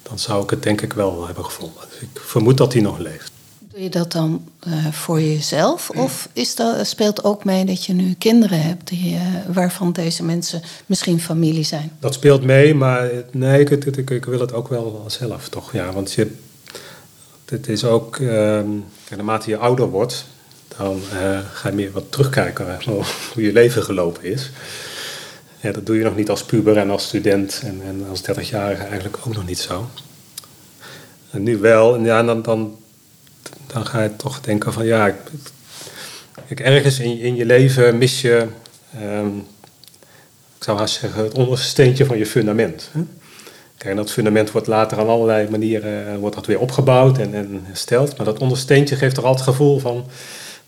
dan 0.04 0.20
zou 0.20 0.44
ik 0.44 0.50
het 0.50 0.64
denk 0.64 0.82
ik 0.82 0.94
wel 0.94 1.26
hebben 1.26 1.46
gevonden. 1.46 1.82
Dus 1.90 2.00
ik 2.00 2.10
vermoed 2.14 2.58
dat 2.58 2.74
hij 2.74 2.82
nog 2.82 2.98
leeft. 2.98 3.32
Doe 3.74 3.84
je 3.84 3.90
dat 3.90 4.12
dan 4.12 4.48
uh, 4.68 4.88
voor 4.92 5.22
jezelf? 5.22 5.90
Of 5.90 6.30
is 6.34 6.56
dat, 6.56 6.88
speelt 6.88 7.24
ook 7.24 7.44
mee 7.44 7.66
dat 7.66 7.86
je 7.86 7.94
nu 7.94 8.14
kinderen 8.14 8.62
hebt 8.62 8.88
die, 8.88 9.14
uh, 9.14 9.22
waarvan 9.48 9.92
deze 9.92 10.24
mensen 10.24 10.62
misschien 10.86 11.20
familie 11.20 11.64
zijn? 11.64 11.92
Dat 12.00 12.14
speelt 12.14 12.44
mee, 12.44 12.76
maar 12.76 13.10
nee, 13.32 13.64
ik, 13.64 14.26
wil 14.26 14.40
het 14.40 14.54
ook 14.54 14.68
wel 14.68 15.04
zelf 15.08 15.50
toch. 15.50 15.74
Ja, 15.74 15.92
want 15.92 16.14
je, 16.14 16.36
het 17.46 17.68
is 17.68 17.84
ook, 17.84 18.18
uh, 18.18 18.62
naarmate 19.10 19.50
je 19.50 19.58
ouder 19.58 19.90
wordt, 19.90 20.26
dan 20.78 21.02
uh, 21.14 21.40
ga 21.54 21.70
je 21.70 21.76
meer 21.76 21.92
wat 21.92 22.12
terugkijken 22.12 22.80
hoe 23.34 23.44
je 23.44 23.54
leven 23.54 23.84
gelopen 23.84 24.24
is. 24.24 24.52
Ja, 25.60 25.72
dat 25.72 25.86
doe 25.86 25.98
je 25.98 26.04
nog 26.04 26.16
niet 26.16 26.30
als 26.30 26.44
puber 26.44 26.78
en 26.78 26.90
als 26.90 27.04
student 27.04 27.62
en, 27.64 27.82
en 27.86 28.06
als 28.10 28.22
30-jarige 28.22 28.84
eigenlijk 28.84 29.18
ook 29.26 29.34
nog 29.34 29.46
niet 29.46 29.60
zo. 29.60 29.90
Nu 31.32 31.58
wel, 31.58 31.96
en 31.96 32.04
ja, 32.04 32.24
dan, 32.24 32.42
dan, 32.42 32.78
dan 33.68 33.86
ga 33.86 34.04
je 34.04 34.16
toch 34.16 34.42
denken 34.42 34.74
van 34.74 34.86
ja, 34.86 35.16
ik, 36.48 36.60
ergens 36.60 37.00
in, 37.00 37.20
in 37.20 37.36
je 37.36 37.46
leven 37.46 37.98
mis 37.98 38.22
je, 38.22 38.48
um, 39.02 39.38
ik 40.58 40.64
zou 40.64 40.78
haast 40.78 41.00
zeggen, 41.00 41.24
het 41.24 41.34
onderste 41.34 41.68
steentje 41.68 42.06
van 42.06 42.18
je 42.18 42.26
fundament. 42.26 42.90
Kijk, 43.78 43.96
dat 43.96 44.12
fundament 44.12 44.52
wordt 44.52 44.68
later 44.68 45.00
aan 45.00 45.08
allerlei 45.08 45.50
manieren 45.50 46.08
eh, 46.08 46.18
wordt 46.18 46.36
dat 46.36 46.46
weer 46.46 46.60
opgebouwd 46.60 47.18
en, 47.18 47.34
en 47.34 47.62
hersteld. 47.64 48.18
Maar 48.18 48.26
dat 48.26 48.40
ondersteentje 48.40 48.96
geeft 48.96 49.16
toch 49.16 49.26
altijd 49.26 49.46
het 49.46 49.56
gevoel 49.56 49.80
van 49.80 50.06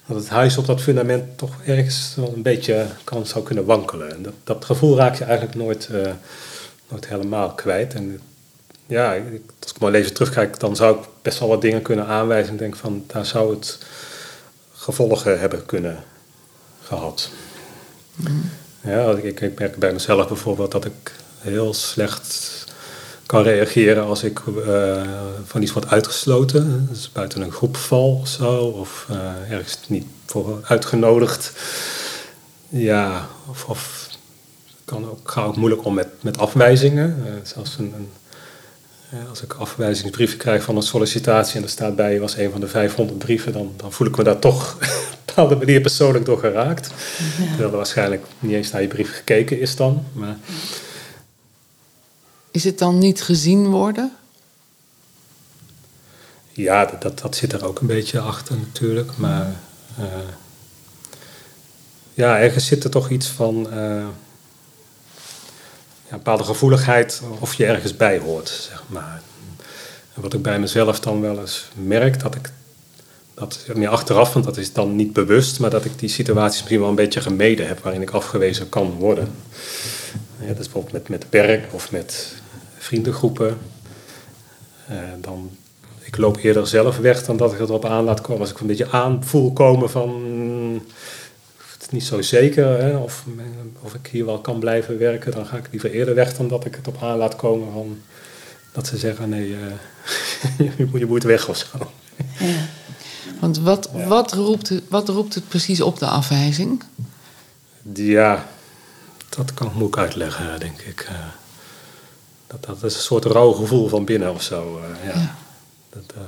dat 0.07 0.17
het 0.17 0.29
huis 0.29 0.57
op 0.57 0.65
dat 0.65 0.81
fundament 0.81 1.37
toch 1.37 1.55
ergens 1.65 2.13
wel 2.15 2.33
een 2.35 2.41
beetje 2.41 2.85
kan, 3.03 3.25
zou 3.25 3.43
kunnen 3.43 3.65
wankelen. 3.65 4.11
En 4.11 4.23
dat, 4.23 4.33
dat 4.43 4.65
gevoel 4.65 4.97
raak 4.97 5.15
je 5.15 5.23
eigenlijk 5.23 5.57
nooit, 5.57 5.89
uh, 5.91 6.11
nooit 6.87 7.07
helemaal 7.07 7.49
kwijt. 7.49 7.93
En 7.93 8.19
ja, 8.87 9.15
als 9.61 9.71
ik 9.71 9.79
maar 9.79 9.93
even 9.93 10.13
terugkijk, 10.13 10.59
dan 10.59 10.75
zou 10.75 10.97
ik 10.97 11.03
best 11.21 11.39
wel 11.39 11.49
wat 11.49 11.61
dingen 11.61 11.81
kunnen 11.81 12.05
aanwijzen. 12.05 12.51
En 12.51 12.57
denk 12.57 12.75
van, 12.75 13.03
daar 13.07 13.25
zou 13.25 13.55
het 13.55 13.77
gevolgen 14.73 15.39
hebben 15.39 15.65
kunnen 15.65 16.03
gehad. 16.83 17.29
Mm. 18.15 18.49
Ja, 18.81 19.11
ik, 19.11 19.41
ik 19.41 19.59
merk 19.59 19.75
bij 19.75 19.93
mezelf 19.93 20.27
bijvoorbeeld 20.27 20.71
dat 20.71 20.85
ik 20.85 21.11
heel 21.39 21.73
slecht 21.73 22.63
kan 23.25 23.43
reageren 23.43 24.03
als 24.03 24.23
ik 24.23 24.39
uh, 24.39 25.01
van 25.45 25.61
iets 25.61 25.73
word 25.73 25.87
uitgesloten. 25.87 26.87
Dus 26.89 27.11
buiten 27.11 27.41
een 27.41 27.51
groep 27.51 27.77
val 27.77 28.19
of 28.21 28.27
zo, 28.27 28.57
of 28.57 29.07
uh, 29.11 29.51
ergens 29.51 29.79
niet 29.87 30.05
voor 30.25 30.59
uitgenodigd. 30.63 31.51
Ja, 32.69 33.27
of, 33.49 33.65
of 33.65 34.09
kan 34.85 35.09
ook, 35.09 35.31
ga 35.31 35.43
ook 35.43 35.55
moeilijk 35.55 35.85
om 35.85 35.93
met, 35.93 36.07
met 36.21 36.37
afwijzingen. 36.37 37.23
Uh, 37.25 37.33
zelfs 37.43 37.77
een, 37.77 37.93
een, 37.95 38.09
als 39.29 39.41
ik 39.41 39.53
afwijzingsbrieven 39.53 40.37
krijg 40.37 40.63
van 40.63 40.75
een 40.75 40.81
sollicitatie 40.81 41.57
en 41.57 41.63
er 41.63 41.69
staat 41.69 41.95
bij 41.95 42.13
je 42.13 42.19
was 42.19 42.37
een 42.37 42.51
van 42.51 42.59
de 42.59 42.67
500 42.67 43.17
brieven, 43.17 43.53
dan, 43.53 43.73
dan 43.77 43.91
voel 43.91 44.07
ik 44.07 44.17
me 44.17 44.23
daar 44.23 44.39
toch 44.39 44.73
op 44.75 44.81
een 44.81 45.23
bepaalde 45.25 45.55
manier 45.55 45.81
persoonlijk 45.81 46.25
door 46.25 46.39
geraakt. 46.39 46.87
Ja. 47.37 47.45
Terwijl 47.47 47.69
er 47.69 47.75
waarschijnlijk 47.75 48.25
niet 48.39 48.53
eens 48.53 48.71
naar 48.71 48.81
je 48.81 48.87
brief 48.87 49.15
gekeken 49.15 49.59
is 49.59 49.75
dan. 49.75 50.05
Maar, 50.13 50.37
is 52.51 52.63
het 52.63 52.79
dan 52.79 52.97
niet 52.97 53.21
gezien 53.21 53.67
worden? 53.67 54.11
Ja, 56.51 56.85
dat, 56.99 57.19
dat 57.19 57.35
zit 57.35 57.53
er 57.53 57.65
ook 57.65 57.79
een 57.79 57.87
beetje 57.87 58.19
achter 58.19 58.57
natuurlijk. 58.57 59.17
Maar 59.17 59.55
uh, 59.99 60.05
ja, 62.13 62.39
ergens 62.39 62.65
zit 62.65 62.83
er 62.83 62.89
toch 62.89 63.09
iets 63.09 63.27
van 63.27 63.67
uh, 63.73 63.75
ja, 63.77 64.09
een 66.15 66.23
bepaalde 66.23 66.43
gevoeligheid 66.43 67.21
of 67.39 67.53
je 67.53 67.65
ergens 67.65 67.95
bij 67.95 68.19
hoort, 68.19 68.49
zeg 68.49 68.83
maar. 68.87 69.21
Wat 70.13 70.33
ik 70.33 70.41
bij 70.41 70.59
mezelf 70.59 70.99
dan 70.99 71.21
wel 71.21 71.39
eens 71.39 71.67
merk, 71.73 72.19
dat 72.19 72.35
ik 72.35 72.51
dat 73.33 73.65
meer 73.73 73.89
achteraf, 73.89 74.33
want 74.33 74.45
dat 74.45 74.57
is 74.57 74.73
dan 74.73 74.95
niet 74.95 75.13
bewust, 75.13 75.59
maar 75.59 75.69
dat 75.69 75.85
ik 75.85 75.99
die 75.99 76.09
situaties 76.09 76.59
misschien 76.59 76.79
wel 76.79 76.89
een 76.89 76.95
beetje 76.95 77.21
gemeden 77.21 77.67
heb 77.67 77.79
waarin 77.79 78.01
ik 78.01 78.09
afgewezen 78.09 78.69
kan 78.69 78.91
worden. 78.91 79.31
Ja, 80.39 80.47
dat 80.47 80.59
is 80.59 80.63
bijvoorbeeld 80.63 80.93
met, 80.93 81.09
met 81.09 81.25
werk 81.29 81.73
of 81.73 81.91
met 81.91 82.33
vriendengroepen. 82.77 83.57
Uh, 84.91 84.97
dan, 85.21 85.51
ik 85.99 86.17
loop 86.17 86.37
eerder 86.37 86.67
zelf 86.67 86.97
weg 86.97 87.25
dan 87.25 87.37
dat 87.37 87.53
ik 87.53 87.59
het 87.59 87.69
op 87.69 87.85
aan 87.85 88.03
laat 88.03 88.21
komen. 88.21 88.41
Als 88.41 88.51
ik 88.51 88.59
een 88.59 88.67
beetje 88.67 88.91
aan 88.91 89.23
voel 89.23 89.53
komen 89.53 89.89
van 89.89 90.11
is 91.85 91.91
niet 91.91 92.03
zo 92.03 92.21
zeker 92.21 92.65
hè, 92.65 92.97
of, 92.97 93.25
of 93.81 93.93
ik 93.93 94.07
hier 94.07 94.25
wel 94.25 94.41
kan 94.41 94.59
blijven 94.59 94.97
werken, 94.97 95.31
dan 95.31 95.45
ga 95.45 95.57
ik 95.57 95.67
liever 95.71 95.91
eerder 95.91 96.15
weg 96.15 96.37
dan 96.37 96.47
dat 96.47 96.65
ik 96.65 96.75
het 96.75 96.87
op 96.87 97.01
aan 97.01 97.17
laat 97.17 97.35
komen 97.35 97.73
van 97.73 97.97
dat 98.71 98.87
ze 98.87 98.97
zeggen 98.97 99.29
nee, 99.29 99.49
uh, 100.59 100.77
je, 100.97 101.05
moet, 101.05 101.23
weg 101.23 101.49
of 101.49 101.57
zo. 101.57 101.91
Ja. 102.39 102.67
Want 103.39 103.57
wat, 103.57 103.89
wat, 104.07 104.33
roept 104.33 104.69
het, 104.69 104.83
wat 104.89 105.09
roept 105.09 105.35
het 105.35 105.47
precies 105.47 105.81
op 105.81 105.99
de 105.99 106.07
afwijzing? 106.07 106.83
Ja, 107.93 108.47
dat 109.29 109.53
kan 109.53 109.67
ik 109.67 109.73
moeilijk 109.73 109.97
uitleggen, 109.97 110.59
denk 110.59 110.81
ik. 110.81 111.07
Uh, 111.11 111.17
dat, 112.47 112.65
dat 112.65 112.83
is 112.83 112.95
een 112.95 113.01
soort 113.01 113.25
rauw 113.25 113.51
gevoel 113.51 113.87
van 113.87 114.05
binnen 114.05 114.33
of 114.33 114.41
zo. 114.41 114.79
Uh, 114.79 115.05
ja. 115.05 115.19
ja. 115.19 115.35
Dat, 115.89 116.13
uh, 116.17 116.21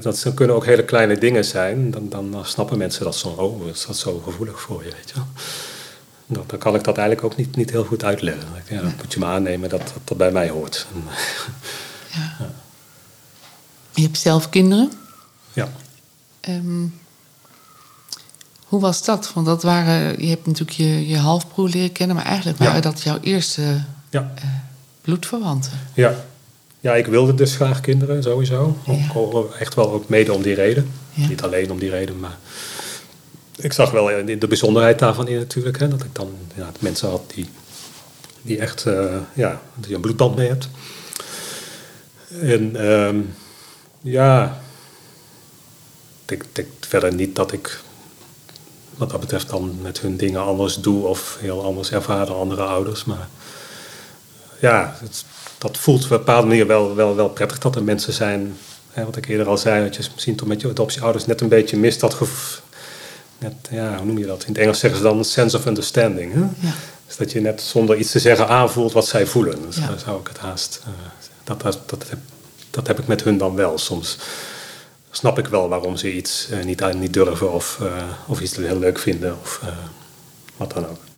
dat 0.00 0.32
kunnen 0.34 0.56
ook 0.56 0.64
hele 0.64 0.84
kleine 0.84 1.18
dingen 1.18 1.44
zijn. 1.44 1.90
Dan, 1.90 2.08
dan 2.08 2.36
snappen 2.44 2.78
mensen 2.78 3.04
dat 3.04 3.16
zo. 3.16 3.28
Oh, 3.28 3.66
is 3.66 3.86
dat 3.86 3.96
zo 3.96 4.18
gevoelig 4.18 4.60
voor 4.60 4.84
je, 4.84 4.90
weet 4.90 5.08
je 5.08 5.14
wel. 5.14 5.26
Dan, 6.26 6.44
dan 6.46 6.58
kan 6.58 6.74
ik 6.74 6.84
dat 6.84 6.98
eigenlijk 6.98 7.26
ook 7.32 7.36
niet, 7.36 7.56
niet 7.56 7.70
heel 7.70 7.84
goed 7.84 8.04
uitleggen. 8.04 8.48
Ja, 8.68 8.80
dan 8.80 8.94
moet 8.96 9.12
je 9.12 9.18
me 9.18 9.26
aannemen 9.26 9.68
dat, 9.68 9.80
dat 9.80 10.00
dat 10.04 10.16
bij 10.16 10.30
mij 10.30 10.48
hoort. 10.48 10.86
ja. 12.12 12.36
ja. 12.38 12.50
Je 13.94 14.02
hebt 14.02 14.18
zelf 14.18 14.48
kinderen? 14.48 14.92
Ja. 15.52 15.68
Um, 16.48 17.00
hoe 18.64 18.80
was 18.80 19.04
dat? 19.04 19.32
Want 19.32 19.46
dat 19.46 19.62
waren, 19.62 20.22
je 20.22 20.28
hebt 20.28 20.46
natuurlijk 20.46 20.76
je, 20.76 21.08
je 21.08 21.16
halfbroer 21.16 21.68
leren 21.68 21.92
kennen, 21.92 22.16
maar 22.16 22.24
eigenlijk 22.24 22.58
waren 22.58 22.82
dat 22.82 23.02
jouw 23.02 23.18
eerste 23.20 23.84
ja. 24.10 24.32
Uh, 24.36 24.50
bloedverwanten. 25.00 25.72
Ja. 25.94 26.14
Ja, 26.82 26.94
ik 26.94 27.06
wilde 27.06 27.34
dus 27.34 27.54
graag 27.54 27.80
kinderen, 27.80 28.22
sowieso. 28.22 28.76
Ook, 29.14 29.54
echt 29.54 29.74
wel 29.74 29.92
ook 29.92 30.08
mede 30.08 30.32
om 30.32 30.42
die 30.42 30.54
reden. 30.54 30.92
Niet 31.14 31.42
alleen 31.42 31.70
om 31.70 31.78
die 31.78 31.90
reden, 31.90 32.20
maar 32.20 32.38
ik 33.56 33.72
zag 33.72 33.90
wel 33.90 34.06
de 34.38 34.46
bijzonderheid 34.48 34.98
daarvan 34.98 35.28
in 35.28 35.38
natuurlijk. 35.38 35.78
Hè, 35.78 35.88
dat 35.88 36.04
ik 36.04 36.14
dan 36.14 36.30
ja, 36.54 36.70
mensen 36.78 37.08
had 37.08 37.32
die, 37.34 37.48
die 38.42 38.58
echt 38.58 38.84
uh, 38.86 39.16
ja, 39.34 39.60
die 39.74 39.94
een 39.94 40.00
bloedband 40.00 40.36
mee 40.36 40.48
hebt. 40.48 40.68
En 42.40 42.90
um, 42.90 43.34
ja, 44.00 44.60
ik 46.26 46.44
denk 46.52 46.68
verder 46.80 47.14
niet 47.14 47.36
dat 47.36 47.52
ik 47.52 47.80
wat 48.96 49.10
dat 49.10 49.20
betreft 49.20 49.48
dan 49.48 49.78
met 49.82 50.00
hun 50.00 50.16
dingen 50.16 50.40
anders 50.40 50.76
doe 50.76 51.06
of 51.06 51.36
heel 51.40 51.64
anders 51.64 51.92
ervaren 51.92 52.26
dan 52.26 52.36
andere 52.36 52.62
ouders. 52.62 53.04
Maar 53.04 53.28
ja, 54.60 54.96
het, 55.00 55.24
dat 55.62 55.78
voelt 55.78 56.04
op 56.04 56.10
een 56.10 56.16
bepaalde 56.16 56.46
manier 56.46 56.66
wel, 56.66 56.94
wel, 56.94 57.16
wel 57.16 57.28
prettig 57.28 57.58
dat 57.58 57.76
er 57.76 57.82
mensen 57.82 58.12
zijn. 58.12 58.56
Hè, 58.90 59.04
wat 59.04 59.16
ik 59.16 59.28
eerder 59.28 59.46
al 59.46 59.58
zei, 59.58 59.84
dat 59.84 59.96
je 59.96 60.08
misschien 60.12 60.36
toch 60.36 60.48
met 60.48 60.60
je 60.60 60.68
adoptieouders 60.68 61.26
net 61.26 61.40
een 61.40 61.48
beetje 61.48 61.76
mist 61.76 62.00
dat 62.00 62.14
gevoel. 62.14 62.60
Net, 63.38 63.54
ja, 63.70 63.96
hoe 63.96 64.06
noem 64.06 64.18
je 64.18 64.26
dat? 64.26 64.42
In 64.42 64.52
het 64.52 64.58
Engels 64.58 64.78
zeggen 64.78 64.98
ze 64.98 65.04
dan 65.04 65.24
sense 65.24 65.56
of 65.56 65.66
understanding. 65.66 66.32
Hè? 66.32 66.40
Ja. 66.40 66.74
Dus 67.06 67.16
dat 67.16 67.32
je 67.32 67.40
net 67.40 67.60
zonder 67.60 67.96
iets 67.96 68.10
te 68.10 68.18
zeggen 68.18 68.48
aanvoelt 68.48 68.92
wat 68.92 69.06
zij 69.06 69.26
voelen. 69.26 69.62
Dus 69.66 69.76
ja. 69.76 69.96
zou 69.96 70.20
ik 70.20 70.28
het 70.28 70.38
haast. 70.38 70.80
Uh, 70.82 70.92
dat, 71.44 71.60
dat, 71.60 71.78
dat, 71.86 72.04
heb, 72.08 72.18
dat 72.70 72.86
heb 72.86 72.98
ik 72.98 73.06
met 73.06 73.24
hun 73.24 73.38
dan 73.38 73.54
wel. 73.54 73.78
Soms 73.78 74.18
snap 75.10 75.38
ik 75.38 75.46
wel 75.46 75.68
waarom 75.68 75.96
ze 75.96 76.12
iets 76.12 76.48
uh, 76.50 76.64
niet, 76.64 76.94
niet 76.94 77.12
durven 77.12 77.52
of, 77.52 77.78
uh, 77.82 78.02
of 78.26 78.40
iets 78.40 78.56
heel 78.56 78.78
leuk 78.78 78.98
vinden 78.98 79.36
of 79.42 79.60
wat 80.56 80.72
dan 80.72 80.88
ook. 80.88 81.11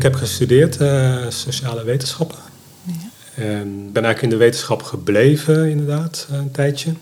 Ik 0.00 0.06
heb 0.06 0.14
gestudeerd 0.14 0.74
sociale 1.28 1.84
wetenschappen. 1.84 2.38
En 3.34 3.92
ben 3.92 4.04
eigenlijk 4.04 4.22
in 4.22 4.28
de 4.28 4.44
wetenschap 4.44 4.82
gebleven, 4.82 5.70
inderdaad, 5.70 6.26
een 6.30 6.50
tijdje. 6.50 6.94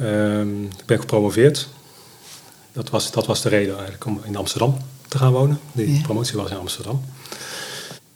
Um, 0.00 0.64
ik 0.64 0.84
ben 0.86 0.98
gepromoveerd. 0.98 1.68
Dat 2.72 2.90
was, 2.90 3.10
dat 3.10 3.26
was 3.26 3.42
de 3.42 3.48
reden 3.48 3.74
eigenlijk 3.74 4.06
om 4.06 4.20
in 4.24 4.36
Amsterdam 4.36 4.76
te 5.08 5.18
gaan 5.18 5.32
wonen. 5.32 5.60
Die 5.72 6.00
promotie 6.02 6.36
was 6.36 6.50
in 6.50 6.56
Amsterdam. 6.56 7.04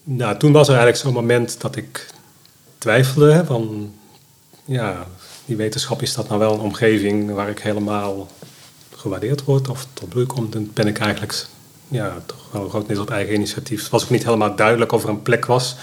Nou, 0.04 0.38
toen 0.38 0.52
was 0.52 0.68
er 0.68 0.74
eigenlijk 0.74 1.04
zo'n 1.04 1.24
moment 1.24 1.60
dat 1.60 1.76
ik 1.76 2.06
twijfelde 2.78 3.44
van... 3.46 3.94
Ja, 4.64 5.06
die 5.44 5.56
wetenschap, 5.56 6.02
is 6.02 6.14
dat 6.14 6.28
nou 6.28 6.40
wel 6.40 6.54
een 6.54 6.60
omgeving 6.60 7.30
waar 7.30 7.48
ik 7.48 7.58
helemaal 7.58 8.28
gewaardeerd 8.96 9.44
word 9.44 9.68
of 9.68 9.86
tot 9.92 10.08
bloei 10.08 10.26
komt? 10.26 10.52
Dan 10.52 10.70
ben 10.74 10.86
ik 10.86 10.98
eigenlijk 10.98 11.46
ja, 11.88 12.16
toch 12.26 12.46
wel 12.50 12.68
groot 12.68 12.88
net 12.88 12.98
op 12.98 13.10
eigen 13.10 13.34
initiatief. 13.34 13.80
Het 13.82 13.90
was 13.90 14.02
ook 14.02 14.10
niet 14.10 14.24
helemaal 14.24 14.56
duidelijk 14.56 14.92
of 14.92 15.02
er 15.02 15.08
een 15.08 15.22
plek 15.22 15.46
was 15.46 15.76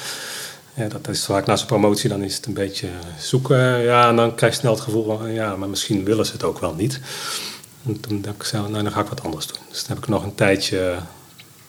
ja, 0.76 0.88
dat 0.88 1.08
is 1.08 1.26
vaak 1.26 1.45
na 1.45 1.56
zijn 1.56 1.68
promotie, 1.68 2.10
dan 2.10 2.24
is 2.24 2.36
het 2.36 2.45
een 2.45 2.53
beetje 2.53 2.88
zoeken. 3.20 3.80
Ja, 3.80 4.10
en 4.10 4.16
dan 4.16 4.36
krijg 4.36 4.53
je 4.53 4.60
snel 4.60 4.74
het 4.74 4.82
gevoel 4.82 5.18
van, 5.18 5.34
ja, 5.34 5.56
maar 5.56 5.70
misschien 5.70 6.03
willen 6.03 6.26
ze 6.26 6.32
het 6.32 6.43
ook 6.43 6.60
wel 6.60 6.74
niet. 6.74 6.99
En 7.86 7.99
toen 7.99 8.22
dacht 8.22 8.36
ik, 8.36 8.43
zo, 8.43 8.68
nou, 8.68 8.84
dan 8.84 8.91
ga 8.91 9.01
ik 9.01 9.08
wat 9.08 9.24
anders 9.24 9.47
doen. 9.47 9.62
Dus 9.70 9.84
toen 9.84 9.95
heb 9.95 10.03
ik 10.03 10.10
nog 10.10 10.24
een 10.24 10.36
tijdje 10.36 10.95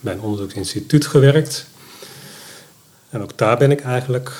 bij 0.00 0.12
een 0.12 0.20
onderzoeksinstituut 0.20 1.06
gewerkt. 1.06 1.66
En 3.08 3.22
ook 3.22 3.38
daar 3.38 3.56
ben 3.56 3.70
ik 3.70 3.80
eigenlijk 3.80 4.32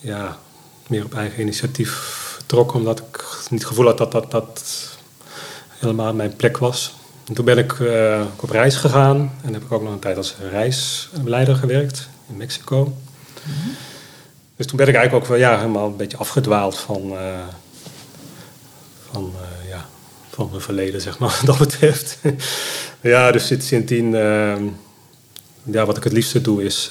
ja, 0.00 0.38
meer 0.86 1.04
op 1.04 1.14
eigen 1.14 1.40
initiatief 1.40 1.90
vertrokken, 2.34 2.78
omdat 2.78 2.98
ik 2.98 3.24
niet 3.50 3.60
het 3.60 3.68
gevoel 3.68 3.86
had 3.86 3.98
dat 3.98 4.12
dat, 4.12 4.30
dat 4.30 4.64
helemaal 5.68 6.14
mijn 6.14 6.36
plek 6.36 6.58
was. 6.58 6.94
En 7.26 7.34
toen 7.34 7.44
ben 7.44 7.58
ik 7.58 7.72
uh, 7.72 8.20
op 8.36 8.50
reis 8.50 8.76
gegaan 8.76 9.32
en 9.44 9.52
heb 9.52 9.62
ik 9.62 9.72
ook 9.72 9.82
nog 9.82 9.92
een 9.92 9.98
tijd 9.98 10.16
als 10.16 10.36
reisleider 10.50 11.56
gewerkt 11.56 12.08
in 12.28 12.36
Mexico. 12.36 12.96
Mm 13.42 13.76
dus 14.56 14.66
toen 14.66 14.76
ben 14.76 14.88
ik 14.88 14.94
eigenlijk 14.94 15.24
ook 15.24 15.30
wel 15.30 15.40
ja, 15.40 15.56
helemaal 15.56 15.86
een 15.86 15.96
beetje 15.96 16.16
afgedwaald 16.16 16.78
van, 16.78 17.12
uh, 17.12 17.18
van, 19.10 19.32
uh, 19.34 19.68
ja, 19.68 19.86
van 20.30 20.48
mijn 20.50 20.62
verleden, 20.62 21.00
zeg 21.00 21.18
maar, 21.18 21.28
wat 21.36 21.46
dat 21.46 21.58
betreft. 21.58 22.18
ja, 23.00 23.32
dus 23.32 23.46
sindsdien, 23.46 24.12
uh, 24.12 24.56
ja, 25.62 25.86
wat 25.86 25.96
ik 25.96 26.04
het 26.04 26.12
liefste 26.12 26.40
doe 26.40 26.64
is 26.64 26.90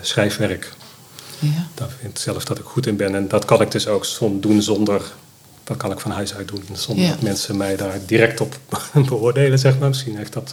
schrijfwerk. 0.00 0.72
Ja. 1.38 1.66
Daar 1.74 1.88
vind 2.00 2.12
ik 2.12 2.18
zelf 2.18 2.44
dat 2.44 2.58
ik 2.58 2.64
goed 2.64 2.86
in 2.86 2.96
ben. 2.96 3.14
En 3.14 3.28
dat 3.28 3.44
kan 3.44 3.60
ik 3.60 3.70
dus 3.70 3.86
ook 3.86 4.06
doen 4.40 4.62
zonder, 4.62 5.02
dat 5.68 5.76
kan 5.76 5.92
ik 5.92 6.00
van 6.00 6.10
huis 6.10 6.34
uit 6.34 6.48
doen, 6.48 6.64
zonder 6.72 7.08
dat 7.08 7.22
mensen 7.22 7.56
mij 7.56 7.76
daar 7.76 7.98
direct 8.06 8.40
op 8.40 8.58
beoordelen, 9.08 9.58
zeg 9.58 9.78
maar. 9.78 9.88
Misschien 9.88 10.16
heeft 10.16 10.32
dat 10.32 10.52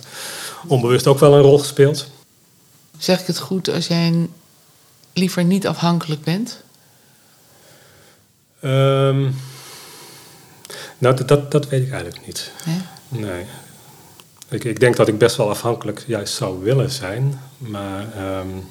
onbewust 0.68 1.08
ook 1.08 1.20
wel 1.20 1.34
een 1.34 1.42
rol 1.42 1.60
gespeeld. 1.60 2.08
Zeg 2.98 3.20
ik 3.20 3.28
het 3.28 3.40
goed 3.40 3.70
als 3.70 3.88
jij 3.88 4.30
liever 5.14 5.44
niet 5.44 5.68
afhankelijk 5.68 6.24
bent? 6.24 6.64
Um, 8.62 9.36
nou, 10.98 11.16
dat, 11.16 11.28
dat, 11.28 11.52
dat, 11.52 11.70
weet 11.70 11.86
ik 11.86 11.92
eigenlijk 11.92 12.26
niet. 12.26 12.52
Nee? 12.66 12.82
nee. 13.22 13.46
Ik, 14.50 14.64
ik, 14.64 14.80
denk 14.80 14.96
dat 14.96 15.08
ik 15.08 15.18
best 15.18 15.36
wel 15.36 15.50
afhankelijk 15.50 16.04
juist 16.08 16.34
zou 16.34 16.64
willen 16.64 16.92
zijn. 16.92 17.40
Maar 17.58 18.38
um, 18.40 18.70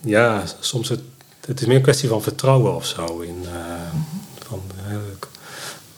ja, 0.00 0.44
soms 0.60 0.88
het, 0.88 1.00
het 1.46 1.60
is 1.60 1.66
meer 1.66 1.76
een 1.76 1.82
kwestie 1.82 2.08
van 2.08 2.22
vertrouwen 2.22 2.74
of 2.74 2.86
zo. 2.86 3.20
In, 3.20 3.42
uh, 3.42 3.92
mm 3.92 4.17
van, 4.17 4.17
uh, 4.17 4.17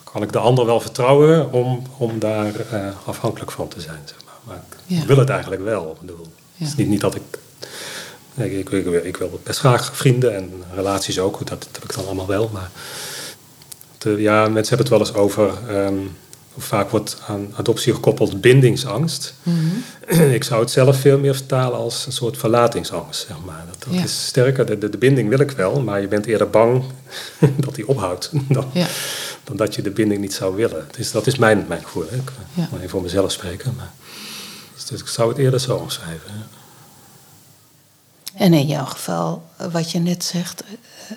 kan 0.03 0.21
ik 0.21 0.31
de 0.31 0.39
ander 0.39 0.65
wel 0.65 0.79
vertrouwen 0.79 1.51
om, 1.51 1.81
om 1.97 2.19
daar 2.19 2.53
uh, 2.73 2.87
afhankelijk 3.05 3.51
van 3.51 3.67
te 3.67 3.81
zijn? 3.81 3.99
Zeg 4.05 4.17
maar. 4.25 4.33
maar 4.43 4.63
ik 4.87 4.99
ja. 4.99 5.05
wil 5.05 5.17
het 5.17 5.29
eigenlijk 5.29 5.63
wel. 5.63 5.91
Ik 5.91 5.99
bedoel, 5.99 6.25
ja. 6.25 6.65
Het 6.65 6.67
is 6.67 6.75
niet, 6.75 6.87
niet 6.87 7.01
dat 7.01 7.15
ik 7.15 7.21
ik, 8.35 8.51
ik, 8.51 8.69
ik, 8.69 9.03
ik, 9.03 9.17
wil 9.17 9.39
best 9.43 9.59
graag 9.59 9.95
vrienden 9.95 10.35
en 10.35 10.63
relaties 10.73 11.19
ook, 11.19 11.37
dat, 11.37 11.47
dat 11.49 11.69
heb 11.73 11.83
ik 11.83 11.95
dan 11.95 12.05
allemaal 12.05 12.27
wel. 12.27 12.49
Maar 12.53 12.69
ja, 14.17 14.47
mensen 14.47 14.75
hebben 14.77 14.77
het 14.77 14.89
wel 14.89 14.99
eens 14.99 15.13
over. 15.13 15.53
Um, 15.69 16.17
vaak 16.57 16.89
wordt 16.89 17.17
aan 17.27 17.53
adoptie 17.55 17.93
gekoppeld 17.93 18.41
bindingsangst. 18.41 19.33
Mm 19.43 19.83
Ik 20.31 20.43
zou 20.43 20.61
het 20.61 20.71
zelf 20.71 20.99
veel 20.99 21.19
meer 21.19 21.35
vertalen 21.35 21.79
als 21.79 22.05
een 22.05 22.11
soort 22.11 22.37
verlatingsangst. 22.37 23.25
Zeg 23.27 23.37
maar. 23.45 23.65
Dat, 23.69 23.93
dat 23.93 24.03
is 24.03 24.25
sterker. 24.25 24.65
De, 24.65 24.77
de, 24.77 24.89
de, 24.89 24.97
binding 24.97 25.29
wil 25.29 25.39
ik 25.39 25.51
wel, 25.51 25.81
maar 25.81 26.01
je 26.01 26.07
bent 26.07 26.25
eerder 26.25 26.49
bang 26.49 26.83
dat 27.65 27.75
die 27.75 27.87
ophoudt 27.87 28.29
dan, 28.49 28.69
ja. 28.73 28.87
dan, 29.43 29.55
dat 29.55 29.75
je 29.75 29.81
de 29.81 29.89
binding 29.89 30.21
niet 30.21 30.33
zou 30.33 30.55
willen. 30.55 30.87
Dus 30.97 31.11
dat 31.11 31.27
is 31.27 31.37
mijn, 31.37 31.65
mijn 31.67 31.83
gevoel. 31.83 32.05
Hè. 32.09 32.15
Ik 32.15 32.31
ja. 32.53 32.69
even 32.75 32.89
voor 32.89 33.01
mezelf 33.01 33.31
spreken. 33.31 33.73
Maar, 33.77 33.91
dus 34.89 35.01
ik 35.01 35.07
zou 35.07 35.29
het 35.29 35.37
eerder 35.37 35.59
zo 35.59 35.75
omschrijven. 35.75 36.31
En 38.33 38.53
in 38.53 38.67
jouw 38.67 38.85
geval, 38.85 39.43
wat 39.71 39.91
je 39.91 39.99
net 39.99 40.23
zegt, 40.23 40.63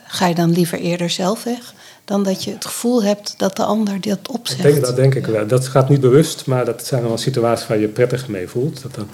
ga 0.07 0.27
je 0.27 0.35
dan 0.35 0.53
liever 0.53 0.79
eerder 0.79 1.11
zelf 1.11 1.43
weg 1.45 1.75
dan 2.05 2.23
dat 2.23 2.45
je 2.45 2.51
het 2.51 2.65
gevoel 2.65 3.03
hebt 3.03 3.35
dat 3.39 3.57
de 3.57 3.65
ander 3.65 4.01
dit 4.01 4.29
opzet? 4.29 4.63
Denk, 4.63 4.81
dat 4.81 4.97
denk 4.97 5.15
ik 5.15 5.27
wel. 5.27 5.47
Dat 5.47 5.69
gaat 5.69 5.89
niet 5.89 6.01
bewust, 6.01 6.47
maar 6.47 6.65
dat 6.65 6.87
zijn 6.87 7.03
wel 7.03 7.19
situaties 7.19 7.67
waar 7.67 7.79
je 7.79 7.89
prettig 7.89 8.29
mee 8.29 8.49
voelt. 8.49 8.83
Dat 8.83 8.95
dan, 8.95 9.09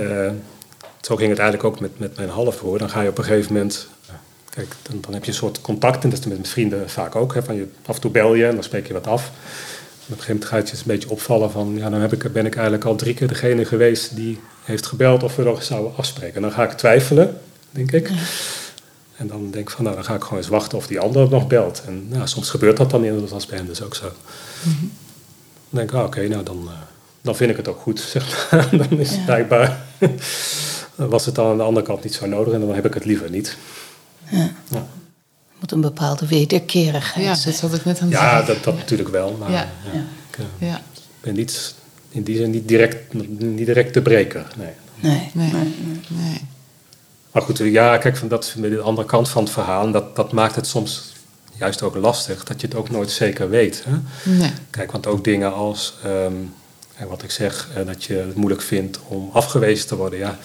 uh, 0.00 0.30
zo 1.00 1.16
ging 1.16 1.30
het 1.30 1.38
eigenlijk 1.38 1.68
ook 1.74 1.80
met, 1.80 1.98
met 1.98 2.16
mijn 2.16 2.28
halfbroer. 2.28 2.78
Dan 2.78 2.90
ga 2.90 3.00
je 3.00 3.08
op 3.08 3.18
een 3.18 3.24
gegeven 3.24 3.52
moment. 3.52 3.88
Kijk, 4.50 4.74
dan, 4.82 4.98
dan 5.00 5.12
heb 5.12 5.24
je 5.24 5.30
een 5.30 5.36
soort 5.36 5.60
contact, 5.60 6.04
en 6.04 6.10
dat 6.10 6.18
is 6.18 6.26
met 6.26 6.48
vrienden 6.48 6.90
vaak 6.90 7.16
ook. 7.16 7.34
Hè, 7.34 7.42
van 7.42 7.54
je, 7.54 7.68
af 7.86 7.94
en 7.94 8.00
toe 8.00 8.10
bel 8.10 8.34
je 8.34 8.46
en 8.46 8.54
dan 8.54 8.62
spreek 8.62 8.86
je 8.86 8.92
wat 8.92 9.06
af. 9.06 9.26
op 9.26 9.32
een 9.32 10.14
gegeven 10.14 10.34
moment 10.34 10.44
gaat 10.44 10.70
je 10.70 10.76
een 10.76 10.82
beetje 10.84 11.10
opvallen 11.10 11.50
van... 11.50 11.74
ja, 11.76 11.90
dan 11.90 12.00
heb 12.00 12.12
ik, 12.12 12.32
ben 12.32 12.46
ik 12.46 12.54
eigenlijk 12.54 12.84
al 12.84 12.94
drie 12.94 13.14
keer 13.14 13.28
degene 13.28 13.64
geweest 13.64 14.16
die 14.16 14.40
heeft 14.64 14.86
gebeld 14.86 15.22
of 15.22 15.36
we 15.36 15.42
nog 15.42 15.62
zouden 15.62 15.96
afspreken. 15.96 16.42
Dan 16.42 16.52
ga 16.52 16.64
ik 16.64 16.72
twijfelen, 16.72 17.40
denk 17.70 17.92
ik. 17.92 18.10
En 19.16 19.26
dan 19.26 19.50
denk 19.50 19.68
ik 19.68 19.70
van, 19.70 19.84
nou, 19.84 19.96
dan 19.96 20.04
ga 20.04 20.14
ik 20.14 20.22
gewoon 20.22 20.38
eens 20.38 20.48
wachten 20.48 20.78
of 20.78 20.86
die 20.86 21.00
ander 21.00 21.28
nog 21.28 21.46
belt. 21.46 21.82
En 21.86 22.08
nou, 22.08 22.26
soms 22.28 22.50
gebeurt 22.50 22.76
dat 22.76 22.90
dan 22.90 23.04
inderdaad 23.04 23.32
als 23.32 23.46
bij 23.46 23.58
hem 23.58 23.66
dus 23.66 23.82
ook 23.82 23.94
zo. 23.94 24.12
Mhm. 24.62 24.74
Dan 25.70 25.78
denk 25.78 25.90
ik, 25.90 25.96
ah, 25.96 26.04
oké, 26.04 26.28
nou 26.28 26.42
dan, 26.42 26.62
uh, 26.64 26.70
dan 27.20 27.36
vind 27.36 27.50
ik 27.50 27.56
het 27.56 27.68
ook 27.68 27.80
goed, 27.80 28.00
zeg 28.14 28.50
maar. 28.50 28.68
dan 28.70 28.98
is 28.98 29.10
het 29.10 29.24
blijkbaar, 29.24 29.86
was 30.94 31.26
het 31.26 31.34
dan 31.34 31.46
aan 31.46 31.56
de 31.56 31.62
andere 31.62 31.86
kant 31.86 32.04
niet 32.04 32.14
zo 32.14 32.26
nodig 32.26 32.54
en 32.54 32.60
dan 32.60 32.74
heb 32.74 32.86
ik 32.86 32.94
het 32.94 33.04
liever 33.04 33.30
niet. 33.30 33.56
Ja. 34.28 34.52
ja. 34.70 34.86
Moet 35.60 35.72
een 35.72 35.80
bepaalde 35.80 36.26
wederkerigheid 36.26 37.26
Ja, 37.26 37.50
dat 37.50 37.60
had 37.60 37.74
ik 37.74 37.84
net 37.84 38.00
aan 38.00 38.08
het 38.08 38.16
Ja, 38.16 38.42
dat, 38.42 38.64
dat 38.64 38.76
natuurlijk 38.76 39.08
wel, 39.08 39.36
maar 39.38 39.50
ja. 39.50 39.68
ik 40.30 40.38
uh, 40.60 40.74
ben 41.20 41.34
niet 41.34 41.74
in 42.08 42.22
die 42.22 42.36
zin 42.36 42.50
niet 42.50 42.68
direct, 42.68 43.12
niet 43.38 43.66
direct 43.66 43.92
te 43.92 44.02
breken. 44.02 44.46
Nee. 44.56 44.72
Nee, 45.00 45.30
nee, 45.32 45.52
nee. 46.08 46.40
Maar 47.36 47.44
goed, 47.44 47.58
ja, 47.58 47.98
kijk, 47.98 48.16
van 48.16 48.28
dat, 48.28 48.54
de 48.56 48.80
andere 48.80 49.06
kant 49.06 49.28
van 49.28 49.42
het 49.42 49.52
verhaal, 49.52 49.90
dat, 49.90 50.16
dat 50.16 50.32
maakt 50.32 50.54
het 50.56 50.66
soms 50.66 51.12
juist 51.54 51.82
ook 51.82 51.96
lastig, 51.96 52.44
dat 52.44 52.60
je 52.60 52.66
het 52.66 52.76
ook 52.76 52.90
nooit 52.90 53.10
zeker 53.10 53.50
weet. 53.50 53.84
Hè? 53.84 53.96
Nee. 54.30 54.50
Kijk, 54.70 54.92
want 54.92 55.06
ook 55.06 55.24
dingen 55.24 55.54
als, 55.54 55.94
um, 56.06 56.54
wat 57.08 57.22
ik 57.22 57.30
zeg, 57.30 57.68
eh, 57.74 57.86
dat 57.86 58.04
je 58.04 58.14
het 58.14 58.34
moeilijk 58.34 58.62
vindt 58.62 58.98
om 59.08 59.30
afgewezen 59.32 59.86
te 59.86 59.96
worden, 59.96 60.18
ja, 60.18 60.38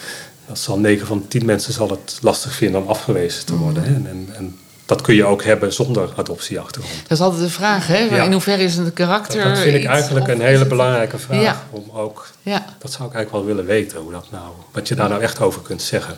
dat 0.47 0.59
zal 0.59 0.79
9 0.79 1.07
van 1.07 1.27
10 1.27 1.45
mensen 1.45 1.73
zal 1.73 1.89
het 1.89 2.17
lastig 2.21 2.53
vinden 2.53 2.81
om 2.81 2.87
afgewezen 2.87 3.45
te 3.45 3.55
worden. 3.55 3.83
Hè? 3.83 3.93
En, 3.93 4.29
en, 4.33 4.59
dat 4.85 5.01
kun 5.01 5.15
je 5.15 5.25
ook 5.25 5.43
hebben 5.43 5.73
zonder 5.73 6.09
adoptieachtergrond. 6.15 7.01
Dat 7.01 7.17
is 7.17 7.23
altijd 7.23 7.41
de 7.41 7.49
vraag, 7.49 7.87
hè? 7.87 8.23
In 8.23 8.31
hoeverre 8.31 8.63
is 8.63 8.75
het 8.75 8.93
karakter. 8.93 9.43
Dat, 9.43 9.59
vind 9.59 9.75
ik 9.75 9.85
eigenlijk 9.85 10.27
een 10.27 10.41
hele 10.41 10.65
belangrijke 10.65 11.17
vraag. 11.17 11.63
Om 11.69 11.83
ook, 11.93 12.27
ja. 12.41 12.65
Dat 12.79 12.91
zou 12.91 13.09
ik 13.09 13.15
eigenlijk 13.15 13.45
wel 13.45 13.55
willen 13.55 13.65
weten, 13.65 13.99
hoe 13.99 14.11
dat 14.11 14.27
nou, 14.31 14.45
wat 14.71 14.87
je 14.87 14.95
daar 14.95 15.09
nou 15.09 15.21
echt 15.21 15.41
over 15.41 15.61
kunt 15.61 15.81
zeggen. 15.81 16.17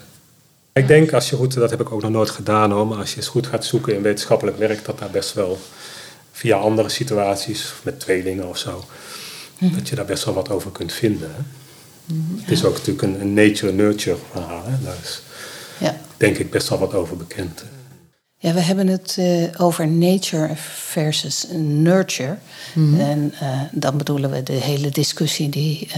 Ik 0.74 0.88
denk 0.88 1.14
als 1.14 1.30
je 1.30 1.36
goed, 1.36 1.54
dat 1.54 1.70
heb 1.70 1.82
ik 1.82 1.92
ook 1.92 2.02
nog 2.02 2.12
nooit 2.12 2.30
gedaan 2.30 2.72
hoor, 2.72 2.88
maar 2.88 2.98
als 2.98 3.10
je 3.10 3.16
eens 3.16 3.28
goed 3.28 3.48
gaat 3.48 3.66
zoeken 3.66 3.96
in 3.96 4.02
wetenschappelijk 4.02 4.58
werk, 4.58 4.86
dat 4.86 5.00
daar 5.00 5.10
best 5.10 5.34
wel 5.34 5.60
via 6.32 6.58
andere 6.58 6.90
situaties, 6.90 7.74
met 7.84 8.00
tweelingen 8.00 8.50
of 8.50 8.58
zo, 8.58 8.86
mhm. 9.58 9.76
dat 9.76 9.90
je 9.90 9.96
daar 9.96 10.06
best 10.06 10.26
wel 10.26 10.34
wat 10.34 10.50
over 10.50 10.72
kunt 10.72 10.94
vinden. 10.94 11.32
Hè? 11.36 11.42
Mhm, 12.06 12.40
het 12.42 12.52
is 12.52 12.66
ook 12.66 12.74
natuurlijk 12.74 13.02
een, 13.02 13.22
een 13.22 13.34
nature-nurture 13.34 14.18
verhaal. 14.32 14.64
Hè? 14.66 14.84
Daar 14.84 14.96
is 15.04 15.22
ja. 15.80 15.96
denk 16.18 16.38
ik 16.38 16.52
best 16.52 16.70
wel 16.70 16.80
wat 16.80 16.94
over 16.94 17.18
bekend. 17.18 17.64
Ja, 18.38 18.54
we 18.54 18.62
hebben 18.62 18.88
het 18.88 19.16
uh, 19.20 19.44
over 19.58 19.88
nature 19.88 20.56
versus 20.56 21.48
nurture. 21.58 22.38
Mm 22.74 23.00
En 23.00 23.34
uh, 23.42 23.62
dan 23.72 23.98
bedoelen 23.98 24.32
we 24.32 24.44
de 24.44 24.54
hele 24.54 24.90
discussie 24.90 25.50
die 25.50 25.90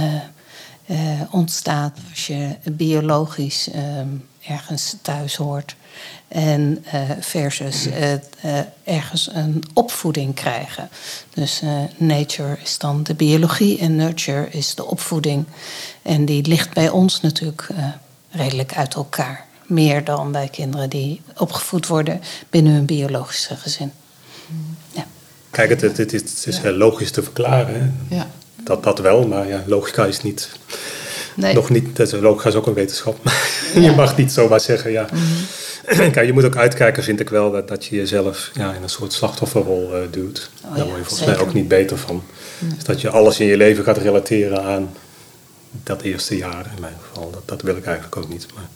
uh, 0.90 1.22
ontstaat 1.32 1.98
als 2.10 2.28
je 2.28 2.56
biologisch 2.72 3.70
ergens 4.48 4.96
thuis 5.02 5.36
hoort 5.36 5.76
En 6.28 6.86
versus 7.20 7.88
ergens 8.84 9.30
een 9.34 9.64
opvoeding 9.74 10.36
krijgen. 10.36 10.90
Dus 11.34 11.62
nature 11.98 12.58
is 12.64 12.78
dan 12.78 13.04
de 13.04 13.14
biologie 13.14 13.80
en 13.80 13.96
nurture 13.96 14.50
is 14.50 14.76
de 14.76 14.86
opvoeding. 14.86 15.46
En 16.02 16.26
die 16.26 16.48
ligt 16.48 16.74
bij 16.74 16.90
ons 16.90 17.22
natuurlijk 17.22 17.68
redelijk 18.30 18.76
uit 18.76 18.94
elkaar. 18.94 19.46
Meer 19.66 20.04
dan 20.04 20.32
bij 20.32 20.48
kinderen 20.48 20.90
die 20.90 21.22
opgevoed 21.38 21.88
worden 21.88 22.22
binnen 22.50 22.74
hun 22.74 22.86
biologische 22.86 23.56
gezin. 23.56 23.92
Ja. 24.92 25.06
Kijk, 25.50 25.70
het, 25.70 25.82
het, 25.82 25.98
het, 25.98 26.44
is 26.48 26.58
heel 26.58 26.74
logisch 26.74 27.12
te 27.12 27.24
verklaren. 27.24 28.06
Ja. 28.10 28.28
Dat, 28.64 28.84
dat 28.84 29.00
wel, 29.00 29.28
maar 29.28 29.48
ja, 29.48 29.64
logica 29.66 30.06
is 30.06 30.22
niet. 30.22 30.50
Nee. 31.36 31.54
Nog 31.54 31.70
niet, 31.70 31.96
dus 31.96 32.12
logica 32.12 32.50
is 32.50 32.56
ook 32.56 32.68
een 32.68 32.74
wetenschap. 32.74 33.18
je 33.74 33.92
mag 33.92 34.18
niet 34.18 34.32
zomaar 34.32 34.60
zeggen, 34.60 34.92
ja. 34.92 35.08
Mhm. 35.14 36.12
Kijk, 36.12 36.26
je 36.26 36.34
moet 36.34 36.46
ook 36.46 36.56
uitkijken, 36.56 37.04
vind 37.04 37.20
ik 37.20 37.30
wel, 37.30 37.52
dat, 37.52 37.68
dat 37.68 37.86
je 37.86 37.96
jezelf 37.96 38.52
ja, 38.54 38.74
in 38.74 38.84
een 38.84 38.90
soort 38.90 39.14
slachtofferrol 39.14 39.90
uh, 39.94 40.02
duwt. 40.12 40.50
Oh, 40.66 40.76
Daar 40.76 40.86
word 40.86 40.98
je 40.98 41.04
volgens 41.04 41.28
mij 41.28 41.38
ook 41.38 41.54
niet 41.54 41.68
beter 41.68 41.98
van. 41.98 42.24
Dus 42.60 42.84
dat 42.84 43.02
je 43.02 43.10
alles 43.10 43.40
in 43.40 43.48
je 43.48 43.58
leven 43.58 43.84
gaat 43.84 43.98
relateren 43.98 44.64
aan 44.64 44.94
dat 45.84 46.02
eerste 46.02 46.38
jaar 46.38 46.72
in 46.76 46.82
mijn 46.82 46.96
geval. 47.08 47.32
Dat, 47.32 47.42
dat 47.46 47.62
wil 47.62 47.76
ik 47.76 47.86
eigenlijk 47.86 48.18
ook 48.18 48.30
niet. 48.30 48.46
Maar 48.56 48.68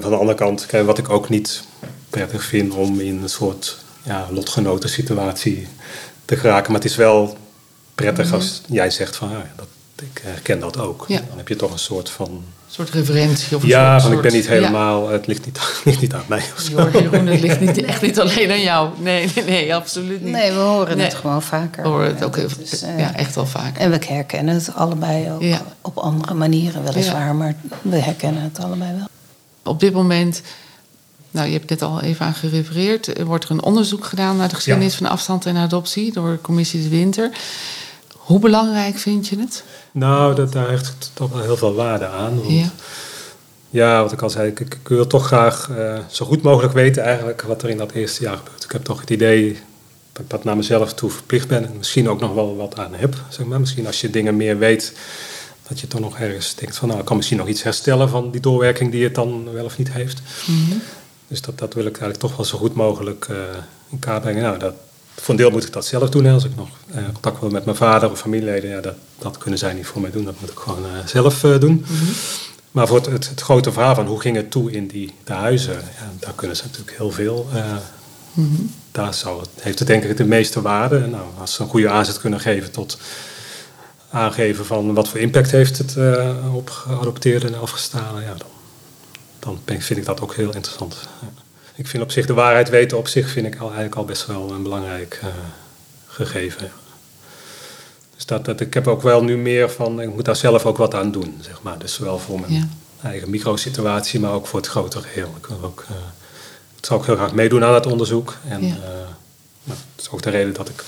van 0.00 0.10
de 0.10 0.16
andere 0.16 0.38
kant, 0.38 0.66
kijk, 0.66 0.86
wat 0.86 0.98
ik 0.98 1.08
ook 1.08 1.28
niet 1.28 1.62
prettig 2.10 2.44
vind 2.44 2.74
om 2.74 3.00
in 3.00 3.22
een 3.22 3.28
soort 3.28 3.76
ja, 4.02 4.28
lotgenoten 4.30 4.88
situatie 4.88 5.68
te 6.24 6.36
geraken. 6.36 6.72
Maar 6.72 6.80
het 6.80 6.90
is 6.90 6.96
wel 6.96 7.36
prettig 7.94 8.32
als 8.32 8.62
mhm. 8.64 8.74
jij 8.74 8.90
zegt 8.90 9.16
van 9.16 9.30
ja, 9.30 9.52
dat, 9.56 9.66
ik 10.02 10.20
herken 10.22 10.60
dat 10.60 10.78
ook. 10.78 11.08
Dan 11.08 11.18
heb 11.36 11.48
je 11.48 11.56
toch 11.56 11.72
een 11.72 11.78
soort 11.78 12.10
van... 12.10 12.28
Een 12.28 12.72
soort 12.72 12.90
referentie. 12.90 13.56
Of 13.56 13.62
een 13.62 13.68
ja, 13.68 13.90
soort, 13.90 14.02
van 14.02 14.12
ik 14.12 14.20
ben 14.20 14.32
niet 14.32 14.48
helemaal... 14.48 15.08
Het 15.08 15.26
ligt 15.26 15.44
niet, 15.44 15.60
ligt 15.84 16.00
niet 16.00 16.14
aan 16.14 16.24
mij. 16.26 16.42
Jeroen, 16.92 17.26
het 17.26 17.40
ligt 17.40 17.60
niet, 17.60 17.84
echt 17.84 18.02
niet 18.02 18.20
alleen 18.20 18.50
aan 18.50 18.62
jou. 18.62 18.90
Nee, 18.98 19.30
nee, 19.34 19.44
nee 19.44 19.74
absoluut 19.74 20.22
niet. 20.22 20.32
Nee, 20.32 20.52
we 20.52 20.58
horen 20.58 20.98
het 20.98 21.14
gewoon 21.14 21.42
vaker. 21.42 21.82
We 21.82 21.88
horen 21.88 22.14
het 22.14 22.24
ook 22.24 22.36
heel, 22.36 22.48
uh, 22.84 22.98
ja, 22.98 23.14
echt 23.14 23.34
wel 23.34 23.46
vaker. 23.46 23.80
En 23.80 23.90
we 23.90 23.98
herkennen 24.06 24.54
het 24.54 24.74
allebei 24.74 25.30
ook 25.30 25.60
op 25.80 25.96
andere 25.96 26.34
manieren 26.34 26.84
weliswaar. 26.84 27.34
Maar 27.34 27.54
we 27.82 27.96
herkennen 27.96 28.42
het 28.42 28.58
allebei 28.58 28.92
wel. 28.96 29.06
Op 29.62 29.80
dit 29.80 29.92
moment 29.92 30.42
nou, 31.36 31.48
je 31.48 31.54
hebt 31.54 31.68
dit 31.68 31.82
al 31.82 32.00
even 32.02 32.26
aan 32.26 32.34
gerefereerd. 32.34 33.18
Er 33.18 33.24
wordt 33.24 33.44
er 33.44 33.50
een 33.50 33.62
onderzoek 33.62 34.04
gedaan 34.04 34.36
naar 34.36 34.48
de 34.48 34.54
geschiedenis 34.54 34.94
van 34.94 35.06
afstand 35.06 35.46
en 35.46 35.56
adoptie 35.56 36.12
door 36.12 36.30
de 36.30 36.40
commissie 36.40 36.82
De 36.82 36.88
Winter. 36.88 37.30
Hoe 38.16 38.38
belangrijk 38.38 38.98
vind 38.98 39.28
je 39.28 39.38
het? 39.38 39.64
Nou, 39.96 40.34
dat, 40.34 40.52
daar 40.52 40.68
heeft 40.68 41.10
toch 41.14 41.30
wel 41.32 41.42
heel 41.42 41.56
veel 41.56 41.74
waarde 41.74 42.06
aan. 42.06 42.36
Want, 42.36 42.50
ja. 42.50 42.70
ja, 43.70 44.02
wat 44.02 44.12
ik 44.12 44.22
al 44.22 44.30
zei, 44.30 44.48
ik, 44.48 44.60
ik 44.60 44.88
wil 44.88 45.06
toch 45.06 45.26
graag 45.26 45.68
uh, 45.70 45.98
zo 46.10 46.26
goed 46.26 46.42
mogelijk 46.42 46.74
weten 46.74 47.02
eigenlijk 47.02 47.42
wat 47.42 47.62
er 47.62 47.68
in 47.68 47.76
dat 47.76 47.92
eerste 47.92 48.22
jaar 48.22 48.36
gebeurt. 48.36 48.64
Ik 48.64 48.72
heb 48.72 48.84
toch 48.84 49.00
het 49.00 49.10
idee 49.10 49.58
dat 50.12 50.22
ik 50.24 50.30
dat 50.30 50.44
naar 50.44 50.56
mezelf 50.56 50.94
toe 50.94 51.10
verplicht 51.10 51.48
ben 51.48 51.66
en 51.66 51.76
misschien 51.76 52.08
ook 52.08 52.20
nog 52.20 52.34
wel 52.34 52.56
wat 52.56 52.78
aan 52.78 52.94
heb. 52.94 53.14
Zeg 53.28 53.46
maar. 53.46 53.60
Misschien 53.60 53.86
als 53.86 54.00
je 54.00 54.10
dingen 54.10 54.36
meer 54.36 54.58
weet, 54.58 54.92
dat 55.68 55.80
je 55.80 55.86
toch 55.86 56.00
nog 56.00 56.18
ergens 56.18 56.54
denkt 56.54 56.76
van 56.76 56.88
nou, 56.88 57.00
ik 57.00 57.06
kan 57.06 57.16
misschien 57.16 57.38
nog 57.38 57.48
iets 57.48 57.62
herstellen 57.62 58.08
van 58.08 58.30
die 58.30 58.40
doorwerking 58.40 58.90
die 58.90 59.04
het 59.04 59.14
dan 59.14 59.52
wel 59.52 59.64
of 59.64 59.78
niet 59.78 59.92
heeft. 59.92 60.22
Mm 60.46 60.82
dus 61.28 61.40
dat, 61.40 61.58
dat 61.58 61.74
wil 61.74 61.84
ik 61.84 61.98
eigenlijk 61.98 62.20
toch 62.20 62.36
wel 62.36 62.46
zo 62.46 62.58
goed 62.58 62.74
mogelijk 62.74 63.26
uh, 63.30 63.36
in 63.88 63.98
kaart 63.98 64.22
brengen. 64.22 64.42
Nou, 64.42 64.58
dat, 64.58 64.74
voor 65.20 65.34
een 65.34 65.40
deel 65.40 65.50
moet 65.50 65.64
ik 65.64 65.72
dat 65.72 65.86
zelf 65.86 66.10
doen. 66.10 66.26
Als 66.26 66.44
ik 66.44 66.56
nog 66.56 66.68
uh, 66.94 67.04
contact 67.12 67.40
wil 67.40 67.50
met 67.50 67.64
mijn 67.64 67.76
vader 67.76 68.10
of 68.10 68.20
familieleden, 68.20 68.70
ja, 68.70 68.80
dat, 68.80 68.94
dat 69.18 69.38
kunnen 69.38 69.58
zij 69.58 69.72
niet 69.72 69.86
voor 69.86 70.00
mij 70.00 70.10
doen. 70.10 70.24
Dat 70.24 70.40
moet 70.40 70.50
ik 70.50 70.58
gewoon 70.58 70.82
uh, 70.82 71.06
zelf 71.06 71.40
doen. 71.40 71.84
Mhm. 71.88 72.04
Maar 72.70 72.86
voor 72.86 72.96
het, 72.96 73.06
het, 73.06 73.28
het, 73.28 73.40
grote 73.40 73.72
verhaal 73.72 73.94
van 73.94 74.06
hoe 74.06 74.20
ging 74.20 74.36
het 74.36 74.50
toe 74.50 74.72
in 74.72 74.86
die 74.86 75.14
de 75.24 75.32
huizen, 75.32 75.74
ja, 75.74 76.10
daar 76.18 76.32
kunnen 76.34 76.56
ze 76.56 76.62
natuurlijk 76.64 76.96
heel 76.96 77.10
veel. 77.10 77.48
Mm 78.32 78.54
-hmm. 78.54 78.74
Daar 78.92 79.14
zou 79.14 79.40
het, 79.40 79.48
heeft 79.60 79.78
het 79.78 79.88
denk 79.88 80.04
ik 80.04 80.16
de 80.16 80.24
meeste 80.24 80.62
waarde. 80.62 80.98
Nou, 80.98 81.24
als 81.38 81.54
ze 81.54 81.62
een 81.62 81.68
goede 81.68 81.88
aanzet 81.88 82.20
kunnen 82.20 82.40
geven 82.40 82.70
tot 82.70 82.98
aangeven 84.10 84.66
van 84.66 84.94
wat 84.94 85.08
voor 85.08 85.20
impact 85.20 85.50
heeft 85.50 85.78
het 85.78 85.96
op 86.54 86.70
geadopteerden 86.70 87.54
en 87.54 87.60
afgestalen, 87.60 88.22
ja, 88.22 88.34
dan 88.38 88.48
dan 89.38 89.58
vind 89.80 89.98
ik 89.98 90.04
dat 90.04 90.20
ook 90.20 90.34
heel 90.34 90.54
interessant. 90.54 90.96
Ik 91.76 91.86
vind 91.86 92.02
op 92.02 92.10
zich 92.10 92.26
de 92.26 92.34
waarheid 92.34 92.68
weten 92.68 92.98
op 92.98 93.08
zich 93.08 93.28
vind 93.28 93.46
ik 93.46 93.54
al, 93.54 93.66
eigenlijk 93.66 93.94
al 93.94 94.04
best 94.04 94.26
wel 94.26 94.50
een 94.50 94.62
belangrijk 94.62 95.20
uh, 95.24 95.28
gegeven. 96.06 96.70
Dus 98.14 98.26
dat, 98.26 98.44
dat, 98.44 98.60
ik 98.60 98.74
heb 98.74 98.86
ook 98.86 99.02
wel 99.02 99.24
nu 99.24 99.36
meer 99.36 99.70
van, 99.70 100.00
ik 100.00 100.14
moet 100.14 100.24
daar 100.24 100.36
zelf 100.36 100.66
ook 100.66 100.76
wat 100.76 100.94
aan 100.94 101.10
doen, 101.10 101.38
zeg 101.40 101.62
maar. 101.62 101.78
Dus 101.78 101.94
zowel 101.94 102.18
voor 102.18 102.40
mijn 102.40 102.70
eigen 103.02 103.30
microsituatie, 103.30 104.20
maar 104.20 104.32
ook 104.32 104.46
voor 104.46 104.58
het 104.58 104.68
grotere 104.68 105.02
geheel. 105.02 105.34
Ik, 105.38 105.46
wil 105.46 105.58
ook, 105.62 105.84
uh, 105.90 105.96
ik 106.76 106.84
zal 106.84 106.96
ook 106.96 107.06
heel 107.06 107.16
graag 107.16 107.32
meedoen 107.32 107.64
aan 107.64 107.74
het 107.74 107.86
onderzoek. 107.86 108.36
En 108.48 108.66
ja. 108.66 108.74
uh, 108.74 108.80
nou, 109.64 109.78
dat 109.94 110.04
is 110.04 110.10
ook 110.10 110.22
de 110.22 110.30
reden 110.30 110.54
dat 110.54 110.68
ik 110.68 110.84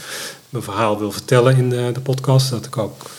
mijn 0.49 0.65
verhaal 0.65 0.99
wil 0.99 1.13
vertellen 1.13 1.57
in 1.57 1.71
de, 1.71 1.91
de 1.93 2.01
podcast. 2.01 2.51
Dat 2.51 2.67
ik 2.67 2.77
ook 2.77 3.11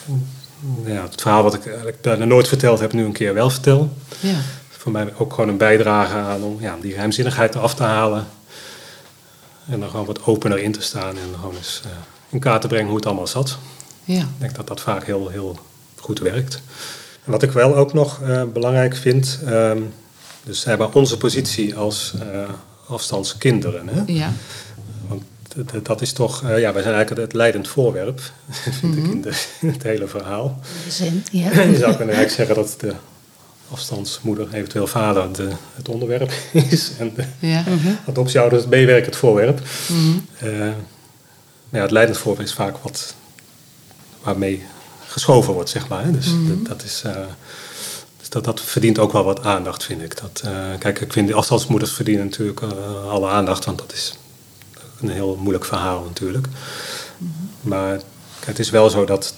ja, 0.86 1.03
het 1.03 1.22
verhaal 1.22 1.43
wat 1.43 1.53
ik 1.53 1.65
eigenlijk 1.65 2.01
bijna 2.01 2.26
nooit 2.26 2.47
verteld 2.47 2.80
heb, 2.80 2.93
nu 2.93 3.05
een 3.05 3.11
keer 3.11 3.34
wel 3.34 3.49
vertel. 3.49 3.93
Ja 4.20 4.39
voor 4.80 4.91
mij 4.91 5.13
ook 5.17 5.34
gewoon 5.34 5.49
een 5.49 5.57
bijdrage 5.57 6.15
aan 6.15 6.43
om 6.43 6.57
ja, 6.59 6.77
die 6.82 6.91
geheimzinnigheid 6.91 7.55
eraf 7.55 7.75
te 7.75 7.84
halen. 7.84 8.27
En 9.69 9.80
dan 9.80 9.89
gewoon 9.89 10.05
wat 10.05 10.25
opener 10.25 10.59
in 10.59 10.71
te 10.71 10.82
staan 10.82 11.17
en 11.17 11.36
gewoon 11.36 11.55
eens 11.55 11.82
uh, 11.86 11.91
in 12.30 12.39
kaart 12.39 12.61
te 12.61 12.67
brengen 12.67 12.88
hoe 12.88 12.95
het 12.95 13.05
allemaal 13.05 13.27
zat. 13.27 13.57
Ja. 14.03 14.21
Ik 14.21 14.27
denk 14.38 14.55
dat 14.55 14.67
dat 14.67 14.82
vaak 14.82 15.05
heel, 15.05 15.30
heel 15.30 15.59
goed 15.95 16.19
werkt. 16.19 16.61
En 17.25 17.32
wat 17.32 17.43
ik 17.43 17.51
wel 17.51 17.75
ook 17.75 17.93
nog 17.93 18.21
uh, 18.21 18.43
belangrijk 18.43 18.95
vind, 18.95 19.39
um, 19.47 19.93
dus 20.43 20.63
hebben 20.63 20.93
onze 20.93 21.17
positie 21.17 21.75
als 21.75 22.13
uh, 22.23 22.49
afstandskinderen. 22.88 23.88
Hè? 23.88 24.01
Ja. 24.05 24.32
Want 25.07 25.23
dat 25.86 26.01
is 26.01 26.13
toch, 26.13 26.41
ja, 26.41 26.73
wij 26.73 26.82
zijn 26.82 26.95
eigenlijk 26.95 27.21
het 27.21 27.34
leidend 27.34 27.67
voorwerp, 27.67 28.21
vind 28.49 28.82
mm 28.82 28.91
-hmm. 28.91 28.97
ik, 28.97 29.03
mhm. 29.03 29.11
in, 29.11 29.21
de, 29.21 29.45
in, 29.61 29.69
het 29.69 29.84
hele 29.84 30.07
verhaal. 30.07 30.59
Zin, 30.88 31.23
ja. 31.32 31.51
Je 31.61 31.77
zou 31.77 31.95
kunnen 31.95 32.15
eigenlijk 32.15 32.32
zeggen 32.32 32.55
dat 32.55 32.75
de 32.80 32.93
afstandsmoeder, 33.72 34.53
eventueel 34.53 34.88
vader, 34.88 35.34
de, 35.34 35.49
het 35.76 35.89
onderwerp 35.89 36.32
is. 36.70 36.91
En 36.99 37.13
de 37.15 37.24
ja. 37.39 37.61
Mhm. 37.61 37.89
adoptieouders, 38.07 38.61
het 38.61 38.72
meewerk 38.72 39.05
het 39.05 39.15
voorwerp. 39.15 39.61
Mm 39.88 40.26
ja, 41.72 41.82
het 41.82 41.91
leidend 41.91 42.17
voorwerp 42.17 42.47
is 42.47 42.53
vaak 42.53 42.78
wat 42.78 43.15
waarmee 44.24 44.63
geschoven 45.07 45.53
wordt, 45.53 45.70
zeg 45.70 45.88
maar. 45.88 46.11
Dus 46.11 46.28
mhm. 46.28 46.63
dat, 46.63 46.84
is... 46.84 47.03
Uh, 47.05 47.11
dus 48.17 48.30
dat, 48.30 48.43
dat 48.43 48.61
verdient 48.61 48.99
ook 48.99 49.11
wel 49.11 49.24
wat 49.24 49.43
aandacht, 49.43 49.84
vind 49.84 50.01
ik. 50.01 50.22
Dat, 50.22 50.41
uh, 50.45 50.51
kijk, 50.80 51.01
ik 51.01 51.13
vind 51.13 51.28
de 51.28 51.34
afstandsmoeders 51.34 51.91
verdienen 51.91 52.26
natuurlijk 52.26 52.61
alle 53.09 53.30
aandacht, 53.30 53.65
want 53.65 53.78
dat 53.78 53.93
is 53.93 54.13
een 55.01 55.09
heel 55.09 55.36
moeilijk 55.36 55.65
verhaal 55.65 56.03
natuurlijk. 56.03 56.47
Mhm. 57.17 57.30
Maar 57.61 57.97
kijk, 58.39 58.45
het 58.45 58.59
is 58.59 58.70
wel 58.70 58.89
zo 58.89 59.05
dat 59.05 59.34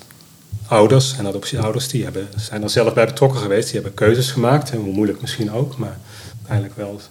ouders 0.72 1.18
en 1.18 1.28
adoptieouders, 1.28 1.88
die 1.88 2.04
hebben, 2.04 2.28
zijn 2.38 2.64
er 2.64 2.70
zelf 2.70 2.94
bij 2.94 3.06
betrokken 3.06 3.40
geweest. 3.40 3.66
Die 3.66 3.74
hebben 3.74 3.94
keuzes 3.94 4.32
gemaakt, 4.32 4.72
en 4.72 4.78
hoe 4.78 4.94
moeilijk 4.94 5.22
misschien 5.22 5.52
ook, 5.52 5.78
maar 5.78 5.98
uiteindelijk 6.38 6.76
wel 6.76 7.02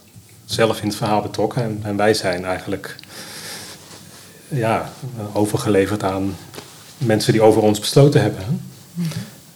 zelf 0.45 0.81
in 0.81 0.89
het 0.89 0.97
verhaal 0.97 1.23
betrokken. 1.23 1.81
En, 1.83 1.97
wij 1.97 2.15
zijn 2.15 2.45
eigenlijk 2.45 2.97
ja, 4.49 4.93
overgeleverd 5.33 6.03
aan 6.03 6.37
mensen 6.99 7.33
die 7.33 7.43
over 7.43 7.63
ons 7.63 7.79
besloten 7.79 8.23
hebben. 8.23 8.63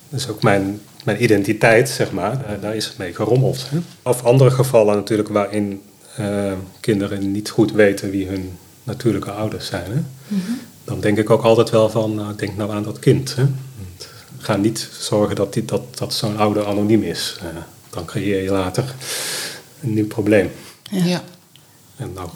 Dus 0.08 0.28
ook 0.28 0.42
mijn, 0.42 0.80
mijn 1.04 1.22
identiteit, 1.22 1.88
zeg 1.88 2.12
maar, 2.12 2.60
daar, 2.60 2.76
is 2.76 2.86
het 2.86 2.98
mee 2.98 3.14
gerommeld. 3.14 3.66
Hè? 3.68 3.78
Of 4.02 4.24
andere 4.24 4.50
gevallen 4.50 4.94
natuurlijk 4.94 5.28
waarin 5.28 5.82
uh, 6.20 6.52
kinderen 6.80 7.32
niet 7.32 7.50
goed 7.50 7.72
weten 7.72 8.10
wie 8.10 8.26
hun 8.26 8.58
natuurlijke 8.82 9.30
ouders 9.30 9.66
zijn. 9.66 9.90
Hè? 9.92 10.02
Mhm. 10.36 10.52
Dan 10.84 11.00
denk 11.00 11.18
ik 11.18 11.30
ook 11.30 11.42
altijd 11.42 11.70
wel 11.70 11.90
van, 11.90 12.14
nou, 12.14 12.36
denk 12.36 12.56
nou 12.56 12.70
aan 12.70 12.82
dat 12.82 12.98
kind. 12.98 13.36
Hè? 13.36 13.46
ga 14.44 14.56
niet 14.56 14.88
zorgen 14.98 15.36
dat, 15.36 15.52
die, 15.52 15.64
dat, 15.64 15.98
dat 15.98 16.14
zo'n 16.14 16.36
ouder 16.36 16.66
anoniem 16.66 17.02
is. 17.02 17.38
Uh, 17.42 17.48
dan 17.90 18.04
creëer 18.04 18.42
je 18.42 18.50
later 18.50 18.94
een 19.80 19.94
nieuw 19.94 20.06
probleem. 20.06 20.50
Ja. 20.90 21.22
En 21.96 22.12
nou 22.12 22.28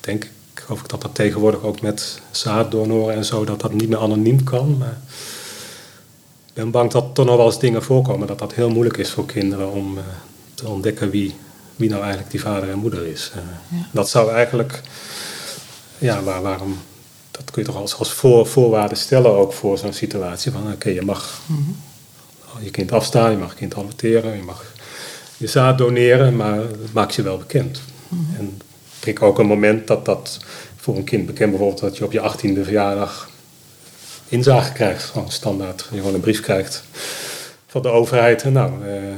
denk 0.00 0.24
ik, 0.24 0.30
geloof 0.54 0.80
ik 0.80 0.88
dat 0.88 1.02
dat 1.02 1.14
tegenwoordig 1.14 1.62
ook 1.62 1.80
met 1.80 2.20
zaaddonoren 2.30 3.14
en 3.14 3.24
zo, 3.24 3.44
dat 3.44 3.60
dat 3.60 3.72
niet 3.72 3.88
meer 3.88 3.98
anoniem 3.98 4.44
kan. 4.44 4.78
Maar 4.78 5.00
ik 6.46 6.54
ben 6.54 6.70
bang 6.70 6.90
dat 6.90 7.18
er 7.18 7.24
nog 7.24 7.36
wel 7.36 7.46
eens 7.46 7.58
dingen 7.58 7.82
voorkomen, 7.82 8.26
dat 8.26 8.38
dat 8.38 8.54
heel 8.54 8.70
moeilijk 8.70 8.96
is 8.96 9.10
voor 9.10 9.26
kinderen 9.26 9.70
om 9.70 9.96
uh, 9.96 10.02
te 10.54 10.68
ontdekken 10.68 11.10
wie, 11.10 11.34
wie 11.76 11.88
nou 11.88 12.00
eigenlijk 12.00 12.30
die 12.30 12.40
vader 12.40 12.70
en 12.70 12.78
moeder 12.78 13.06
is. 13.06 13.30
Uh, 13.36 13.42
ja. 13.78 13.86
Dat 13.92 14.08
zou 14.08 14.32
eigenlijk, 14.32 14.80
ja, 15.98 16.22
waar, 16.22 16.42
waarom 16.42 16.78
dat 17.36 17.50
kun 17.50 17.62
je 17.62 17.68
toch 17.68 17.76
als, 17.76 17.94
als 17.94 18.12
voor, 18.12 18.46
voorwaarde 18.46 18.94
stellen 18.94 19.30
ook 19.30 19.52
voor 19.52 19.78
zo'n 19.78 19.92
situatie. 19.92 20.52
Van 20.52 20.72
oké, 20.72 20.88
je 20.88 21.02
mag 21.02 21.40
je 22.60 22.70
kind 22.70 22.92
afstaan, 22.92 23.30
je 23.30 23.36
mag 23.36 23.50
je 23.50 23.56
kind 23.56 23.74
adopteren, 23.74 24.36
je 24.36 24.42
mag 24.42 24.72
je 25.36 25.46
zaad 25.46 25.78
doneren, 25.78 26.36
maar 26.36 26.56
het 26.56 26.92
maakt 26.92 27.14
je 27.14 27.22
wel 27.22 27.38
bekend. 27.38 27.80
Mm 28.08 28.26
-hmm. 28.26 28.36
En 28.38 28.60
ik 29.04 29.22
ook 29.22 29.38
een 29.38 29.46
moment 29.46 29.86
dat 29.86 30.04
dat 30.04 30.38
voor 30.76 30.96
een 30.96 31.04
kind 31.04 31.26
bekend 31.26 31.50
bijvoorbeeld 31.50 31.80
dat 31.80 31.96
je 31.96 32.04
op 32.04 32.12
je 32.12 32.20
achttiende 32.20 32.64
verjaardag 32.64 33.30
inzage 34.28 34.72
krijgt, 34.72 35.04
gewoon 35.04 35.30
standaard. 35.30 35.88
Je 35.90 35.96
gewoon 35.96 36.14
een 36.14 36.20
brief 36.20 36.40
krijgt 36.40 36.82
van 37.66 37.82
de 37.82 37.88
overheid. 37.88 38.44
Nou, 38.44 38.72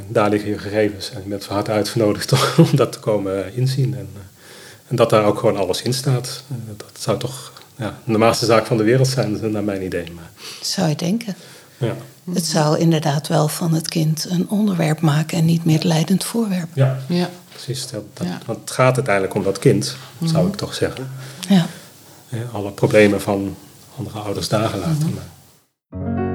daar 0.09 0.31
liggen 0.31 0.51
je 0.51 0.59
gegevens 0.59 1.11
en 1.11 1.23
je 1.23 1.29
bent 1.29 1.45
van 1.45 1.55
harte 1.55 1.71
uitgenodigd 1.71 2.33
om 2.71 2.77
dat 2.77 2.93
te 2.93 2.99
komen 2.99 3.55
inzien. 3.55 3.95
En, 3.95 4.09
en 4.89 4.97
dat 4.97 5.11
daar 5.11 5.25
ook 5.25 5.39
gewoon 5.39 5.57
alles 5.57 5.83
in 5.83 5.93
staat. 5.93 6.43
dat 6.77 6.93
zou 6.99 7.19
toch 7.19 7.53
ja, 7.77 7.99
de 8.05 8.11
normaalste 8.11 8.47
zaak 8.47 8.67
van 8.67 8.77
de 8.77 8.83
wereld 8.83 9.09
zijn, 9.09 9.51
naar 9.53 9.65
mijn 9.65 9.85
idee. 9.85 10.13
Maar... 10.15 10.31
Zou 10.61 10.89
je 10.89 10.97
denken. 10.97 11.35
Ja. 11.77 11.95
Het 12.33 12.45
zou 12.45 12.79
inderdaad 12.79 13.29
wel 13.29 13.49
van 13.49 13.75
het 13.75 13.89
kind 13.89 14.27
een 14.31 14.49
onderwerp 14.49 15.01
maken 15.01 15.39
en 15.39 15.45
niet 15.45 15.65
meer 15.65 15.81
leidend 15.83 16.25
voorwerp. 16.25 16.69
Ja, 16.73 16.99
ja. 17.09 17.31
precies. 17.49 17.89
Dat, 17.89 18.03
Want 18.47 18.61
het 18.61 18.71
gaat 18.71 18.97
uiteindelijk 18.97 19.35
om 19.35 19.43
dat 19.43 19.59
kind, 19.59 19.97
zou 20.23 20.43
mhm. 20.43 20.47
ik 20.47 20.57
toch 20.57 20.75
zeggen. 20.75 21.11
Ja. 21.49 21.67
alle 22.53 22.71
problemen 22.71 23.21
van 23.21 23.57
andere 23.97 24.19
ouders 24.19 24.49
dagen 24.49 24.79
laten. 24.79 25.19
Mm 25.91 26.26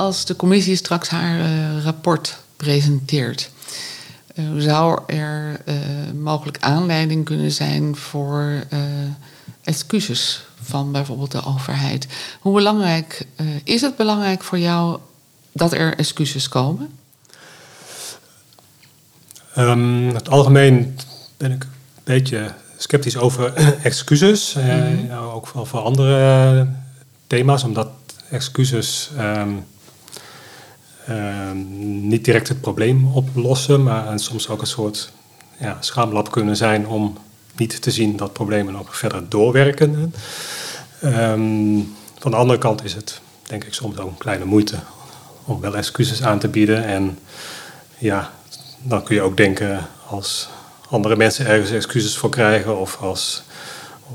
Als 0.00 0.24
de 0.24 0.36
commissie 0.36 0.76
straks 0.76 1.08
haar 1.08 1.38
uh, 1.38 1.84
rapport 1.84 2.36
presenteert, 2.56 3.50
uh, 4.34 4.44
zou 4.58 5.00
er 5.06 5.60
uh, 5.64 5.74
mogelijk 6.22 6.58
aanleiding 6.60 7.24
kunnen 7.24 7.52
zijn 7.52 7.96
voor 7.96 8.64
excuses 9.64 10.44
van 10.62 10.92
bijvoorbeeld 10.92 11.30
de 11.30 11.44
overheid? 11.44 12.06
Hoe 12.40 12.54
belangrijk 12.54 13.26
is 13.64 13.80
het 13.80 13.96
belangrijk 13.96 14.42
voor 14.42 14.58
jou 14.58 14.98
dat 15.52 15.72
er 15.72 15.96
excuses 15.96 16.48
komen? 16.48 16.90
Um, 19.58 20.14
het 20.14 20.28
algemeen 20.28 20.98
ben 21.36 21.52
ik 21.52 21.62
een 21.62 21.70
beetje 22.04 22.54
sceptisch 22.76 23.16
over 23.16 23.52
excuses. 23.82 24.54
Mm 24.54 24.62
-hmm. 24.62 25.10
ook 25.12 25.46
voor 25.46 25.80
andere 25.80 26.68
thema's, 27.26 27.64
omdat 27.64 27.88
excuses 28.30 29.10
um, 29.18 29.20
Ehm, 29.20 29.48
niet 32.00 32.24
direct 32.24 32.48
het 32.48 32.60
probleem 32.60 33.10
oplossen, 33.14 33.82
maar 33.82 34.18
soms 34.18 34.48
ook 34.48 34.60
een 34.60 34.66
soort 34.66 35.12
ja, 35.58 35.76
schaamlab 35.80 36.30
kunnen 36.30 36.56
zijn 36.56 36.86
om 36.86 37.18
niet 37.56 37.82
te 37.82 37.90
zien 37.90 38.16
dat 38.16 38.32
problemen 38.32 38.72
nog 38.72 38.96
verder 38.96 39.28
doorwerken. 39.28 40.14
Um, 41.04 41.94
van 42.18 42.30
de 42.30 42.36
andere 42.36 42.58
kant 42.58 42.84
is 42.84 42.94
het, 42.94 43.20
denk 43.42 43.64
ik, 43.64 43.74
soms 43.74 43.98
ook 43.98 44.10
een 44.10 44.18
kleine 44.18 44.44
moeite 44.44 44.76
om 45.44 45.60
wel 45.60 45.76
excuses 45.76 46.22
aan 46.22 46.38
te 46.38 46.48
bieden. 46.48 46.84
En 46.84 47.18
ja, 47.98 48.30
dan 48.82 49.02
kun 49.02 49.14
je 49.14 49.22
ook 49.22 49.36
denken 49.36 49.86
als 50.06 50.48
andere 50.88 51.16
mensen 51.16 51.46
ergens 51.46 51.70
excuses 51.70 52.16
voor 52.16 52.30
krijgen 52.30 52.78
of 52.78 53.00
als 53.00 53.42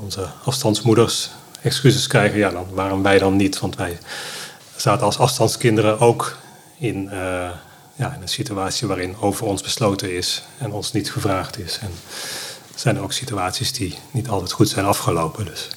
onze 0.02 0.26
afstandsmoeders 0.44 1.30
excuses 1.62 2.06
krijgen, 2.06 2.38
ja, 2.38 2.50
dan 2.50 2.66
waarom 2.72 3.02
wij 3.02 3.18
dan 3.18 3.36
niet? 3.36 3.58
Want 3.58 3.76
wij 3.76 3.98
zaten 4.76 5.06
als 5.06 5.18
afstandskinderen 5.18 6.00
ook 6.00 6.36
in, 6.78 7.04
uh, 7.04 7.50
ja, 7.94 8.14
in 8.14 8.22
een 8.22 8.28
situatie 8.28 8.88
waarin 8.88 9.16
over 9.20 9.46
ons 9.46 9.62
besloten 9.62 10.16
is 10.16 10.42
en 10.58 10.72
ons 10.72 10.92
niet 10.92 11.10
gevraagd 11.10 11.58
is. 11.58 11.78
En 11.78 11.90
er 12.74 12.80
zijn 12.80 13.00
ook 13.00 13.12
situaties 13.12 13.72
die 13.72 13.94
niet 14.10 14.28
altijd 14.28 14.52
goed 14.52 14.68
zijn 14.68 14.84
afgelopen. 14.84 15.44
Dus 15.44 15.68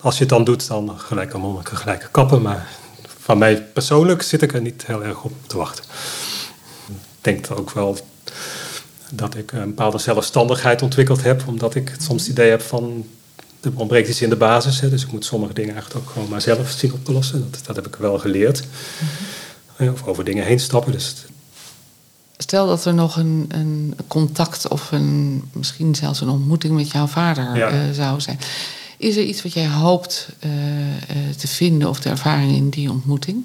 als 0.00 0.14
je 0.14 0.20
het 0.20 0.28
dan 0.28 0.44
doet, 0.44 0.66
dan 0.66 0.98
gelijk 0.98 1.34
aan 1.34 1.40
monniken, 1.40 1.76
gelijke 1.76 2.08
kappen. 2.10 2.42
Maar 2.42 2.68
van 3.18 3.38
mij 3.38 3.62
persoonlijk 3.62 4.22
zit 4.22 4.42
ik 4.42 4.52
er 4.52 4.60
niet 4.60 4.86
heel 4.86 5.04
erg 5.04 5.22
op 5.22 5.32
te 5.46 5.56
wachten. 5.56 5.84
Ik 6.88 6.96
denk 7.20 7.50
ook 7.50 7.70
wel 7.70 7.98
dat 9.10 9.34
ik 9.34 9.52
een 9.52 9.64
bepaalde 9.64 9.98
zelfstandigheid 9.98 10.82
ontwikkeld 10.82 11.22
heb, 11.22 11.42
omdat 11.46 11.74
ik 11.74 11.94
soms 11.98 12.22
het 12.22 12.30
idee 12.30 12.50
heb 12.50 12.62
van 12.62 13.06
er 13.60 13.70
ontbreekt 13.74 14.08
iets 14.08 14.22
in 14.22 14.28
de 14.28 14.36
basis. 14.36 14.80
Hè, 14.80 14.90
dus 14.90 15.02
ik 15.02 15.12
moet 15.12 15.24
sommige 15.24 15.52
dingen 15.52 15.74
eigenlijk 15.74 16.04
ook 16.04 16.12
gewoon 16.12 16.28
maar 16.28 16.40
zelf 16.40 16.70
zien 16.70 16.92
op 16.92 17.04
te 17.04 17.12
lossen. 17.12 17.50
Dat, 17.50 17.60
dat 17.66 17.76
heb 17.76 17.86
ik 17.86 17.96
wel 17.96 18.18
geleerd. 18.18 18.62
Of 19.88 20.06
over 20.06 20.24
dingen 20.24 20.44
heen 20.44 20.60
stappen. 20.60 20.92
Dus 20.92 21.14
Stel 22.42 22.66
dat 22.66 22.84
er 22.84 22.94
nog 22.94 23.16
een, 23.16 23.46
een 23.48 23.94
contact 24.08 24.68
of 24.68 24.92
een, 24.92 25.42
misschien 25.52 25.94
zelfs 25.94 26.20
een 26.20 26.28
ontmoeting 26.28 26.74
met 26.74 26.90
jouw 26.90 27.06
vader 27.06 27.62
eh, 27.62 27.90
zou 27.92 28.20
zijn. 28.20 28.38
Is 28.96 29.16
er 29.16 29.22
iets 29.22 29.42
wat 29.42 29.52
jij 29.52 29.68
hoopt 29.68 30.28
uh, 30.44 30.50
te 31.36 31.48
vinden 31.48 31.88
of 31.88 32.00
de 32.00 32.08
ervaring 32.08 32.56
in 32.56 32.68
die 32.68 32.90
ontmoeting? 32.90 33.44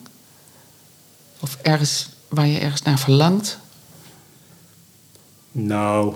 Of 1.40 1.58
ergens 1.62 2.10
waar 2.28 2.48
je 2.48 2.60
ergens 2.60 2.82
naar 2.82 3.00
verlangt? 3.00 3.58
Nou, 5.52 6.16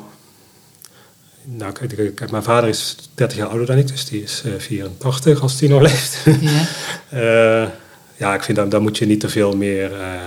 nou 1.44 1.74
kijk, 1.74 2.32
mijn 2.32 2.44
vader 2.44 2.70
is 2.70 2.96
30 3.14 3.38
jaar 3.38 3.48
ouder 3.48 3.68
dan 3.68 3.78
ik, 3.78 3.88
dus 3.88 4.06
die 4.06 4.24
is 4.24 4.42
uh, 4.46 4.54
84 4.58 5.42
als 5.42 5.58
die 5.58 5.70
nog 5.70 5.82
leeft. 5.82 6.18
Ja. 6.42 7.72
ja, 8.20 8.34
ik 8.34 8.44
vind 8.44 8.58
dat 8.58 8.72
daar 8.72 8.82
moet 8.82 8.98
je 8.98 9.06
niet 9.06 9.20
te 9.20 9.30
veel 9.30 9.56
meer 9.56 9.92
uh, 9.92 10.22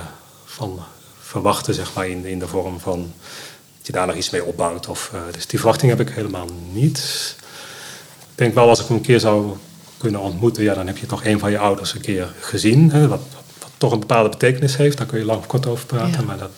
van 0.44 0.80
verwachten, 1.20 1.74
zeg 1.74 1.94
maar, 1.94 2.08
in, 2.08 2.24
in 2.24 2.38
de 2.38 2.48
vorm 2.48 2.80
van 2.80 3.12
dat 3.76 3.86
je 3.86 3.92
daar 3.92 4.06
nog 4.06 4.16
iets 4.16 4.30
mee 4.30 4.44
opbouwt. 4.44 4.88
Of, 4.88 5.10
uh, 5.14 5.20
dus 5.32 5.46
die 5.46 5.58
verwachting 5.58 5.90
heb 5.90 6.08
ik 6.08 6.14
helemaal 6.14 6.46
niet. 6.72 6.98
Ik 8.18 8.38
denk 8.38 8.54
wel, 8.54 8.68
als 8.68 8.80
ik 8.80 8.86
hem 8.86 8.96
een 8.96 9.02
keer 9.02 9.20
zou 9.20 9.56
kunnen 9.98 10.20
ontmoeten, 10.20 10.62
ja, 10.62 10.74
dan 10.74 10.86
heb 10.86 10.98
je 10.98 11.06
toch 11.06 11.24
een 11.24 11.38
van 11.38 11.50
je 11.50 11.58
ouders 11.58 11.94
een 11.94 12.00
keer 12.00 12.32
gezien. 12.40 12.90
Hè, 12.90 13.08
wat, 13.08 13.20
wat, 13.58 13.70
toch 13.76 13.92
een 13.92 14.00
bepaalde 14.00 14.28
betekenis 14.28 14.76
heeft. 14.76 14.98
Daar 14.98 15.06
kun 15.06 15.18
je 15.18 15.24
lang 15.24 15.38
of 15.38 15.46
kort 15.46 15.66
over 15.66 15.86
praten, 15.86 16.24
maar 16.24 16.38
dat, 16.38 16.52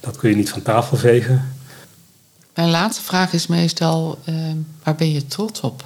dat 0.00 0.16
kun 0.16 0.30
je 0.30 0.36
niet 0.36 0.50
van 0.50 0.62
tafel 0.62 0.96
vegen. 0.96 1.54
Mijn 2.54 2.70
laatste 2.70 3.02
vraag 3.02 3.32
is 3.32 3.46
meestal, 3.46 4.18
uh, 4.28 4.52
waar 4.82 4.94
ben 4.94 5.12
je 5.12 5.26
trots 5.26 5.60
op? 5.60 5.84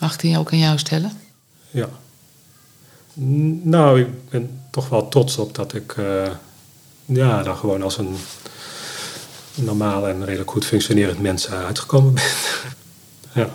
Mag 0.00 0.14
ik 0.14 0.20
die 0.20 0.38
ook 0.38 0.52
aan 0.52 0.58
jou 0.58 0.78
stellen? 0.78 1.12
Ja. 1.70 1.88
Nou, 3.62 4.00
ik 4.00 4.30
ben 4.30 4.60
toch 4.70 4.88
wel 4.88 5.08
trots 5.08 5.38
op 5.38 5.54
dat 5.54 5.74
ik 5.74 5.96
uh, 5.96 6.30
ja, 7.04 7.42
daar 7.42 7.56
gewoon 7.56 7.82
als 7.82 7.98
een 7.98 8.16
normaal 9.54 10.08
en 10.08 10.24
redelijk 10.24 10.50
goed 10.50 10.64
functionerend 10.64 11.20
mens 11.20 11.50
uitgekomen 11.50 12.14
ben. 12.14 12.24
ja. 13.32 13.48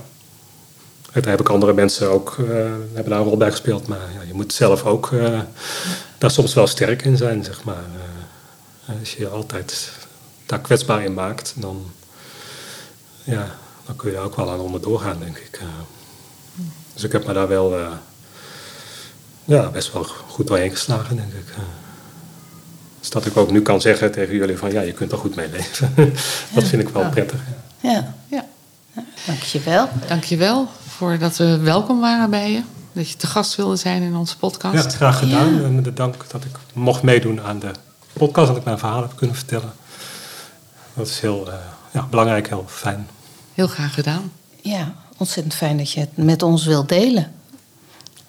daar 1.14 1.30
heb 1.30 1.40
ik 1.40 1.50
andere 1.50 1.74
mensen 1.74 2.12
ook 2.12 2.36
uh, 2.40 2.48
hebben 2.94 3.10
daar 3.10 3.20
een 3.20 3.26
rol 3.26 3.38
bij 3.38 3.52
gespeeld, 3.52 3.88
maar 3.88 4.14
ja, 4.14 4.22
je 4.28 4.34
moet 4.34 4.54
zelf 4.54 4.86
ook 4.86 5.10
daar 6.18 6.32
soms 6.32 6.54
wel 6.54 6.68
sterk 6.68 7.02
in 7.02 7.18
zijn, 7.18 7.44
zeg 7.44 7.64
maar. 7.64 7.84
als 9.00 9.14
je 9.14 9.20
je 9.20 9.28
altijd 9.28 9.92
daar 10.46 10.60
kwetsbaar 10.60 11.04
in 11.04 11.14
maakt, 11.14 11.54
dan, 11.56 11.92
ja, 13.24 13.56
dan 13.86 13.96
kun 13.96 14.10
je 14.10 14.16
daar 14.16 14.26
ook 14.26 14.36
wel 14.36 14.52
aan 14.52 14.60
onderdoor 14.60 15.00
gaan, 15.00 15.20
denk 15.20 15.38
ik. 15.38 15.62
dus 16.94 17.04
ik 17.04 17.12
heb 17.12 17.28
me 17.28 17.34
daar 17.34 17.48
wel 17.48 17.74
ja, 19.50 19.70
best 19.70 19.94
wel 19.94 20.04
goed 20.04 20.48
doorheen 20.48 20.72
geslagen, 20.72 21.16
denk 21.16 21.34
ik. 21.34 21.54
Dus 23.00 23.10
dat 23.10 23.26
ik 23.26 23.38
ook 23.38 23.52
nu 23.52 23.62
kan 23.62 23.82
zeggen 23.82 24.12
tegen 24.12 24.36
jullie 24.36 24.58
van 24.58 24.72
ja, 24.72 24.82
je 24.82 24.92
kunt 24.92 25.12
er 25.12 25.18
goed 25.18 25.36
mee 25.36 25.50
leven. 25.50 25.94
dat 26.56 26.64
vind 26.64 26.82
ik 26.82 26.90
wel 26.90 27.10
prettig. 27.10 27.40
Ja. 27.80 27.92
ja. 27.92 28.14
ja. 28.28 28.46
Dankjewel. 29.26 29.90
Dankjewel 30.08 30.68
voor 30.88 31.18
dat 31.18 31.38
we 31.38 31.58
welkom 31.58 32.00
waren 32.00 32.30
bij 32.30 32.52
je. 32.52 32.62
Dat 32.92 33.10
je 33.10 33.16
te 33.16 33.28
gast 33.28 33.56
wilde 33.56 33.76
zijn 33.76 34.02
in 34.02 34.16
onze 34.16 34.38
podcast. 34.38 34.84
Ja, 34.84 34.98
graag 34.98 35.20
gedaan. 35.20 35.64
En 35.64 35.84
de 35.84 35.94
dank 35.94 36.30
dat 36.32 36.44
ik 36.44 36.58
mocht 36.74 37.02
meedoen 37.02 37.42
aan 37.42 37.60
de 37.60 37.72
podcast. 38.14 38.48
Dat 38.48 38.58
ik 38.58 38.64
mijn 38.64 38.80
verhaal 38.80 39.02
heb 39.02 39.16
kunnen 39.16 39.36
vertellen. 39.36 39.72
Dat 40.94 41.08
is 41.08 41.20
heel 41.20 41.48
uh, 41.48 41.54
ja, 41.92 42.08
belangrijk, 42.10 42.48
heel 42.48 42.66
fijn. 42.68 43.08
Heel 43.54 43.68
graag 43.68 43.94
gedaan. 43.94 44.32
Ja, 44.62 44.94
ontzettend 45.18 45.56
fijn 45.56 45.78
dat 45.78 45.92
je 45.92 46.00
het 46.00 46.18
met 46.18 46.44
ons 46.44 46.66
wilt 46.66 46.90
delen. 46.90 47.32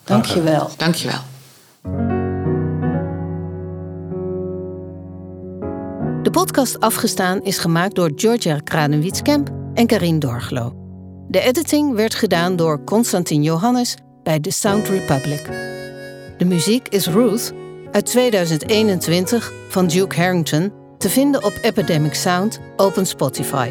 Dank 0.05 0.24
je 0.24 0.42
wel. 0.42 0.70
Dank 0.76 0.94
je 0.94 1.09
wel. 1.09 1.28
De 6.22 6.30
podcast 6.30 6.80
Afgestaan 6.80 7.42
is 7.42 7.59
gemaakt 7.59 7.94
door 7.94 8.12
Georgia 8.16 8.59
Kranewitz-Kemp 8.59 9.48
en 9.74 9.86
Karin 9.86 10.18
Dorglo. 10.18 10.74
De 11.28 11.40
editing 11.40 11.94
werd 11.94 12.14
gedaan 12.14 12.57
door 12.57 12.84
Constantin 12.84 13.42
Johannes 13.42 13.96
bij 14.22 14.40
The 14.40 14.51
Sound 14.51 14.88
Republic. 14.88 15.46
De 16.38 16.44
muziek 16.44 16.88
is 16.88 17.07
Ruth 17.07 17.53
uit 17.92 18.07
2021 18.07 19.53
van 19.68 19.86
Duke 19.86 20.16
Harrington 20.16 20.72
te 20.98 21.09
vinden 21.09 21.44
op 21.44 21.59
Epidemic 21.62 22.14
Sound 22.14 22.61
Open 22.76 23.07
Spotify. 23.07 23.70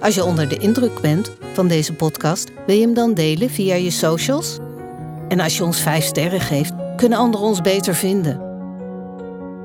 Als 0.00 0.14
je 0.14 0.24
onder 0.24 0.48
de 0.48 0.56
indruk 0.56 1.00
bent 1.00 1.32
van 1.52 1.68
deze 1.68 1.92
podcast, 1.92 2.50
wil 2.66 2.76
je 2.76 2.82
hem 2.82 2.94
dan 2.94 3.14
delen 3.14 3.50
via 3.50 3.74
je 3.74 3.90
socials? 3.90 4.58
En 5.28 5.40
als 5.40 5.56
je 5.56 5.64
ons 5.64 5.80
5 5.80 6.04
sterren 6.04 6.40
geeft, 6.40 6.72
kunnen 6.96 7.18
anderen 7.18 7.46
ons 7.46 7.60
beter 7.60 7.94
vinden. 7.94 8.40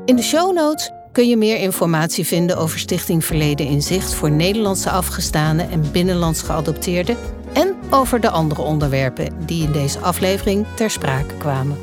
In 0.06 0.16
de 0.16 0.22
show 0.22 0.54
notes 0.54 0.92
kun 1.12 1.28
je 1.28 1.38
meer 1.38 1.58
informatie 1.58 2.26
vinden 2.26 2.58
over 2.58 2.80
Stichting 2.80 3.26
Verleden 3.26 3.66
in 3.66 3.82
Zicht 3.82 4.14
voor 4.14 4.32
Nederlandse 4.32 4.90
afgestaanden 4.90 5.72
en 5.72 5.92
binnenlands 5.92 6.42
geadopteerden 6.42 7.18
en 7.54 7.76
over 7.90 8.20
de 8.20 8.30
andere 8.30 8.62
onderwerpen 8.62 9.34
die 9.46 9.64
in 9.64 9.72
deze 9.72 10.00
aflevering 10.00 10.66
ter 10.76 10.90
sprake 10.90 11.34
kwamen. 11.38 11.78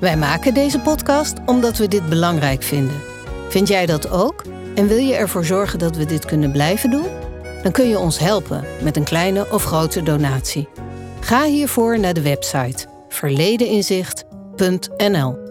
Wij 0.00 0.16
maken 0.16 0.54
deze 0.54 0.80
podcast 0.80 1.34
omdat 1.46 1.76
we 1.76 1.88
dit 1.88 2.08
belangrijk 2.08 2.62
vinden. 2.62 3.00
Vind 3.48 3.68
jij 3.68 3.86
dat 3.86 4.10
ook? 4.10 4.44
En 4.74 4.86
wil 4.86 4.98
je 4.98 5.14
ervoor 5.14 5.44
zorgen 5.44 5.78
dat 5.78 5.96
we 5.96 6.04
dit 6.04 6.24
kunnen 6.24 6.52
blijven 6.52 6.90
doen? 6.90 7.06
dan 7.64 7.72
kun 7.72 7.88
je 7.88 7.98
ons 7.98 8.18
helpen 8.18 8.64
met 8.82 8.96
een 8.96 9.04
kleine 9.04 9.50
of 9.50 9.64
grote 9.64 10.02
donatie. 10.02 10.68
Ga 11.24 11.44
hiervoor 11.44 11.98
naar 11.98 12.14
de 12.14 12.22
website 12.22 12.86
verledeninzicht.nl. 13.08 15.43